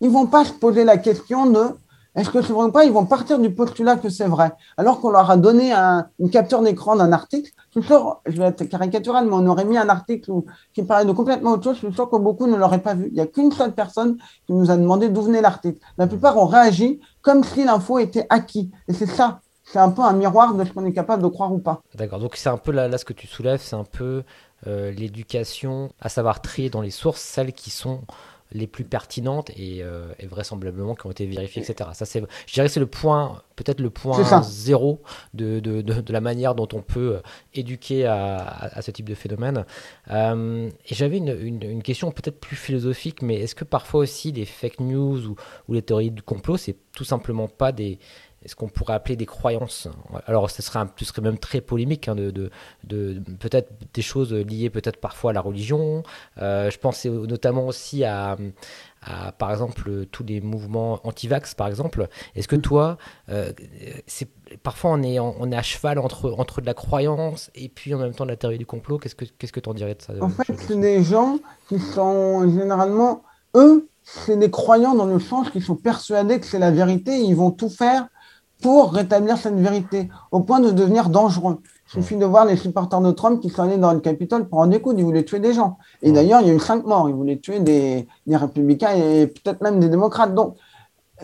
ils 0.01 0.09
vont 0.09 0.25
pas 0.25 0.43
se 0.43 0.53
poser 0.53 0.83
la 0.83 0.97
question 0.97 1.45
de 1.45 1.67
est-ce 2.19 2.29
que 2.29 2.51
ou 2.51 2.71
pas 2.71 2.83
Ils 2.83 2.91
vont 2.91 3.05
partir 3.05 3.39
du 3.39 3.49
postulat 3.49 3.95
que 3.95 4.09
c'est 4.09 4.27
vrai. 4.27 4.51
Alors 4.77 4.99
qu'on 4.99 5.09
leur 5.09 5.31
a 5.31 5.37
donné 5.37 5.71
un, 5.71 6.07
une 6.19 6.29
capture 6.29 6.61
d'écran 6.61 6.95
d'un 6.97 7.13
article. 7.13 7.51
Je 7.73 7.79
suis 7.79 7.93
je 8.25 8.37
vais 8.37 8.47
être 8.47 8.63
caricatural, 8.65 9.25
mais 9.25 9.33
on 9.33 9.47
aurait 9.47 9.63
mis 9.63 9.77
un 9.77 9.87
article 9.87 10.31
qui 10.73 10.83
parlait 10.83 11.05
de 11.05 11.13
complètement 11.13 11.51
autre 11.51 11.63
chose. 11.63 11.79
Je 11.81 11.87
suis 11.87 11.95
sûr 11.95 12.09
que 12.09 12.17
beaucoup 12.17 12.47
ne 12.47 12.57
l'auraient 12.57 12.81
pas 12.81 12.93
vu. 12.93 13.07
Il 13.07 13.13
n'y 13.13 13.21
a 13.21 13.25
qu'une 13.25 13.51
seule 13.51 13.73
personne 13.73 14.17
qui 14.45 14.53
nous 14.53 14.69
a 14.69 14.75
demandé 14.75 15.07
d'où 15.07 15.21
venait 15.21 15.41
l'article. 15.41 15.79
La 15.97 16.07
plupart 16.07 16.37
ont 16.37 16.45
réagi 16.45 16.99
comme 17.21 17.43
si 17.43 17.63
l'info 17.63 17.99
était 17.99 18.25
acquis. 18.29 18.69
Et 18.89 18.93
c'est 18.93 19.07
ça. 19.07 19.39
C'est 19.63 19.79
un 19.79 19.91
peu 19.91 20.01
un 20.01 20.13
miroir 20.13 20.55
de 20.55 20.65
ce 20.65 20.73
qu'on 20.73 20.85
est 20.85 20.93
capable 20.93 21.23
de 21.23 21.27
croire 21.27 21.53
ou 21.53 21.59
pas. 21.59 21.81
D'accord. 21.95 22.19
Donc 22.19 22.35
c'est 22.35 22.49
un 22.49 22.57
peu 22.57 22.71
là, 22.71 22.87
là, 22.87 22.97
ce 22.97 23.05
que 23.05 23.13
tu 23.13 23.27
soulèves, 23.27 23.61
c'est 23.63 23.75
un 23.75 23.83
peu 23.83 24.23
euh, 24.67 24.91
l'éducation 24.91 25.91
à 26.01 26.09
savoir 26.09 26.41
trier 26.41 26.69
dans 26.69 26.81
les 26.81 26.91
sources 26.91 27.21
celles 27.21 27.53
qui 27.53 27.69
sont 27.69 28.01
les 28.51 28.67
plus 28.67 28.83
pertinentes 28.83 29.51
et, 29.51 29.83
euh, 29.83 30.11
vraisemblablement 30.23 30.95
qui 30.95 31.05
ont 31.05 31.11
été 31.11 31.25
vérifiées, 31.25 31.61
etc. 31.61 31.91
Ça, 31.93 32.05
c'est, 32.05 32.23
je 32.47 32.53
dirais 32.53 32.67
que 32.67 32.73
c'est 32.73 32.79
le 32.79 32.87
point, 32.87 33.43
peut-être 33.55 33.79
le 33.79 33.89
point 33.89 34.41
zéro 34.43 35.01
de, 35.33 35.59
de, 35.59 35.81
de, 35.81 36.13
la 36.13 36.21
manière 36.21 36.55
dont 36.55 36.67
on 36.73 36.81
peut 36.81 37.15
euh, 37.15 37.21
éduquer 37.53 38.05
à, 38.05 38.37
à, 38.37 38.81
ce 38.81 38.91
type 38.91 39.07
de 39.07 39.15
phénomène. 39.15 39.65
Euh, 40.09 40.69
et 40.87 40.95
j'avais 40.95 41.17
une, 41.17 41.37
une, 41.39 41.63
une, 41.63 41.83
question 41.83 42.11
peut-être 42.11 42.39
plus 42.39 42.55
philosophique, 42.55 43.21
mais 43.21 43.35
est-ce 43.35 43.55
que 43.55 43.65
parfois 43.65 44.01
aussi 44.01 44.31
les 44.31 44.45
fake 44.45 44.79
news 44.79 45.27
ou, 45.27 45.35
ou 45.67 45.73
les 45.73 45.81
théories 45.81 46.11
du 46.11 46.23
complot, 46.23 46.57
c'est 46.57 46.75
tout 46.93 47.05
simplement 47.05 47.47
pas 47.47 47.71
des 47.71 47.99
ce 48.45 48.55
qu'on 48.55 48.67
pourrait 48.69 48.93
appeler 48.93 49.15
des 49.15 49.25
croyances? 49.25 49.87
Alors, 50.25 50.49
ce 50.49 50.61
serait, 50.61 50.79
un, 50.79 50.89
ce 50.97 51.05
serait 51.05 51.21
même 51.21 51.37
très 51.37 51.61
polémique 51.61 52.07
hein, 52.07 52.15
de, 52.15 52.31
de, 52.31 52.49
de 52.83 53.21
peut-être 53.39 53.71
des 53.93 54.01
choses 54.01 54.33
liées 54.33 54.69
peut-être 54.69 54.99
parfois 54.99 55.31
à 55.31 55.33
la 55.33 55.41
religion. 55.41 56.03
Euh, 56.37 56.69
je 56.69 56.77
pense 56.77 57.05
notamment 57.05 57.67
aussi 57.67 58.03
à, 58.03 58.37
à, 59.01 59.31
par 59.31 59.51
exemple, 59.51 60.05
tous 60.11 60.23
les 60.23 60.41
mouvements 60.41 60.99
anti-vax, 61.03 61.53
par 61.53 61.67
exemple. 61.67 62.07
Est-ce 62.35 62.47
que 62.47 62.55
toi, 62.55 62.97
euh, 63.29 63.51
c'est 64.07 64.29
parfois 64.63 64.91
on 64.91 65.03
est, 65.03 65.19
on 65.19 65.51
est 65.51 65.55
à 65.55 65.61
cheval 65.61 65.99
entre, 65.99 66.31
entre 66.31 66.61
de 66.61 66.65
la 66.65 66.73
croyance 66.73 67.51
et 67.55 67.69
puis 67.69 67.93
en 67.93 67.99
même 67.99 68.13
temps 68.13 68.25
de 68.25 68.31
la 68.31 68.35
théorie 68.35 68.57
du 68.57 68.65
complot 68.65 68.97
Qu'est-ce 68.97 69.15
que 69.15 69.25
qu'est-ce 69.25 69.53
que 69.53 69.59
tu 69.59 69.69
en 69.69 69.73
dirais 69.73 69.95
de 69.95 70.01
ça 70.01 70.13
En 70.21 70.29
fait, 70.29 70.53
c'est 70.67 70.79
des 70.79 71.03
gens 71.03 71.39
qui 71.67 71.79
sont 71.79 72.49
généralement, 72.49 73.23
eux, 73.55 73.87
c'est 74.03 74.37
des 74.37 74.49
croyants 74.49 74.95
dans 74.95 75.05
le 75.05 75.19
sens 75.19 75.49
qu'ils 75.51 75.63
sont 75.63 75.75
persuadés 75.75 76.39
que 76.39 76.45
c'est 76.45 76.59
la 76.59 76.71
vérité 76.71 77.11
et 77.11 77.21
ils 77.21 77.35
vont 77.35 77.51
tout 77.51 77.69
faire 77.69 78.07
pour 78.61 78.93
rétablir 78.93 79.37
cette 79.37 79.55
vérité, 79.55 80.09
au 80.31 80.41
point 80.41 80.59
de 80.59 80.71
devenir 80.71 81.09
dangereux. 81.09 81.59
Il 81.87 82.03
suffit 82.03 82.17
de 82.17 82.25
voir 82.25 82.45
les 82.45 82.55
supporters 82.55 83.01
de 83.01 83.11
Trump 83.11 83.41
qui 83.41 83.49
sont 83.49 83.63
allés 83.63 83.77
dans 83.77 83.93
le 83.93 83.99
Capitole 83.99 84.47
pour 84.47 84.59
en 84.59 84.69
écoute, 84.71 84.95
ils 84.97 85.03
voulaient 85.03 85.23
tuer 85.23 85.39
des 85.39 85.53
gens. 85.53 85.77
Et 86.01 86.11
d'ailleurs, 86.11 86.41
il 86.41 86.47
y 86.47 86.51
a 86.51 86.53
eu 86.53 86.59
cinq 86.59 86.85
morts, 86.85 87.09
ils 87.09 87.15
voulaient 87.15 87.39
tuer 87.39 87.59
des, 87.59 88.07
des 88.27 88.35
républicains 88.35 88.93
et 88.93 89.27
peut-être 89.27 89.61
même 89.61 89.79
des 89.79 89.89
démocrates. 89.89 90.35
Donc, 90.35 90.55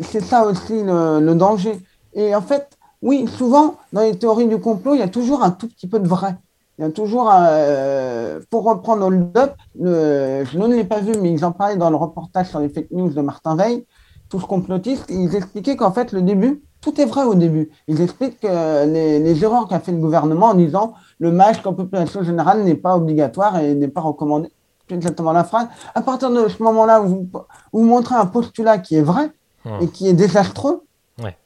c'est 0.01 0.23
ça 0.23 0.45
aussi 0.45 0.83
le, 0.83 1.33
danger. 1.35 1.79
Et 2.13 2.33
en 2.35 2.41
fait, 2.41 2.77
oui, 3.01 3.27
souvent, 3.27 3.75
dans 3.93 4.01
les 4.01 4.17
théories 4.17 4.47
du 4.47 4.59
complot, 4.59 4.95
il 4.95 4.99
y 4.99 5.03
a 5.03 5.07
toujours 5.07 5.43
un 5.43 5.51
tout 5.51 5.67
petit 5.67 5.87
peu 5.87 5.99
de 5.99 6.07
vrai. 6.07 6.35
Il 6.77 6.83
y 6.83 6.87
a 6.87 6.91
toujours, 6.91 7.31
euh, 7.33 8.41
pour 8.49 8.63
reprendre 8.63 9.05
Hold 9.05 9.37
Up, 9.37 9.53
je 9.79 10.57
ne 10.57 10.75
l'ai 10.75 10.83
pas 10.83 10.99
vu, 10.99 11.13
mais 11.21 11.31
ils 11.31 11.45
en 11.45 11.51
parlaient 11.51 11.77
dans 11.77 11.89
le 11.89 11.95
reportage 11.95 12.49
sur 12.49 12.59
les 12.59 12.69
fake 12.69 12.91
news 12.91 13.09
de 13.09 13.21
Martin 13.21 13.55
Veil, 13.55 13.85
tous 14.29 14.41
complotistes, 14.45 15.05
ils 15.09 15.35
expliquaient 15.35 15.75
qu'en 15.75 15.91
fait, 15.91 16.11
le 16.11 16.21
début, 16.21 16.61
tout 16.81 16.99
est 16.99 17.05
vrai 17.05 17.23
au 17.23 17.35
début. 17.35 17.69
Ils 17.87 18.01
expliquent 18.01 18.39
que 18.39 18.85
les, 18.85 19.19
les 19.19 19.43
erreurs 19.43 19.67
qu'a 19.67 19.79
fait 19.79 19.91
le 19.91 19.97
gouvernement 19.97 20.47
en 20.47 20.55
disant 20.55 20.93
le 21.19 21.31
masque 21.31 21.65
en 21.65 21.73
population 21.73 22.23
générale 22.23 22.63
n'est 22.63 22.75
pas 22.75 22.95
obligatoire 22.95 23.59
et 23.59 23.73
n'est 23.73 23.87
pas 23.87 24.01
recommandé. 24.01 24.49
C'est 24.87 24.95
exactement 24.95 25.31
la 25.31 25.43
phrase. 25.43 25.67
À 25.95 26.01
partir 26.01 26.29
de 26.29 26.47
ce 26.47 26.61
moment-là 26.61 27.01
où 27.01 27.07
vous, 27.07 27.29
vous 27.73 27.83
montrez 27.83 28.15
un 28.15 28.25
postulat 28.27 28.77
qui 28.77 28.95
est 28.95 29.01
vrai, 29.01 29.31
Hmm. 29.65 29.81
et 29.81 29.87
qui 29.87 30.07
est 30.07 30.13
désastreux, 30.13 30.83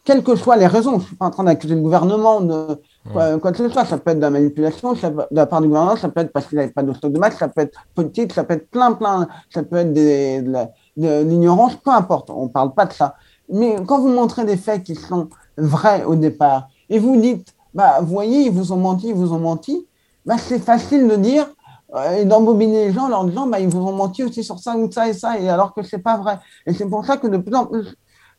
quelles 0.03 0.23
que 0.23 0.35
soient 0.35 0.57
les 0.57 0.67
raisons. 0.67 0.93
Je 0.93 0.95
ne 0.97 1.01
suis 1.03 1.15
pas 1.15 1.27
en 1.27 1.29
train 1.29 1.45
d'accuser 1.45 1.75
le 1.75 1.81
gouvernement 1.81 2.41
de 2.41 2.81
hmm. 3.05 3.39
quoi, 3.39 3.51
que 3.53 3.57
ce 3.57 3.69
soit. 3.69 3.85
Ça 3.85 3.97
peut 3.97 4.11
être 4.11 4.17
de 4.17 4.23
la 4.23 4.29
manipulation 4.29 4.91
de 4.91 4.99
la 5.31 5.45
part 5.45 5.61
du 5.61 5.67
gouvernement, 5.67 5.95
ça 5.95 6.09
peut 6.09 6.19
être 6.19 6.33
parce 6.33 6.47
qu'il 6.47 6.57
n'avait 6.57 6.71
pas 6.71 6.83
de 6.83 6.91
stock 6.91 7.13
de 7.13 7.19
maths, 7.19 7.37
ça 7.37 7.47
peut 7.47 7.61
être 7.61 7.79
politique, 7.95 8.33
ça 8.33 8.43
peut 8.43 8.55
être 8.55 8.69
plein, 8.69 8.91
plein, 8.91 9.29
ça 9.49 9.63
peut 9.63 9.77
être 9.77 9.93
de 9.93 10.65
l'ignorance, 10.97 11.75
peu 11.75 11.91
importe. 11.91 12.29
On 12.29 12.43
ne 12.43 12.49
parle 12.49 12.73
pas 12.73 12.85
de 12.85 12.93
ça. 12.93 13.15
Mais 13.49 13.75
quand 13.85 13.99
vous 13.99 14.09
montrez 14.09 14.45
des 14.45 14.57
faits 14.57 14.83
qui 14.83 14.95
sont 14.95 15.29
vrais 15.57 16.03
au 16.03 16.15
départ, 16.15 16.69
et 16.89 16.99
vous 16.99 17.19
dites, 17.19 17.53
bah, 17.73 17.99
vous 18.01 18.07
voyez, 18.07 18.45
ils 18.45 18.51
vous 18.51 18.71
ont 18.71 18.77
menti, 18.77 19.09
ils 19.09 19.15
vous 19.15 19.33
ont 19.33 19.39
menti, 19.39 19.87
bah, 20.25 20.37
c'est 20.37 20.59
facile 20.59 21.07
de 21.07 21.15
dire, 21.15 21.47
euh, 21.95 22.17
et 22.17 22.25
d'embobiner 22.25 22.87
les 22.87 22.93
gens 22.93 23.05
en 23.05 23.09
leur 23.09 23.25
disant, 23.25 23.47
bah, 23.47 23.59
ils 23.59 23.67
vous 23.67 23.81
ont 23.81 23.93
menti 23.93 24.23
aussi 24.23 24.43
sur 24.43 24.59
ça 24.59 24.75
ou 24.75 24.91
ça 24.91 25.07
et 25.07 25.13
ça, 25.13 25.39
et 25.39 25.49
alors 25.49 25.73
que 25.73 25.81
c'est 25.81 25.99
pas 25.99 26.17
vrai. 26.17 26.39
Et 26.65 26.73
c'est 26.73 26.85
pour 26.85 27.05
ça 27.05 27.17
que 27.17 27.27
de 27.27 27.37
plus 27.37 27.55
en 27.55 27.65
plus, 27.65 27.95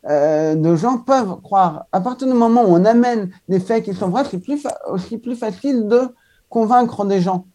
euh, 0.08 0.54
de 0.54 0.76
gens 0.76 0.98
peuvent 0.98 1.40
croire. 1.42 1.84
À 1.92 2.00
partir 2.00 2.26
du 2.26 2.32
moment 2.32 2.62
où 2.62 2.68
on 2.68 2.84
amène 2.84 3.30
des 3.48 3.60
faits 3.60 3.84
qui 3.84 3.94
sont 3.94 4.08
vrais, 4.08 4.24
c'est 4.24 4.38
plus 4.38 4.66
aussi 4.88 5.18
plus 5.18 5.36
facile 5.36 5.88
de 5.88 6.14
convaincre 6.48 7.04
des 7.04 7.20
gens. 7.20 7.46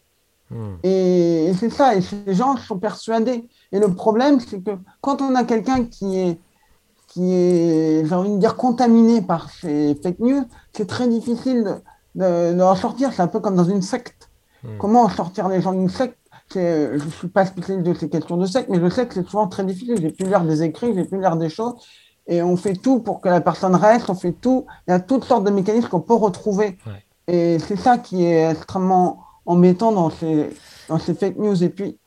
Hmm. 0.51 0.75
Et, 0.83 1.51
c'est 1.59 1.71
ça, 1.71 1.95
et 1.95 2.01
ces 2.01 2.33
gens 2.33 2.57
sont 2.57 2.77
persuadés. 2.77 3.47
Et 3.71 3.79
le 3.79 3.93
problème, 3.93 4.39
c'est 4.39 4.61
que 4.61 4.71
quand 5.01 5.21
on 5.21 5.35
a 5.35 5.43
quelqu'un 5.43 5.85
qui 5.85 6.19
est, 6.19 6.39
qui 7.07 7.33
est, 7.33 8.05
j'ai 8.05 8.15
envie 8.15 8.31
de 8.31 8.37
dire, 8.37 8.55
contaminé 8.55 9.21
par 9.21 9.49
ces 9.49 9.95
fake 10.01 10.19
news, 10.19 10.43
c'est 10.73 10.87
très 10.87 11.07
difficile 11.07 11.81
de, 12.15 12.53
de, 12.53 12.61
en 12.61 12.75
sortir. 12.75 13.11
C'est 13.13 13.21
un 13.21 13.27
peu 13.27 13.39
comme 13.39 13.55
dans 13.55 13.63
une 13.63 13.81
secte. 13.81 14.29
Hmm. 14.63 14.77
Comment 14.79 15.03
en 15.03 15.09
sortir 15.09 15.47
les 15.49 15.61
gens 15.61 15.73
d'une 15.73 15.89
secte? 15.89 16.17
Je 16.53 17.03
ne 17.03 17.09
suis 17.09 17.27
pas 17.27 17.45
spécialiste 17.45 17.87
de 17.87 17.93
ces 17.95 18.07
questions 18.07 18.37
de 18.37 18.45
secte, 18.45 18.69
mais 18.69 18.79
je 18.79 18.87
sais 18.89 19.07
que 19.07 19.15
c'est 19.15 19.27
souvent 19.27 19.47
très 19.47 19.65
difficile. 19.65 19.97
J'ai 19.99 20.11
pu 20.11 20.23
lire 20.23 20.43
des 20.43 20.61
écrits, 20.61 20.93
j'ai 20.93 21.03
pu 21.03 21.17
lire 21.19 21.37
des 21.37 21.49
choses, 21.49 21.73
et 22.27 22.43
on 22.43 22.55
fait 22.55 22.75
tout 22.75 22.99
pour 22.99 23.19
que 23.19 23.29
la 23.29 23.41
personne 23.41 23.75
reste, 23.75 24.09
on 24.09 24.15
fait 24.15 24.31
tout. 24.31 24.65
Il 24.87 24.91
y 24.91 24.93
a 24.93 24.99
toutes 24.99 25.23
sortes 25.23 25.43
de 25.43 25.49
mécanismes 25.49 25.89
qu'on 25.89 26.01
peut 26.01 26.13
retrouver. 26.13 26.77
Et 27.27 27.57
c'est 27.59 27.75
ça 27.77 27.97
qui 27.97 28.23
est 28.23 28.51
extrêmement 28.51 29.23
embêtant 29.47 29.91
dans 29.91 30.11
ces, 30.11 30.49
dans 30.87 30.99
ces 30.99 31.15
fake 31.15 31.37
news. 31.37 31.63
Et 31.63 31.69
puis, 31.69 31.97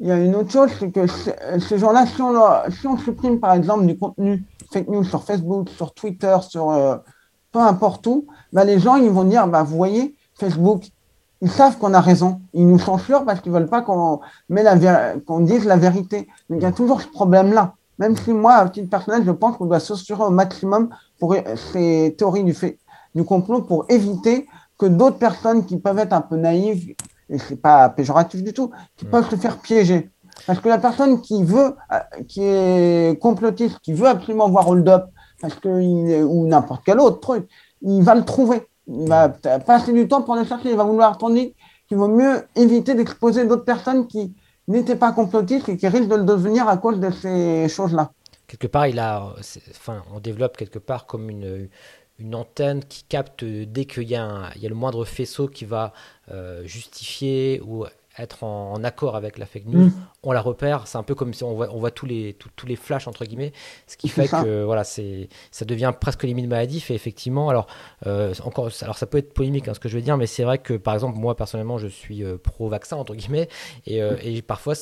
il 0.00 0.06
y 0.06 0.10
a 0.12 0.16
une 0.16 0.34
autre 0.36 0.50
chose, 0.50 0.70
c'est 0.78 0.90
que 0.90 1.06
ces 1.06 1.78
gens-là, 1.78 2.06
si 2.06 2.86
on, 2.86 2.96
supprime 2.98 3.40
par 3.40 3.52
exemple 3.54 3.86
du 3.86 3.98
contenu 3.98 4.44
fake 4.72 4.88
news 4.88 5.04
sur 5.04 5.24
Facebook, 5.24 5.68
sur 5.70 5.92
Twitter, 5.92 6.36
sur 6.48 6.70
euh, 6.70 6.96
peu 7.50 7.58
importe 7.58 8.06
où, 8.06 8.26
bah, 8.52 8.64
les 8.64 8.78
gens 8.78 8.96
ils 8.96 9.10
vont 9.10 9.24
dire, 9.24 9.48
bah, 9.48 9.62
vous 9.62 9.76
voyez, 9.76 10.14
Facebook, 10.34 10.84
ils 11.40 11.50
savent 11.50 11.78
qu'on 11.78 11.94
a 11.94 12.00
raison. 12.00 12.40
Ils 12.52 12.66
nous 12.66 12.78
censurent 12.78 13.24
parce 13.24 13.40
qu'ils 13.40 13.52
veulent 13.52 13.68
pas 13.68 13.82
qu'on 13.82 14.20
dise 15.40 15.64
la 15.64 15.76
vérité. 15.76 16.28
Donc 16.50 16.60
il 16.60 16.62
y 16.62 16.66
a 16.66 16.72
toujours 16.72 17.00
ce 17.00 17.08
problème-là. 17.08 17.74
Même 17.98 18.16
si 18.16 18.32
moi, 18.32 18.54
à 18.54 18.68
titre 18.68 18.90
personnel, 18.90 19.22
je 19.24 19.30
pense 19.30 19.56
qu'on 19.56 19.66
doit 19.66 19.80
s'assurer 19.80 20.22
au 20.22 20.30
maximum 20.30 20.90
pour 21.18 21.34
ces 21.72 22.14
théories 22.16 22.44
du, 22.44 22.54
fait, 22.54 22.78
du 23.14 23.24
complot 23.24 23.62
pour 23.62 23.86
éviter 23.88 24.46
que 24.78 24.86
d'autres 24.86 25.18
personnes 25.18 25.64
qui 25.64 25.78
peuvent 25.78 25.98
être 25.98 26.12
un 26.12 26.20
peu 26.20 26.36
naïves, 26.36 26.94
et 27.28 27.38
c'est 27.38 27.60
pas 27.60 27.88
péjoratif 27.88 28.42
du 28.42 28.52
tout, 28.52 28.70
qui 28.96 29.04
peuvent 29.04 29.28
se 29.28 29.36
faire 29.36 29.58
piéger. 29.58 30.10
Parce 30.46 30.60
que 30.60 30.68
la 30.68 30.78
personne 30.78 31.20
qui 31.20 31.44
veut, 31.44 31.74
euh, 31.92 31.98
qui 32.26 32.42
est 32.42 33.20
complotiste, 33.20 33.80
qui 33.80 33.92
veut 33.92 34.06
absolument 34.06 34.48
voir 34.48 34.68
Hold 34.68 34.88
Up, 34.88 35.06
parce 35.40 35.54
que 35.54 36.24
ou 36.24 36.46
n'importe 36.46 36.82
quel 36.84 37.00
autre 37.00 37.20
truc, 37.20 37.48
il 37.82 38.02
va 38.02 38.14
le 38.14 38.24
trouver. 38.24 38.62
Il 38.86 39.08
va 39.08 39.28
passer 39.28 39.92
du 39.92 40.08
temps 40.08 40.22
pour 40.22 40.36
le 40.36 40.44
chercher. 40.44 40.70
Il 40.70 40.76
va 40.76 40.84
vouloir, 40.84 41.18
tandis 41.18 41.54
qu'il 41.86 41.98
vaut 41.98 42.08
mieux 42.08 42.46
éviter 42.56 42.94
d'exposer 42.94 43.46
d'autres 43.46 43.64
personnes 43.64 44.06
qui, 44.06 44.34
n'était 44.68 44.96
pas 44.96 45.12
complotiste 45.12 45.68
et 45.70 45.76
qui 45.76 45.88
risque 45.88 46.08
de 46.08 46.16
le 46.16 46.24
devenir 46.24 46.68
à 46.68 46.76
cause 46.76 47.00
de 47.00 47.10
ces 47.10 47.68
choses-là. 47.68 48.12
Quelque 48.46 48.66
part, 48.66 48.86
il 48.86 48.98
a, 48.98 49.34
enfin, 49.70 50.02
on 50.14 50.20
développe 50.20 50.56
quelque 50.56 50.78
part 50.78 51.06
comme 51.06 51.28
une, 51.28 51.68
une 52.18 52.34
antenne 52.34 52.84
qui 52.84 53.04
capte 53.04 53.44
dès 53.44 53.84
qu'il 53.84 54.08
y, 54.08 54.16
a 54.16 54.50
le 54.60 54.74
moindre 54.74 55.04
faisceau 55.04 55.48
qui 55.48 55.64
va 55.64 55.92
euh, 56.30 56.66
justifier 56.66 57.60
ou 57.64 57.86
être 58.18 58.42
en, 58.42 58.82
accord 58.82 59.16
avec 59.16 59.38
la 59.38 59.46
fake 59.46 59.66
news, 59.66 59.86
mm. 59.86 59.92
on 60.24 60.32
la 60.32 60.40
repère. 60.40 60.88
C'est 60.88 60.98
un 60.98 61.02
peu 61.02 61.14
comme 61.14 61.32
si 61.32 61.44
on 61.44 61.54
voit, 61.54 61.68
on 61.72 61.78
voit 61.78 61.90
tous, 61.90 62.06
les, 62.06 62.36
tous 62.56 62.66
les 62.66 62.76
flashs, 62.76 63.06
entre 63.06 63.24
guillemets, 63.24 63.52
ce 63.86 63.96
qui 63.96 64.08
fait 64.08 64.28
que 64.28 64.64
voilà, 64.64 64.82
ça 64.84 65.64
devient 65.64 65.92
presque 65.98 66.24
limite 66.24 66.48
maladif. 66.48 66.90
Et 66.90 66.94
effectivement, 66.94 67.48
alors, 67.48 67.68
euh, 68.06 68.34
encore, 68.44 68.70
alors 68.82 68.98
ça 68.98 69.06
peut 69.06 69.18
être 69.18 69.32
polémique 69.32 69.68
hein, 69.68 69.74
ce 69.74 69.80
que 69.80 69.88
je 69.88 69.96
veux 69.96 70.02
dire, 70.02 70.16
mais 70.16 70.26
c'est 70.26 70.44
vrai 70.44 70.58
que 70.58 70.74
par 70.74 70.94
exemple, 70.94 71.16
moi 71.16 71.36
personnellement, 71.36 71.78
je 71.78 71.86
suis 71.86 72.24
euh, 72.24 72.36
pro-vaccin, 72.36 72.96
entre 72.96 73.14
guillemets, 73.14 73.48
et, 73.86 74.00
et 74.22 74.42
parfois, 74.42 74.74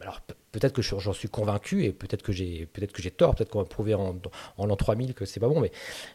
alors 0.00 0.20
peut-être 0.52 0.72
que 0.72 0.82
j'en 0.82 1.12
suis 1.12 1.28
convaincu 1.28 1.84
et 1.84 1.92
peut-être 1.92 2.22
que 2.22 2.32
j'ai 2.32 2.66
peut-être 2.66 2.92
que 2.92 3.02
j'ai 3.02 3.10
tort, 3.10 3.34
peut-être 3.34 3.50
qu'on 3.50 3.58
va 3.58 3.64
prouver 3.64 3.94
en, 3.94 4.16
l'an 4.58 4.76
3000 4.76 5.14
que 5.14 5.24
c'est 5.24 5.40
pas 5.40 5.48
bon, 5.48 5.60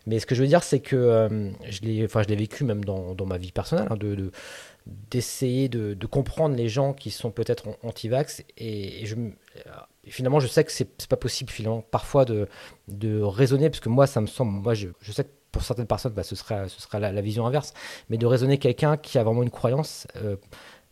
mais, 0.06 0.20
ce 0.20 0.26
que 0.26 0.36
je 0.36 0.41
veux 0.41 0.48
dire, 0.48 0.63
c'est 0.63 0.80
que 0.80 1.52
je 1.70 1.82
l'ai 1.82 2.06
enfin, 2.06 2.24
je 2.24 2.28
l'ai 2.28 2.36
vécu 2.36 2.63
même 2.63 2.84
dans, 2.84 3.26
ma 3.26 3.38
vie 3.38 3.52
personnelle, 3.52 3.88
hein, 3.89 3.98
de, 3.98 4.15
de 4.15 4.32
d'essayer 4.86 5.70
de, 5.70 6.06
comprendre 6.06 6.56
les 6.56 6.70
gens 6.70 6.94
qui 6.94 7.12
sont 7.12 7.32
peut-être 7.32 7.67
anti-vax. 7.84 8.44
Et, 8.58 9.06
je, 9.06 9.15
finalement, 10.08 10.39
je 10.39 10.48
sais 10.48 10.63
que 10.63 10.72
c'est 10.72 11.08
pas 11.08 11.17
possible 11.17 11.50
finalement 11.50 11.82
parfois 11.82 12.26
de, 12.26 12.48
de 12.88 13.22
raisonner, 13.22 13.70
parce 13.70 13.80
que 13.80 13.89
moi, 13.89 14.08
ça 14.08 14.22
me 14.22 14.28
semble, 14.28 14.52
moi, 14.52 14.74
je, 14.74 14.88
sais 15.12 15.26
que 15.26 15.30
pour 15.52 15.63
certaines 15.63 15.88
personnes, 15.88 16.13
bah, 16.13 16.24
ce 16.24 16.36
sera, 16.36 16.67
ce 16.67 16.82
sera 16.82 17.00
la, 17.00 17.22
vision 17.22 17.46
inverse, 17.46 17.74
mais 18.10 18.17
de 18.17 18.26
raisonner 18.26 18.58
quelqu'un 18.58 18.98
qui 18.98 19.17
a 19.17 19.24
vraiment 19.24 19.44
une 19.44 19.50
croyance, 19.52 20.08
euh, 20.17 20.38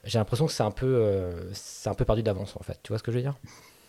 j'ai 0.03 0.17
l'impression 0.19 0.45
que 0.45 0.51
c'est 0.51 0.63
un, 0.63 0.71
peu, 0.71 0.85
euh, 0.85 1.31
c'est 1.53 1.89
un 1.89 1.93
peu 1.93 2.05
perdu 2.05 2.23
d'avance, 2.23 2.55
en 2.57 2.63
fait. 2.63 2.79
Tu 2.83 2.91
vois 2.91 2.97
ce 2.97 3.03
que 3.03 3.11
je 3.11 3.17
veux 3.17 3.23
dire? 3.23 3.35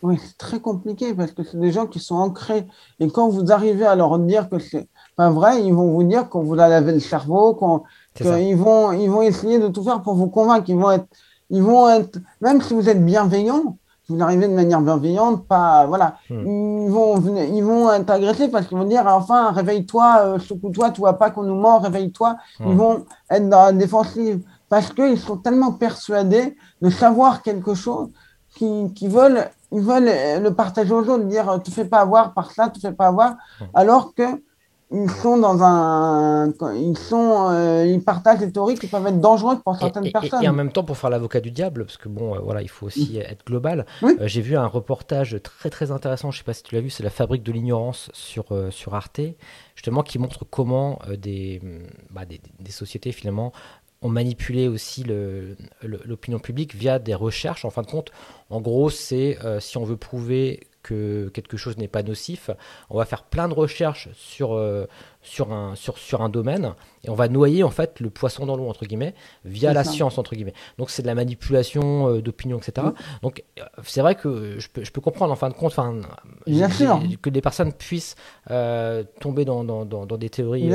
Oui, 0.03 0.19
c'est 0.23 0.37
très 0.37 0.59
compliqué 0.59 1.13
parce 1.13 1.31
que 1.31 1.43
c'est 1.43 1.59
des 1.59 1.71
gens 1.71 1.85
qui 1.85 1.99
sont 1.99 2.15
ancrés. 2.15 2.65
Et 2.99 3.07
quand 3.09 3.29
vous 3.29 3.51
arrivez 3.51 3.85
à 3.85 3.95
leur 3.95 4.17
dire 4.17 4.49
que 4.49 4.57
c'est 4.57 4.87
pas 5.15 5.29
vrai, 5.29 5.63
ils 5.63 5.73
vont 5.73 5.91
vous 5.91 6.03
dire 6.03 6.27
qu'on 6.27 6.41
vous 6.41 6.59
a 6.59 6.67
lavé 6.67 6.93
le 6.93 6.99
cerveau, 6.99 7.53
qu'on 7.53 7.83
ils 8.19 8.55
vont, 8.55 8.91
ils 8.91 9.09
vont 9.09 9.21
essayer 9.21 9.59
de 9.59 9.67
tout 9.67 9.83
faire 9.83 10.01
pour 10.01 10.15
vous 10.15 10.27
convaincre. 10.27 10.65
Ils 10.69 10.77
vont 10.77 10.91
être, 10.91 11.05
ils 11.49 11.61
vont 11.61 11.87
être, 11.87 12.19
même 12.41 12.61
si 12.61 12.73
vous 12.73 12.89
êtes 12.89 13.03
bienveillant, 13.05 13.77
si 14.05 14.13
vous 14.13 14.23
arrivez 14.23 14.47
de 14.47 14.53
manière 14.53 14.81
bienveillante, 14.81 15.45
pas, 15.45 15.85
voilà, 15.85 16.17
hmm. 16.31 16.85
ils 16.85 16.91
vont, 16.91 17.21
ils 17.37 17.63
vont 17.63 17.93
être 17.93 18.09
agressés 18.09 18.47
parce 18.47 18.65
qu'ils 18.67 18.77
vont 18.77 18.85
dire, 18.85 19.05
enfin, 19.05 19.51
réveille-toi, 19.51 20.17
euh, 20.21 20.39
secoue-toi, 20.39 20.89
tu 20.89 21.01
vois 21.01 21.19
pas 21.19 21.29
qu'on 21.29 21.43
nous 21.43 21.55
ment, 21.55 21.77
réveille-toi. 21.77 22.37
Ils 22.59 22.65
hmm. 22.67 22.75
vont 22.75 23.05
être 23.29 23.47
dans 23.47 23.65
la 23.65 23.71
défensive 23.71 24.41
parce 24.71 24.93
qu'ils 24.93 25.19
sont 25.19 25.35
tellement 25.35 25.73
persuadés 25.73 26.55
de 26.81 26.89
savoir 26.89 27.43
quelque 27.43 27.75
chose 27.75 28.07
qu'ils 28.55 29.09
veulent, 29.09 29.49
ils 29.73 29.81
veulent 29.81 30.09
le 30.41 30.49
partager 30.51 30.93
aux 30.93 31.01
autres, 31.09 31.25
dire, 31.25 31.59
tu 31.61 31.71
fais 31.71 31.83
pas 31.83 31.99
avoir 31.99 32.33
par 32.33 32.51
ça, 32.51 32.69
tu 32.69 32.79
fais 32.79 32.93
pas 32.93 33.07
avoir, 33.07 33.35
alors 33.73 34.13
que 34.15 34.23
ils 34.93 35.09
sont 35.09 35.37
dans 35.37 35.63
un, 35.63 36.51
ils 36.75 36.97
sont, 36.97 37.47
euh, 37.49 37.85
ils 37.85 38.03
partagent 38.03 38.39
des 38.39 38.51
théories 38.51 38.75
qui 38.75 38.87
peuvent 38.87 39.07
être 39.07 39.21
dangereuses 39.21 39.59
pour 39.63 39.77
certaines 39.77 40.11
personnes. 40.11 40.43
Et, 40.43 40.49
en 40.49 40.53
même 40.53 40.71
temps, 40.71 40.83
pour 40.83 40.97
faire 40.97 41.09
l'avocat 41.09 41.39
du 41.39 41.49
diable, 41.49 41.85
parce 41.85 41.95
que 41.95 42.09
bon, 42.09 42.35
euh, 42.35 42.39
voilà, 42.39 42.61
il 42.61 42.67
faut 42.67 42.87
aussi 42.87 43.13
mm. 43.13 43.21
être 43.21 43.45
global. 43.45 43.85
Euh, 44.03 44.15
j'ai 44.25 44.41
vu 44.41 44.57
un 44.57 44.67
reportage 44.67 45.37
très 45.41 45.69
très 45.69 45.91
intéressant. 45.91 46.31
Je 46.31 46.39
sais 46.39 46.43
pas 46.43 46.53
si 46.53 46.63
tu 46.63 46.75
l'as 46.75 46.81
vu, 46.81 46.89
c'est 46.89 47.03
la 47.03 47.09
fabrique 47.09 47.43
de 47.43 47.53
l'ignorance 47.53 48.09
sur 48.11 48.47
sur 48.69 48.93
Arte, 48.93 49.21
justement, 49.75 50.03
qui 50.03 50.19
montre 50.19 50.45
comment 50.49 50.99
des, 51.17 51.61
bah, 52.09 52.25
des, 52.25 52.41
des 52.59 52.71
sociétés 52.71 53.13
finalement 53.13 53.53
ont 54.01 54.09
manipulé 54.09 54.67
aussi 54.67 55.03
l'opinion 55.83 56.39
publique 56.39 56.75
via 56.75 56.99
des 56.99 57.13
recherches. 57.13 57.65
En 57.65 57.69
fin 57.69 57.83
de 57.83 57.87
compte, 57.87 58.11
en 58.49 58.59
gros, 58.59 58.89
c'est 58.89 59.37
si 59.59 59.77
on 59.77 59.83
veut 59.83 59.97
prouver 59.97 60.61
que 60.83 61.29
quelque 61.33 61.57
chose 61.57 61.77
n'est 61.77 61.87
pas 61.87 62.03
nocif, 62.03 62.49
on 62.89 62.97
va 62.97 63.05
faire 63.05 63.23
plein 63.23 63.47
de 63.47 63.53
recherches 63.53 64.09
sur, 64.13 64.53
euh, 64.53 64.85
sur, 65.21 65.51
un, 65.51 65.75
sur, 65.75 65.97
sur 65.97 66.21
un 66.21 66.29
domaine 66.29 66.73
et 67.03 67.09
on 67.09 67.15
va 67.15 67.27
noyer 67.27 67.63
en 67.63 67.69
fait 67.69 67.99
le 67.99 68.09
poisson 68.09 68.45
dans 68.45 68.55
l'eau 68.55 68.67
entre 68.67 68.85
guillemets 68.85 69.13
via 69.45 69.73
la 69.73 69.83
science 69.83 70.17
entre 70.17 70.35
guillemets. 70.35 70.53
Donc 70.77 70.89
c'est 70.89 71.01
de 71.01 71.07
la 71.07 71.15
manipulation 71.15 72.09
euh, 72.09 72.21
d'opinion 72.21 72.57
etc. 72.57 72.87
Donc 73.21 73.43
euh, 73.59 73.63
c'est 73.83 74.01
vrai 74.01 74.15
que 74.15 74.59
je 74.59 74.69
peux, 74.69 74.83
je 74.83 74.91
peux 74.91 75.01
comprendre 75.01 75.31
en 75.31 75.35
fin 75.35 75.49
de 75.49 75.53
compte 75.53 75.75
que 77.21 77.29
des 77.29 77.41
personnes 77.41 77.73
puissent 77.73 78.15
tomber 79.19 79.45
dans, 79.45 79.63
dans, 79.63 79.85
dans, 79.85 80.17
des 80.17 80.29
théories 80.29 80.71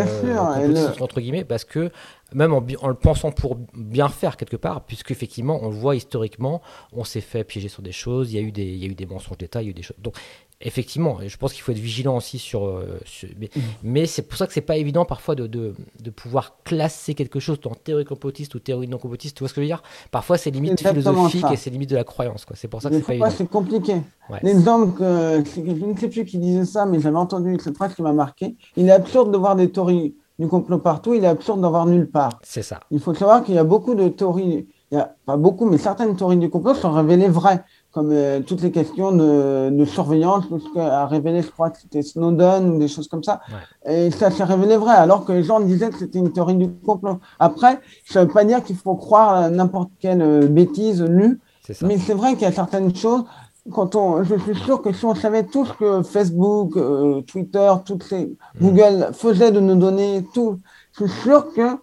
entre 1.01 1.20
guillemets 1.20 1.45
parce 1.45 1.64
que 1.64 1.91
même 2.35 2.53
en, 2.53 2.89
le 2.89 2.95
pensant 2.95 3.31
pour 3.31 3.57
bien 3.75 4.09
faire 4.09 4.37
quelque 4.37 4.57
part, 4.57 4.85
puisque 4.85 5.11
effectivement, 5.11 5.61
on 5.62 5.68
le 5.68 5.77
voit 5.77 5.95
historiquement, 5.95 6.61
on 6.93 7.05
s'est 7.05 7.20
fait 7.20 7.45
piéger 7.45 7.68
sur 7.68 7.83
des 7.83 7.93
choses, 7.93 8.33
il 8.33 8.37
y 8.37 8.39
a 8.39 8.43
eu 8.43 8.51
des, 8.51 8.64
il 8.64 8.79
y 8.79 8.85
a 8.85 8.89
eu 8.89 8.95
des 8.95 9.07
mensonges 9.07 9.39
d'État, 9.39 9.62
il 9.62 9.66
y 9.66 9.68
a 9.68 9.70
eu 9.70 9.75
des 9.75 9.83
choses. 9.83 9.97
Donc, 9.99 10.16
effectivement, 10.61 11.19
je 11.27 11.37
pense 11.37 11.53
qu'il 11.53 11.63
faut 11.63 11.73
être 11.73 11.79
vigilant 11.79 12.17
aussi 12.17 12.39
sur. 12.39 12.65
Euh, 12.65 13.01
mmh. 13.23 13.61
mais, 13.83 14.07
c'est 14.07 14.23
pour 14.23 14.39
ça 14.39 14.47
que 14.47 14.53
c'est 14.53 14.61
pas 14.61 14.77
évident 14.77 15.05
parfois 15.05 15.35
de, 15.35 15.47
de, 15.47 15.75
de, 16.03 16.11
pouvoir 16.11 16.63
classer 16.65 17.15
quelque 17.15 17.41
chose 17.41 17.59
en 17.67 17.75
théorie 17.75 18.05
complotiste 18.05 18.55
ou 18.55 18.59
théorie 18.59 18.89
non 18.89 18.99
complotiste. 18.99 19.37
Tu 19.37 19.41
vois 19.41 19.49
ce 19.49 19.55
que 19.55 19.61
je 19.61 19.67
veux 19.67 19.69
dire? 19.69 19.83
Parfois, 20.11 20.39
c'est 20.39 20.51
limite 20.51 20.81
philosophique 20.81 21.45
et 21.53 21.57
c'est 21.57 21.71
limite 21.71 21.91
de 21.91 21.97
la 21.97 22.05
croyance. 22.05 22.47
C'est 22.55 22.69
pour 22.69 22.81
ça 22.81 22.91
que 22.91 23.01
c'est 23.01 23.19
pas 23.19 23.31
c'est 23.31 23.49
compliqué. 23.49 23.97
L'exemple 24.43 24.99
que 24.99 25.45
je 25.55 25.61
ne 25.61 25.97
sais 25.97 26.09
plus 26.09 26.25
qui 26.25 26.39
disait 26.39 26.65
ça, 26.65 26.87
mais 26.87 27.01
j'avais 27.01 27.17
entendu 27.17 27.57
cette 27.63 27.77
phrase 27.77 27.95
qui 27.95 28.03
m'a 28.03 28.13
marqué. 28.13 28.57
Il 28.77 28.89
est 28.89 28.93
absurde 28.93 29.33
de 29.33 29.37
voir 29.37 29.57
des 29.57 29.71
théories 29.71 30.15
du 30.39 30.49
complot 30.49 30.79
partout, 30.79 31.15
il 31.15 31.25
est 31.25 31.29
absurde 31.29 31.61
d'en 31.61 31.71
voir 31.71 31.87
nulle 31.87 32.11
part. 32.11 32.39
C'est 32.43 32.63
ça. 32.63 32.81
Il 32.91 33.01
faut 33.01 33.15
savoir 33.15 33.43
qu'il 33.43 33.55
y 33.55 33.59
a 33.59 33.65
beaucoup 33.65 33.95
de 33.95 34.09
théories, 34.09 34.69
il 34.91 34.99
y 34.99 35.01
a, 35.01 35.15
pas 35.25 35.37
beaucoup, 35.37 35.65
mais 35.65 35.79
certaines 35.79 36.15
théories 36.17 36.37
du 36.37 36.51
complot 36.51 36.75
sont 36.75 36.93
révélées 36.93 37.29
vraies 37.29 37.65
comme 37.97 38.12
euh, 38.12 38.40
toutes 38.40 38.61
les 38.61 38.70
questions 38.70 39.11
de, 39.11 39.84
surveillance, 39.86 40.47
tout 40.49 40.61
ce 40.61 40.68
qu'a 40.74 41.07
révélé, 41.07 41.40
je 41.40 41.51
crois 41.51 41.70
que 41.70 41.78
c'était 41.80 42.03
Snowden 42.03 42.68
ou 42.68 42.78
des 42.78 42.88
choses 42.88 43.09
comme 43.09 43.24
ça. 43.24 43.40
Et 43.88 44.11
ça 44.11 44.30
s'est 44.30 44.44
révélé 44.44 44.76
vrai, 44.76 44.94
alors 44.94 45.24
que 45.24 45.32
les 45.32 45.42
gens 45.42 45.61
disaient 45.61 45.88
que 45.88 45.97
c'était 45.97 46.18
une 46.18 46.30
théorie 46.30 46.57
du 46.57 46.68
complot. 46.68 47.20
Après, 47.38 47.80
ça 48.05 48.20
ne 48.20 48.26
veut 48.26 48.32
pas 48.34 48.44
dire 48.44 48.62
qu'il 48.62 48.76
faut 48.76 48.97
croire 48.97 49.51
n'importe 49.51 49.88
quelle 49.99 50.20
euh, 50.20 50.47
bêtise 50.47 51.03
lue, 51.03 51.40
mais 51.80 51.97
c'est 51.97 52.12
vrai 52.12 52.34
qu'il 52.34 52.42
y 52.42 52.44
a 52.44 52.53
certaines 52.53 52.94
choses. 52.94 53.24
Quand 53.72 53.97
on, 53.97 54.22
je 54.22 54.36
suis 54.40 54.55
sûr 54.57 54.82
que 54.82 54.92
si 54.92 55.07
on 55.07 55.14
savait 55.14 55.44
tout 55.44 55.64
ce 55.64 55.72
que 55.72 56.03
Facebook, 56.03 56.76
euh, 56.76 57.22
Twitter, 57.22 57.72
toutes 57.86 58.03
ces, 58.03 58.26
mm. 58.26 58.36
Google 58.61 59.09
faisaient 59.14 59.53
de 59.53 59.61
nos 59.61 59.74
données, 59.74 60.22
tout, 60.34 60.59
je 60.92 61.07
suis 61.07 61.22
sûr 61.22 61.47
que 61.55 61.78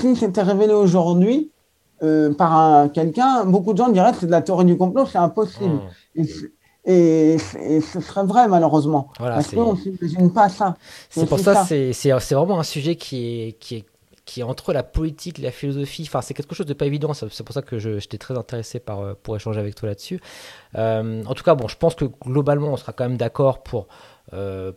si 0.00 0.14
c'était 0.14 0.42
révélé 0.42 0.72
aujourd'hui, 0.72 1.51
euh, 2.02 2.34
par 2.34 2.90
quelqu'un, 2.92 3.44
beaucoup 3.44 3.72
de 3.72 3.78
gens 3.78 3.88
diraient 3.88 4.12
que 4.12 4.18
c'est 4.18 4.26
de 4.26 4.30
la 4.32 4.42
théorie 4.42 4.64
du 4.64 4.76
complot, 4.76 5.06
c'est 5.06 5.18
impossible. 5.18 5.80
Hmm. 6.16 6.24
Et, 6.84 7.38
ce 7.38 8.00
serait 8.00 8.24
vrai, 8.24 8.48
malheureusement. 8.48 9.10
parce 9.18 9.48
qu'on 9.54 9.74
ne 9.74 9.78
s'imagine 9.78 10.32
pas 10.32 10.48
ça. 10.48 10.76
C'est 11.10 11.28
pour 11.28 11.38
ça, 11.38 11.64
c'est 11.64 12.32
vraiment 12.32 12.58
un 12.58 12.64
sujet 12.64 12.96
qui 12.96 13.26
est, 13.26 13.52
qui 13.58 13.76
est 13.76 13.84
qui 14.24 14.38
est 14.38 14.44
entre 14.44 14.72
la 14.72 14.84
politique 14.84 15.40
et 15.40 15.42
la 15.42 15.50
philosophie. 15.50 16.04
Enfin, 16.06 16.22
c'est 16.22 16.32
quelque 16.32 16.54
chose 16.54 16.64
de 16.64 16.74
pas 16.74 16.86
évident. 16.86 17.12
C'est 17.12 17.42
pour 17.42 17.52
ça 17.52 17.60
que 17.60 17.78
j'étais 17.80 18.18
très 18.18 18.38
intéressé 18.38 18.78
par, 18.78 19.00
euh, 19.00 19.14
pour 19.20 19.34
échanger 19.34 19.58
avec 19.58 19.74
toi 19.74 19.88
là-dessus. 19.88 20.20
Euh, 20.76 21.24
en 21.24 21.34
tout 21.34 21.42
cas, 21.42 21.56
bon, 21.56 21.66
je 21.66 21.76
pense 21.76 21.96
que 21.96 22.04
globalement, 22.24 22.68
on 22.68 22.76
sera 22.76 22.92
quand 22.92 23.02
même 23.08 23.16
d'accord 23.16 23.64
pour, 23.64 23.88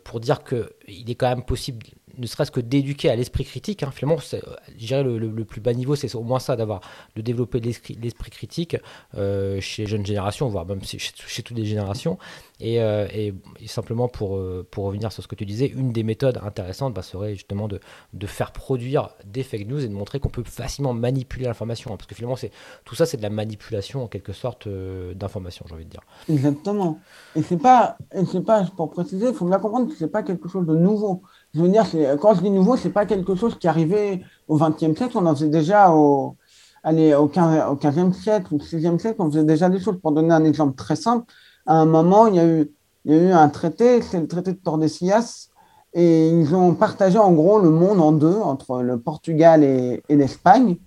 pour 0.04 0.20
dire 0.20 0.44
qu'il 0.44 1.10
est 1.10 1.16
quand 1.16 1.30
même 1.30 1.44
possible 1.44 1.86
ne 2.18 2.28
serait-ce 2.28 2.52
que 2.52 2.60
d'éduquer 2.60 3.10
à 3.10 3.16
l'esprit 3.16 3.46
critique. 3.46 3.84
Hein. 3.84 3.92
Finalement, 3.92 4.20
je 4.20 4.38
dirais 4.78 5.04
le, 5.04 5.18
le, 5.18 5.46
plus 5.46 5.62
bas 5.62 5.74
niveau, 5.74 5.96
c'est 5.96 6.14
au 6.16 6.24
moins 6.24 6.40
ça, 6.40 6.56
d'avoir 6.56 6.82
de 7.16 7.22
développer 7.22 7.60
l'esprit 7.60 8.32
critique 8.32 8.78
euh, 9.16 9.60
chez 9.62 9.84
les 9.84 9.88
jeunes 9.88 10.06
générations, 10.06 10.48
voire 10.48 10.66
même 10.66 10.82
chez, 10.84 11.44
toutes 11.44 11.58
les 11.58 11.66
générations. 11.66 12.18
Et, 12.60 12.82
euh, 12.82 13.08
et, 13.14 13.34
simplement 13.68 14.08
pour, 14.08 14.38
euh, 14.38 14.66
revenir 14.76 15.12
sur 15.12 15.24
ce 15.24 15.28
que 15.28 15.36
tu 15.36 15.46
disais, 15.46 15.68
une 15.68 15.92
des 15.92 16.04
méthodes 16.04 16.40
intéressantes 16.44 16.94
bah, 16.94 17.02
serait 17.02 17.34
justement 17.34 17.68
de, 17.68 17.80
faire 18.26 18.52
produire 18.52 19.10
des 19.26 19.44
fake 19.44 19.68
news 19.68 19.84
et 19.84 19.88
de 19.88 19.94
montrer 19.94 20.20
qu'on 20.20 20.30
peut 20.30 20.44
facilement 20.44 20.94
manipuler 20.94 21.46
l'information. 21.46 21.92
Hein. 21.92 21.98
parce 21.98 22.08
que 22.08 22.16
finalement, 22.16 22.38
tout 22.86 22.96
ça, 22.96 23.06
c'est 23.06 23.18
de 23.18 23.22
la 23.22 23.30
manipulation 23.30 24.04
en 24.04 24.08
quelque 24.08 24.34
sorte 24.34 24.68
d'information, 24.68 25.66
j'ai 25.68 25.76
envie 25.76 25.86
de 25.86 25.90
dire. 25.90 26.02
Exactement. 26.30 27.00
Et 27.36 27.42
c'est 27.42 27.58
pas, 27.58 27.98
pas, 28.46 28.64
pour 28.76 28.92
préciser, 28.92 29.28
il 29.30 29.34
faut 29.34 29.46
bien 29.46 29.60
comprendre 29.60 29.90
que 29.90 29.96
c'est 29.96 30.12
pas 30.12 30.24
quelque 30.24 30.50
chose 30.50 30.66
de 30.66 30.76
nouveau. 30.76 31.22
Quand 31.56 32.34
je 32.36 32.42
dis 32.42 32.50
nouveau, 32.50 32.76
c'est 32.76 32.90
pas 32.90 33.06
quelque 33.06 33.36
chose 33.36 33.58
qui 33.58 33.68
arrivait 33.68 34.22
au 34.48 34.58
XXe 34.58 34.98
siècle, 34.98 35.12
on 35.16 35.26
en 35.26 35.34
faisait 35.34 35.50
déjà 35.50 35.92
au, 35.92 36.36
allez, 36.84 37.14
au, 37.14 37.28
15, 37.28 37.72
au 37.72 37.76
15e 37.76 38.14
siècle 38.14 38.54
ou 38.54 38.58
au 38.58 38.60
16e 38.60 39.00
siècle, 39.00 39.16
on 39.20 39.30
faisait 39.30 39.44
déjà 39.44 39.70
des 39.70 39.80
choses. 39.80 40.00
Pour 40.02 40.12
donner 40.12 40.34
un 40.34 40.44
exemple 40.44 40.76
très 40.76 40.96
simple, 40.96 41.26
à 41.66 41.76
un 41.76 41.86
moment, 41.86 42.28
il 42.28 42.36
y 42.36 42.40
a 42.40 42.46
eu, 42.46 43.32
un 43.32 43.50
traité, 43.50 44.02
c'est 44.02 44.20
le 44.20 44.28
traité 44.28 44.52
de 44.52 44.58
Tordesillas, 44.58 45.50
et 45.94 46.30
ils 46.30 46.54
ont 46.54 46.74
partagé 46.74 47.18
en 47.18 47.32
gros 47.32 47.60
le 47.60 47.70
monde 47.70 48.02
en 48.02 48.12
deux, 48.12 48.36
entre 48.36 48.82
le 48.82 49.00
Portugal 49.00 49.64
et, 49.64 50.02
l'Espagne, 50.10 50.78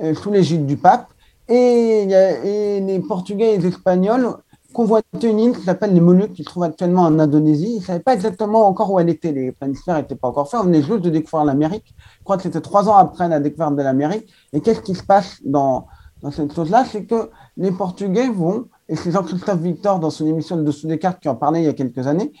euh, 0.00 0.14
sous 0.14 0.30
l'égide 0.30 0.66
du 0.66 0.76
pape. 0.76 1.08
Et, 1.48 2.06
les 2.06 3.00
Portugais 3.00 3.54
et 3.54 3.58
les 3.58 3.68
Espagnols 3.68 4.36
convoité 4.74 5.30
une 5.30 5.40
île 5.40 5.56
qui 5.56 5.62
s'appelle 5.62 5.94
les 5.94 6.00
Moluques, 6.00 6.34
qui 6.34 6.42
se 6.42 6.48
trouve 6.48 6.64
actuellement 6.64 7.02
en 7.02 7.18
Indonésie. 7.18 7.76
Ils 7.76 7.78
ne 7.78 7.82
savaient 7.82 8.00
pas 8.00 8.12
exactement 8.12 8.66
encore 8.66 8.92
où 8.92 9.00
elle 9.00 9.08
était. 9.08 9.32
Les 9.32 9.52
planisphères 9.52 9.96
n'étaient 9.96 10.16
pas 10.16 10.28
encore 10.28 10.50
faits. 10.50 10.60
On 10.60 10.64
venait 10.64 10.82
juste 10.82 11.00
de 11.00 11.08
découvrir 11.08 11.46
l'Amérique. 11.46 11.94
Je 12.18 12.24
crois 12.24 12.36
que 12.36 12.42
c'était 12.42 12.60
trois 12.60 12.90
ans 12.90 12.96
après 12.96 13.28
la 13.28 13.40
découverte 13.40 13.76
de 13.76 13.82
l'Amérique. 13.82 14.30
Et 14.52 14.60
qu'est-ce 14.60 14.82
qui 14.82 14.94
se 14.94 15.02
passe 15.02 15.40
dans, 15.44 15.86
cette 16.30 16.52
chose-là? 16.52 16.84
C'est 16.84 17.06
que 17.06 17.30
les 17.56 17.70
Portugais 17.70 18.28
vont, 18.28 18.66
et 18.88 18.96
c'est 18.96 19.12
Jean-Christophe 19.12 19.60
Victor 19.60 20.00
dans 20.00 20.10
son 20.10 20.26
émission 20.26 20.56
de 20.56 20.62
Dessous 20.62 20.88
des 20.88 20.98
cartes 20.98 21.20
qui 21.22 21.28
en 21.28 21.36
parlait 21.36 21.62
il 21.62 21.64
y 21.64 21.68
a 21.68 21.72
quelques 21.72 22.06
années, 22.06 22.32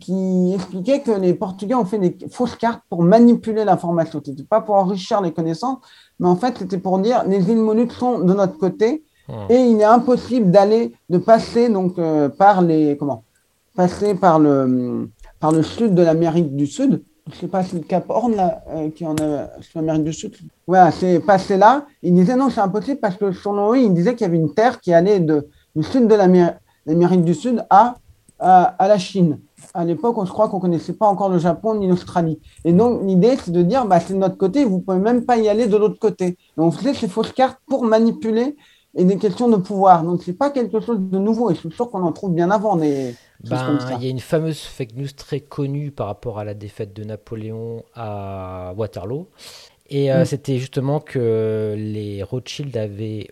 qui 0.00 0.54
expliquait 0.54 1.00
que 1.00 1.10
les 1.10 1.34
Portugais 1.34 1.74
ont 1.74 1.84
fait 1.84 1.98
des 1.98 2.16
fausses 2.30 2.56
cartes 2.56 2.82
pour 2.88 3.02
manipuler 3.02 3.64
l'information. 3.64 4.22
Ce 4.24 4.30
n'était 4.30 4.44
pas 4.44 4.60
pour 4.62 4.76
enrichir 4.76 5.20
les 5.20 5.32
connaissances, 5.32 5.78
mais 6.20 6.28
en 6.28 6.36
fait, 6.36 6.56
c'était 6.56 6.78
pour 6.78 6.98
dire 7.00 7.24
les 7.26 7.50
îles 7.50 7.58
Moluques 7.58 7.92
sont 7.92 8.20
de 8.20 8.32
notre 8.32 8.56
côté 8.56 9.04
et 9.48 9.56
il 9.56 9.80
est 9.80 9.84
impossible 9.84 10.50
d'aller, 10.50 10.92
de 11.08 11.18
passer 11.18 11.68
donc 11.68 11.98
euh, 11.98 12.28
par 12.28 12.62
les, 12.62 12.96
comment, 12.96 13.24
passer 13.74 14.14
par 14.14 14.38
le, 14.38 15.08
par 15.38 15.52
le 15.52 15.62
sud 15.62 15.94
de 15.94 16.02
l'Amérique 16.02 16.54
du 16.54 16.66
Sud. 16.66 17.02
Je 17.32 17.36
sais 17.38 17.48
pas 17.48 17.62
si 17.62 17.76
le 17.76 17.82
Cap 17.82 18.06
Horn 18.08 18.34
là, 18.34 18.62
euh, 18.70 18.90
qui 18.90 19.06
en 19.06 19.14
a 19.14 19.48
sur 19.60 19.80
l'Amérique 19.80 20.04
du 20.04 20.12
Sud. 20.12 20.34
Ouais, 20.66 20.90
c'est 20.92 21.20
passé 21.20 21.56
là. 21.56 21.86
Il 22.02 22.14
disait 22.14 22.36
non, 22.36 22.50
c'est 22.50 22.60
impossible 22.60 22.98
parce 22.98 23.16
que 23.16 23.32
selon 23.32 23.72
lui, 23.72 23.84
il 23.84 23.94
disait 23.94 24.14
qu'il 24.14 24.22
y 24.22 24.28
avait 24.28 24.38
une 24.38 24.52
terre 24.52 24.80
qui 24.80 24.92
allait 24.92 25.20
du 25.20 25.82
sud 25.82 26.08
de 26.08 26.14
l'Amérique 26.14 27.24
du 27.24 27.34
Sud 27.34 27.64
à, 27.70 27.96
à, 28.40 28.88
la 28.88 28.98
Chine. 28.98 29.38
À 29.74 29.84
l'époque, 29.84 30.18
on 30.18 30.26
se 30.26 30.32
croit 30.32 30.48
qu'on 30.48 30.58
connaissait 30.58 30.94
pas 30.94 31.06
encore 31.06 31.28
le 31.28 31.38
Japon 31.38 31.74
ni 31.74 31.86
l'Australie. 31.86 32.40
Et 32.64 32.72
donc, 32.72 33.02
l'idée, 33.04 33.36
c'est 33.36 33.52
de 33.52 33.62
dire, 33.62 33.86
bah, 33.86 34.00
c'est 34.00 34.14
de 34.14 34.18
notre 34.18 34.36
côté, 34.36 34.64
vous 34.64 34.80
pouvez 34.80 34.98
même 34.98 35.24
pas 35.24 35.36
y 35.36 35.48
aller 35.48 35.66
de 35.66 35.76
l'autre 35.76 35.98
côté. 36.00 36.36
Donc, 36.56 36.68
on 36.68 36.70
faisait 36.72 36.94
ces 36.94 37.06
fausses 37.06 37.32
cartes 37.32 37.58
pour 37.68 37.84
manipuler 37.84 38.56
et 38.94 39.04
des 39.04 39.18
questions 39.18 39.48
de 39.48 39.56
pouvoir. 39.56 40.02
Donc, 40.02 40.22
c'est 40.24 40.32
pas 40.32 40.50
quelque 40.50 40.80
chose 40.80 40.98
de 40.98 41.18
nouveau. 41.18 41.50
Et 41.50 41.54
je 41.54 41.60
suis 41.60 41.72
sûr 41.72 41.90
qu'on 41.90 42.02
en 42.02 42.12
trouve 42.12 42.32
bien 42.32 42.50
avant 42.50 42.76
des 42.76 43.14
ben, 43.44 43.78
Il 43.98 44.04
y 44.04 44.06
a 44.08 44.10
une 44.10 44.20
fameuse 44.20 44.60
fake 44.60 44.96
news 44.96 45.10
très 45.16 45.40
connue 45.40 45.90
par 45.90 46.06
rapport 46.06 46.38
à 46.38 46.44
la 46.44 46.54
défaite 46.54 46.92
de 46.92 47.04
Napoléon 47.04 47.84
à 47.94 48.72
Waterloo. 48.76 49.28
Et 49.88 50.12
euh, 50.12 50.22
mm. 50.22 50.24
c'était 50.24 50.58
justement 50.58 51.00
que 51.00 51.74
les 51.76 52.22
Rothschild 52.22 52.76
avaient 52.76 53.28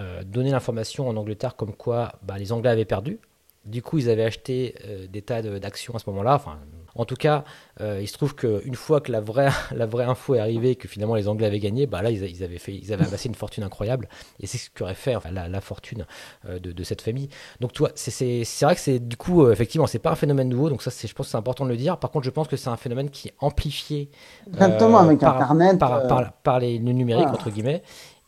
euh, 0.00 0.22
donné 0.24 0.50
l'information 0.50 1.08
en 1.08 1.16
Angleterre 1.16 1.56
comme 1.56 1.74
quoi 1.74 2.12
bah, 2.22 2.38
les 2.38 2.52
Anglais 2.52 2.70
avaient 2.70 2.84
perdu. 2.84 3.18
Du 3.64 3.82
coup, 3.82 3.98
ils 3.98 4.10
avaient 4.10 4.24
acheté 4.24 4.74
euh, 4.86 5.06
des 5.06 5.22
tas 5.22 5.42
d'actions 5.42 5.94
à 5.94 5.98
ce 5.98 6.08
moment-là, 6.10 6.34
enfin 6.34 6.58
en 6.94 7.04
tout 7.04 7.16
cas, 7.16 7.44
euh, 7.80 8.00
il 8.00 8.08
se 8.08 8.12
trouve 8.14 8.34
qu'une 8.34 8.74
fois 8.74 9.00
que 9.00 9.10
la 9.10 9.20
vraie, 9.20 9.50
la 9.74 9.86
vraie 9.86 10.04
info 10.04 10.34
est 10.34 10.40
arrivée, 10.40 10.76
que 10.76 10.88
finalement 10.88 11.14
les 11.14 11.28
Anglais 11.28 11.46
avaient 11.46 11.60
gagné, 11.60 11.86
bah 11.86 12.02
là 12.02 12.10
ils, 12.10 12.22
avaient, 12.42 12.58
fait, 12.58 12.74
ils 12.74 12.92
avaient 12.92 13.06
amassé 13.06 13.28
une 13.28 13.34
fortune 13.34 13.64
incroyable. 13.64 14.08
Et 14.40 14.46
c'est 14.46 14.58
ce 14.58 14.70
qu'aurait 14.70 14.94
fait 14.94 15.16
la, 15.30 15.60
fortune 15.60 16.06
euh, 16.48 16.58
de, 16.58 16.84
cette 16.84 17.02
famille. 17.02 17.28
Donc 17.60 17.72
toi, 17.72 17.90
c'est 17.94 18.44
vrai 18.62 18.74
que 18.74 18.80
c'est 18.80 18.98
du 18.98 19.16
coup, 19.16 19.44
euh, 19.44 19.52
effectivement, 19.52 19.86
c'est 19.86 19.98
pas 19.98 20.10
un 20.10 20.16
phénomène 20.16 20.48
nouveau. 20.48 20.68
Donc 20.68 20.82
ça, 20.82 20.90
je 20.90 21.12
pense 21.12 21.26
que 21.26 21.30
c'est 21.30 21.38
important 21.38 21.64
de 21.64 21.70
le 21.70 21.76
dire. 21.76 21.98
Par 21.98 22.10
contre, 22.10 22.24
je 22.24 22.30
pense 22.30 22.48
que 22.48 22.56
c'est 22.56 22.70
un 22.70 22.76
phénomène 22.76 23.10
qui 23.10 23.28
est 23.28 23.34
amplifié 23.40 24.10
avec 25.00 25.20
par, 25.20 25.36
Internet, 25.36 25.78
par, 25.78 26.32
par, 26.42 26.58
les, 26.60 26.78
le 26.78 26.92
numérique, 26.92 27.28
entre 27.28 27.50
guillemets. 27.50 27.82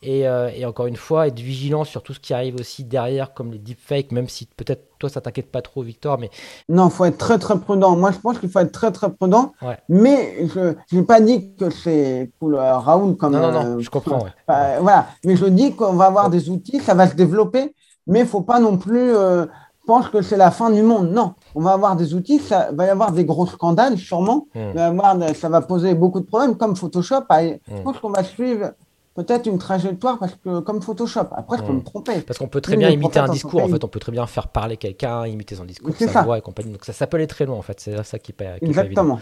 Euh, 0.07 0.49
et, 0.55 0.65
encore 0.65 0.87
une 0.87 0.95
fois, 0.95 1.27
être 1.27 1.39
vigilant 1.39 1.83
sur 1.83 2.03
tout 2.03 2.13
ce 2.13 2.19
qui 2.19 2.33
arrive 2.33 2.55
aussi 2.55 2.83
derrière, 2.83 3.33
comme 3.33 3.51
les 3.51 3.57
deepfakes, 3.57 4.11
même 4.11 4.27
si 4.27 4.45
peut-être 4.45 4.83
toi 4.99 5.09
ça 5.09 5.21
t'inquiète 5.21 5.51
pas 5.51 5.61
trop, 5.61 5.81
Victor. 5.81 6.17
Mais 6.17 6.29
non, 6.69 6.87
il 6.87 6.91
faut 6.91 7.05
être 7.05 7.17
très 7.17 7.37
très 7.37 7.59
prudent. 7.59 7.95
Moi, 7.95 8.11
je 8.11 8.19
pense 8.19 8.39
qu'il 8.39 8.49
faut 8.49 8.59
être 8.59 8.71
très 8.71 8.91
très 8.91 9.11
prudent. 9.11 9.53
Mais 9.89 10.47
je 10.47 10.75
n'ai 10.95 11.03
pas 11.03 11.19
dit 11.19 11.53
que 11.55 11.69
c'est 11.69 12.31
pour 12.39 12.51
Raoul 12.51 13.15
comme. 13.17 13.33
Non, 13.33 13.39
non, 13.39 13.51
non, 13.51 13.77
euh, 13.77 13.79
je 13.79 13.89
comprends. 13.89 14.25
voilà, 14.47 15.07
mais 15.25 15.35
je 15.35 15.45
dis 15.45 15.75
qu'on 15.75 15.93
va 15.93 16.05
avoir 16.05 16.29
des 16.29 16.49
outils, 16.49 16.79
ça 16.79 16.93
va 16.93 17.07
se 17.07 17.15
développer, 17.15 17.73
mais 18.07 18.21
il 18.21 18.27
faut 18.27 18.41
pas 18.41 18.59
non 18.59 18.77
plus. 18.77 19.15
Euh, 19.15 19.45
pense 19.85 20.09
que 20.09 20.21
c'est 20.21 20.37
la 20.37 20.51
fin 20.51 20.71
du 20.71 20.81
monde. 20.81 21.11
Non, 21.11 21.35
on 21.53 21.61
va 21.61 21.73
avoir 21.73 21.95
des 21.95 22.13
outils, 22.13 22.39
ça 22.39 22.69
va 22.73 22.85
y 22.85 22.89
avoir 22.89 23.11
des 23.11 23.23
gros 23.23 23.45
scandales 23.45 23.97
sûrement, 23.97 24.47
hmm. 24.55 25.33
ça 25.35 25.49
va 25.49 25.61
poser 25.61 25.93
beaucoup 25.93 26.19
de 26.19 26.25
problèmes 26.25 26.57
comme 26.57 26.75
Photoshop. 26.75 27.21
Je 27.29 27.53
hmm. 27.71 27.83
pense 27.83 27.99
qu'on 27.99 28.09
va 28.09 28.23
suivre 28.23 28.71
peut-être 29.15 29.47
une 29.47 29.57
trajectoire 29.57 30.19
parce 30.19 30.35
que 30.35 30.59
comme 30.59 30.81
Photoshop. 30.81 31.27
Après, 31.31 31.57
je 31.57 31.63
peux 31.63 31.73
me 31.73 31.83
tromper. 31.83 32.21
Parce 32.21 32.37
qu'on 32.37 32.47
peut 32.47 32.61
très 32.61 32.77
bien 32.77 32.89
imiter 32.89 33.19
un 33.19 33.29
discours. 33.29 33.63
En 33.63 33.67
fait, 33.67 33.83
on 33.83 33.87
peut 33.87 33.99
très 33.99 34.11
bien 34.11 34.27
faire 34.27 34.49
parler 34.49 34.77
quelqu'un, 34.77 35.25
imiter 35.25 35.55
son 35.55 35.65
discours, 35.65 35.95
sa 35.95 36.21
voix 36.21 36.37
et 36.37 36.41
compagnie. 36.41 36.71
Donc 36.71 36.85
ça, 36.85 36.93
ça 36.93 37.07
peut 37.07 37.17
aller 37.17 37.27
très 37.27 37.45
loin. 37.45 37.57
En 37.57 37.61
fait, 37.61 37.79
c'est 37.79 38.01
ça 38.03 38.19
qui 38.19 38.33
est 38.37 38.57
Exactement. 38.61 39.19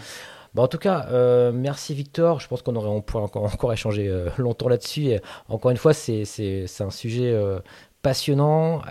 Bon, 0.54 0.62
en 0.62 0.68
tout 0.68 0.78
cas, 0.78 1.06
euh, 1.10 1.50
merci 1.52 1.94
Victor. 1.94 2.38
Je 2.38 2.46
pense 2.46 2.62
qu'on 2.62 2.76
aurait 2.76 2.88
on 2.88 3.02
pourrait 3.02 3.24
encore, 3.24 3.44
encore 3.52 3.72
échanger 3.72 4.08
euh, 4.08 4.28
longtemps 4.38 4.68
là-dessus. 4.68 5.06
Et 5.06 5.20
encore 5.48 5.70
une 5.70 5.76
fois, 5.76 5.92
c'est 5.92 6.22
un 6.80 6.90
sujet 6.90 7.32
euh, 7.32 7.58
passionnant, 8.02 8.82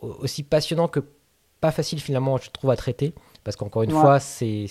aussi 0.00 0.42
passionnant 0.42 0.88
que 0.88 1.00
pas 1.60 1.72
facile 1.72 2.00
finalement, 2.00 2.38
je 2.38 2.50
trouve, 2.50 2.70
à 2.70 2.76
traiter. 2.76 3.14
Parce 3.42 3.56
qu'encore 3.56 3.82
une 3.82 3.90
fois, 3.90 4.20
c'est 4.20 4.66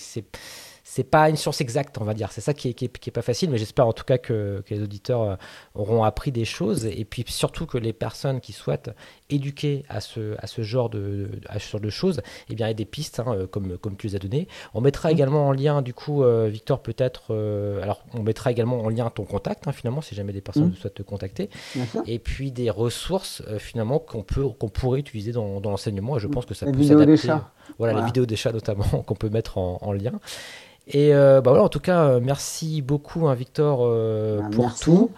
c'est 0.90 1.04
pas 1.04 1.30
une 1.30 1.36
science 1.36 1.60
exacte, 1.60 1.98
on 2.00 2.04
va 2.04 2.14
dire. 2.14 2.32
C'est 2.32 2.40
ça 2.40 2.52
qui 2.52 2.70
est, 2.70 2.74
qui, 2.74 2.84
est, 2.84 3.10
pas 3.12 3.22
facile, 3.22 3.48
mais 3.48 3.58
j'espère 3.58 3.86
en 3.86 3.92
tout 3.92 4.02
cas 4.02 4.18
que, 4.18 4.60
que, 4.66 4.74
les 4.74 4.82
auditeurs 4.82 5.22
euh, 5.22 5.36
auront 5.76 6.02
appris 6.02 6.32
des 6.32 6.44
choses 6.44 6.84
et 6.84 7.04
puis 7.04 7.24
surtout 7.28 7.64
que 7.64 7.78
les 7.78 7.92
personnes 7.92 8.40
qui 8.40 8.52
souhaitent 8.52 8.90
éduquer 9.28 9.84
à 9.88 10.00
ce, 10.00 10.34
à 10.38 10.48
ce 10.48 10.62
genre 10.62 10.90
de, 10.90 11.30
à 11.46 11.60
ce 11.60 11.70
genre 11.70 11.80
de 11.80 11.90
choses, 11.90 12.22
eh 12.48 12.56
bien, 12.56 12.66
il 12.66 12.70
y 12.70 12.72
a 12.72 12.74
des 12.74 12.86
pistes, 12.86 13.20
hein, 13.20 13.26
euh, 13.28 13.46
comme, 13.46 13.78
comme 13.78 13.96
tu 13.96 14.08
les 14.08 14.16
as 14.16 14.18
données. 14.18 14.48
On 14.74 14.80
mettra 14.80 15.10
mmh. 15.10 15.12
également 15.12 15.46
en 15.46 15.52
lien, 15.52 15.80
du 15.80 15.94
coup, 15.94 16.24
euh, 16.24 16.48
Victor, 16.48 16.82
peut-être, 16.82 17.36
alors 17.80 18.02
on 18.12 18.24
mettra 18.24 18.50
également 18.50 18.80
en 18.80 18.88
lien 18.88 19.08
ton 19.10 19.24
contact, 19.24 19.68
hein, 19.68 19.72
finalement, 19.72 20.00
si 20.00 20.16
jamais 20.16 20.32
des 20.32 20.40
personnes 20.40 20.70
mmh. 20.70 20.74
souhaitent 20.74 20.94
te 20.94 21.04
contacter, 21.04 21.50
et 22.06 22.18
puis 22.18 22.50
des 22.50 22.68
ressources, 22.68 23.44
finalement, 23.58 24.00
qu'on 24.00 24.24
peut, 24.24 24.48
qu'on 24.48 24.68
pourrait 24.68 24.98
utiliser 24.98 25.30
dans, 25.30 25.60
dans 25.60 25.70
l'enseignement, 25.70 26.16
et 26.16 26.20
je 26.20 26.26
mmh. 26.26 26.30
pense 26.32 26.46
que 26.46 26.54
ça 26.54 26.66
peut 26.66 26.82
s'adapter. 26.82 27.28
Voilà, 27.78 28.00
les 28.00 28.04
vidéos 28.04 28.26
des 28.26 28.34
chats 28.34 28.50
notamment, 28.50 28.82
qu'on 29.06 29.14
peut 29.14 29.28
mettre 29.28 29.56
en, 29.56 29.78
en 29.82 29.92
lien. 29.92 30.18
Et 30.86 31.14
euh, 31.14 31.40
bah 31.40 31.50
voilà, 31.50 31.64
en 31.64 31.68
tout 31.68 31.80
cas, 31.80 32.04
euh, 32.04 32.20
merci 32.22 32.82
beaucoup, 32.82 33.28
hein, 33.28 33.34
Victor, 33.34 33.80
euh, 33.82 34.40
bah, 34.40 34.48
pour 34.52 34.74
tout. 34.74 35.10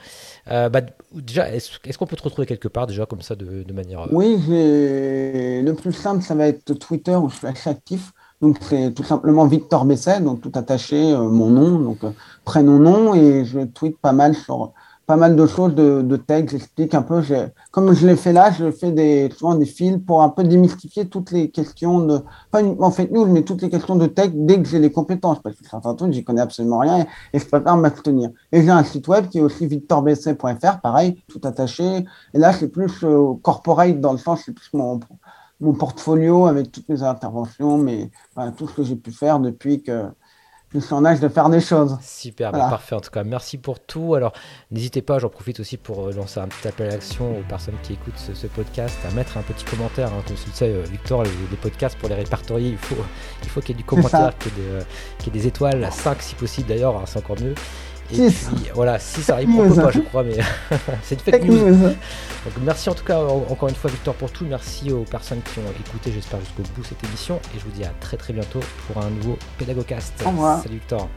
bah, 0.46 0.80
déjà, 1.14 1.50
est-ce 1.50 1.98
qu'on 1.98 2.06
peut 2.06 2.16
te 2.16 2.22
retrouver 2.22 2.46
quelque 2.46 2.68
part, 2.68 2.86
déjà, 2.86 3.06
comme 3.06 3.22
ça, 3.22 3.34
de, 3.34 3.62
de 3.62 3.72
manière. 3.72 4.06
Oui, 4.12 4.38
le 4.48 5.72
plus 5.72 5.92
simple, 5.92 6.22
ça 6.22 6.34
va 6.34 6.48
être 6.48 6.74
Twitter, 6.74 7.14
où 7.14 7.28
je 7.28 7.36
suis 7.36 7.46
assez 7.46 7.70
actif. 7.70 8.12
Donc, 8.40 8.58
c'est 8.60 8.92
tout 8.92 9.04
simplement 9.04 9.46
Victor 9.46 9.84
Besset, 9.84 10.20
donc 10.20 10.40
tout 10.40 10.52
attaché, 10.56 11.16
mon 11.16 11.48
nom, 11.48 11.78
donc 11.78 12.00
prénom-nom, 12.44 13.14
et 13.14 13.44
je 13.44 13.60
tweete 13.60 13.98
pas 13.98 14.12
mal 14.12 14.34
sur 14.34 14.72
pas 15.06 15.16
mal 15.16 15.36
de 15.36 15.46
choses 15.46 15.74
de, 15.74 16.02
de. 16.02 16.20
J'explique 16.28 16.94
un 16.94 17.02
peu. 17.02 17.22
Comme 17.70 17.92
je 17.92 18.06
l'ai 18.06 18.16
fait 18.16 18.32
là, 18.32 18.50
je 18.50 18.70
fais 18.70 18.92
des, 18.92 19.30
souvent 19.36 19.54
des 19.54 19.66
fils 19.66 19.98
pour 20.06 20.22
un 20.22 20.28
peu 20.28 20.44
démystifier 20.44 21.06
toutes 21.06 21.30
les 21.30 21.50
questions 21.50 22.00
de, 22.00 22.20
pas 22.50 22.60
uniquement 22.62 22.90
fake 22.90 23.10
news, 23.10 23.26
mais 23.26 23.42
toutes 23.42 23.62
les 23.62 23.70
questions 23.70 23.96
de 23.96 24.06
texte 24.06 24.36
dès 24.36 24.60
que 24.60 24.68
j'ai 24.68 24.78
les 24.78 24.92
compétences. 24.92 25.40
Parce 25.42 25.56
que 25.56 25.66
certains 25.66 25.94
trucs, 25.94 26.12
j'y 26.12 26.24
connais 26.24 26.40
absolument 26.40 26.78
rien 26.78 27.06
et 27.32 27.38
je 27.38 27.46
préfère 27.46 27.76
m'abstenir. 27.76 28.30
Et 28.52 28.62
j'ai 28.62 28.70
un 28.70 28.84
site 28.84 29.08
web 29.08 29.28
qui 29.28 29.38
est 29.38 29.42
aussi 29.42 29.66
victorbc.fr, 29.66 30.80
pareil, 30.80 31.22
tout 31.28 31.40
attaché. 31.44 32.04
Et 32.34 32.38
là, 32.38 32.52
c'est 32.52 32.68
plus 32.68 33.02
euh, 33.02 33.34
corporate 33.42 34.00
dans 34.00 34.12
le 34.12 34.18
sens, 34.18 34.42
c'est 34.44 34.52
plus 34.52 34.70
mon, 34.72 35.00
mon 35.62 35.72
portfolio 35.74 36.46
avec 36.46 36.72
toutes 36.72 36.88
mes 36.88 37.02
interventions, 37.02 37.78
mais 37.78 38.10
tout 38.56 38.66
ce 38.68 38.74
que 38.74 38.82
j'ai 38.82 38.96
pu 38.96 39.12
faire 39.12 39.38
depuis 39.40 39.82
que 39.82 40.06
je 40.74 40.80
suis 40.80 40.94
en 40.94 41.04
âge 41.04 41.20
de 41.20 41.28
faire 41.28 41.48
des 41.48 41.60
choses. 41.60 41.98
Super, 42.02 42.52
bah, 42.52 42.68
parfait. 42.70 42.94
En 42.94 43.00
tout 43.00 43.10
cas, 43.10 43.24
merci 43.24 43.58
pour 43.58 43.80
tout. 43.80 44.14
Alors, 44.14 44.32
n'hésitez 44.70 45.02
pas, 45.02 45.18
j'en 45.18 45.28
profite 45.28 45.60
aussi 45.60 45.76
pour 45.76 46.06
euh, 46.06 46.12
lancer 46.12 46.40
un 46.40 46.48
petit 46.48 46.66
appel 46.66 46.88
à 46.88 46.92
l'action 46.92 47.38
aux 47.38 47.42
personnes 47.42 47.74
qui 47.82 47.94
écoutent 47.94 48.18
ce, 48.18 48.46
podcast, 48.46 48.98
à 49.08 49.12
mettre 49.14 49.36
un 49.36 49.42
petit 49.42 49.64
commentaire. 49.64 50.08
Hein. 50.08 50.22
Comme 50.26 50.36
tu 50.36 50.46
le 50.46 50.54
sais, 50.54 50.68
euh, 50.68 50.82
Victor, 50.90 51.24
les, 51.24 51.30
podcasts 51.60 51.98
pour 51.98 52.08
les 52.08 52.14
répertorier, 52.14 52.70
il 52.70 52.78
faut, 52.78 52.96
il 53.42 53.48
faut 53.48 53.60
qu'il 53.60 53.70
y 53.70 53.78
ait 53.78 53.82
du 53.82 53.84
commentaire, 53.84 54.32
qu'il 54.38 54.52
y, 54.52 55.28
ait 55.28 55.32
des 55.32 55.46
étoiles, 55.46 55.86
5 55.90 56.22
si 56.22 56.34
possible 56.34 56.68
d'ailleurs, 56.68 56.96
hein, 56.96 57.04
c'est 57.06 57.18
encore 57.18 57.40
mieux. 57.40 57.54
Et 58.10 58.28
puis 58.28 58.70
voilà, 58.74 58.98
si 58.98 59.22
ça 59.22 59.34
arrive, 59.34 59.48
pourquoi 59.48 59.84
pas, 59.84 59.90
je 59.90 60.00
crois, 60.00 60.22
mais 60.22 60.36
c'est 61.02 61.14
une 61.14 61.20
fake 61.20 61.44
news. 61.44 61.78
Donc 62.44 62.54
merci 62.62 62.88
en 62.90 62.94
tout 62.94 63.04
cas 63.04 63.18
encore 63.20 63.68
une 63.68 63.74
fois 63.74 63.90
Victor 63.90 64.14
pour 64.14 64.30
tout. 64.30 64.44
Merci 64.44 64.90
aux 64.90 65.04
personnes 65.04 65.40
qui 65.42 65.60
ont 65.60 65.70
écouté, 65.80 66.12
j'espère 66.12 66.40
jusqu'au 66.40 66.62
bout 66.74 66.84
cette 66.84 67.02
émission. 67.04 67.40
Et 67.54 67.58
je 67.58 67.64
vous 67.64 67.70
dis 67.70 67.84
à 67.84 67.92
très 68.00 68.16
très 68.16 68.32
bientôt 68.32 68.60
pour 68.86 69.02
un 69.02 69.10
nouveau 69.10 69.38
Pédagogcast. 69.58 70.14
Salut 70.62 70.74
Victor. 70.74 71.08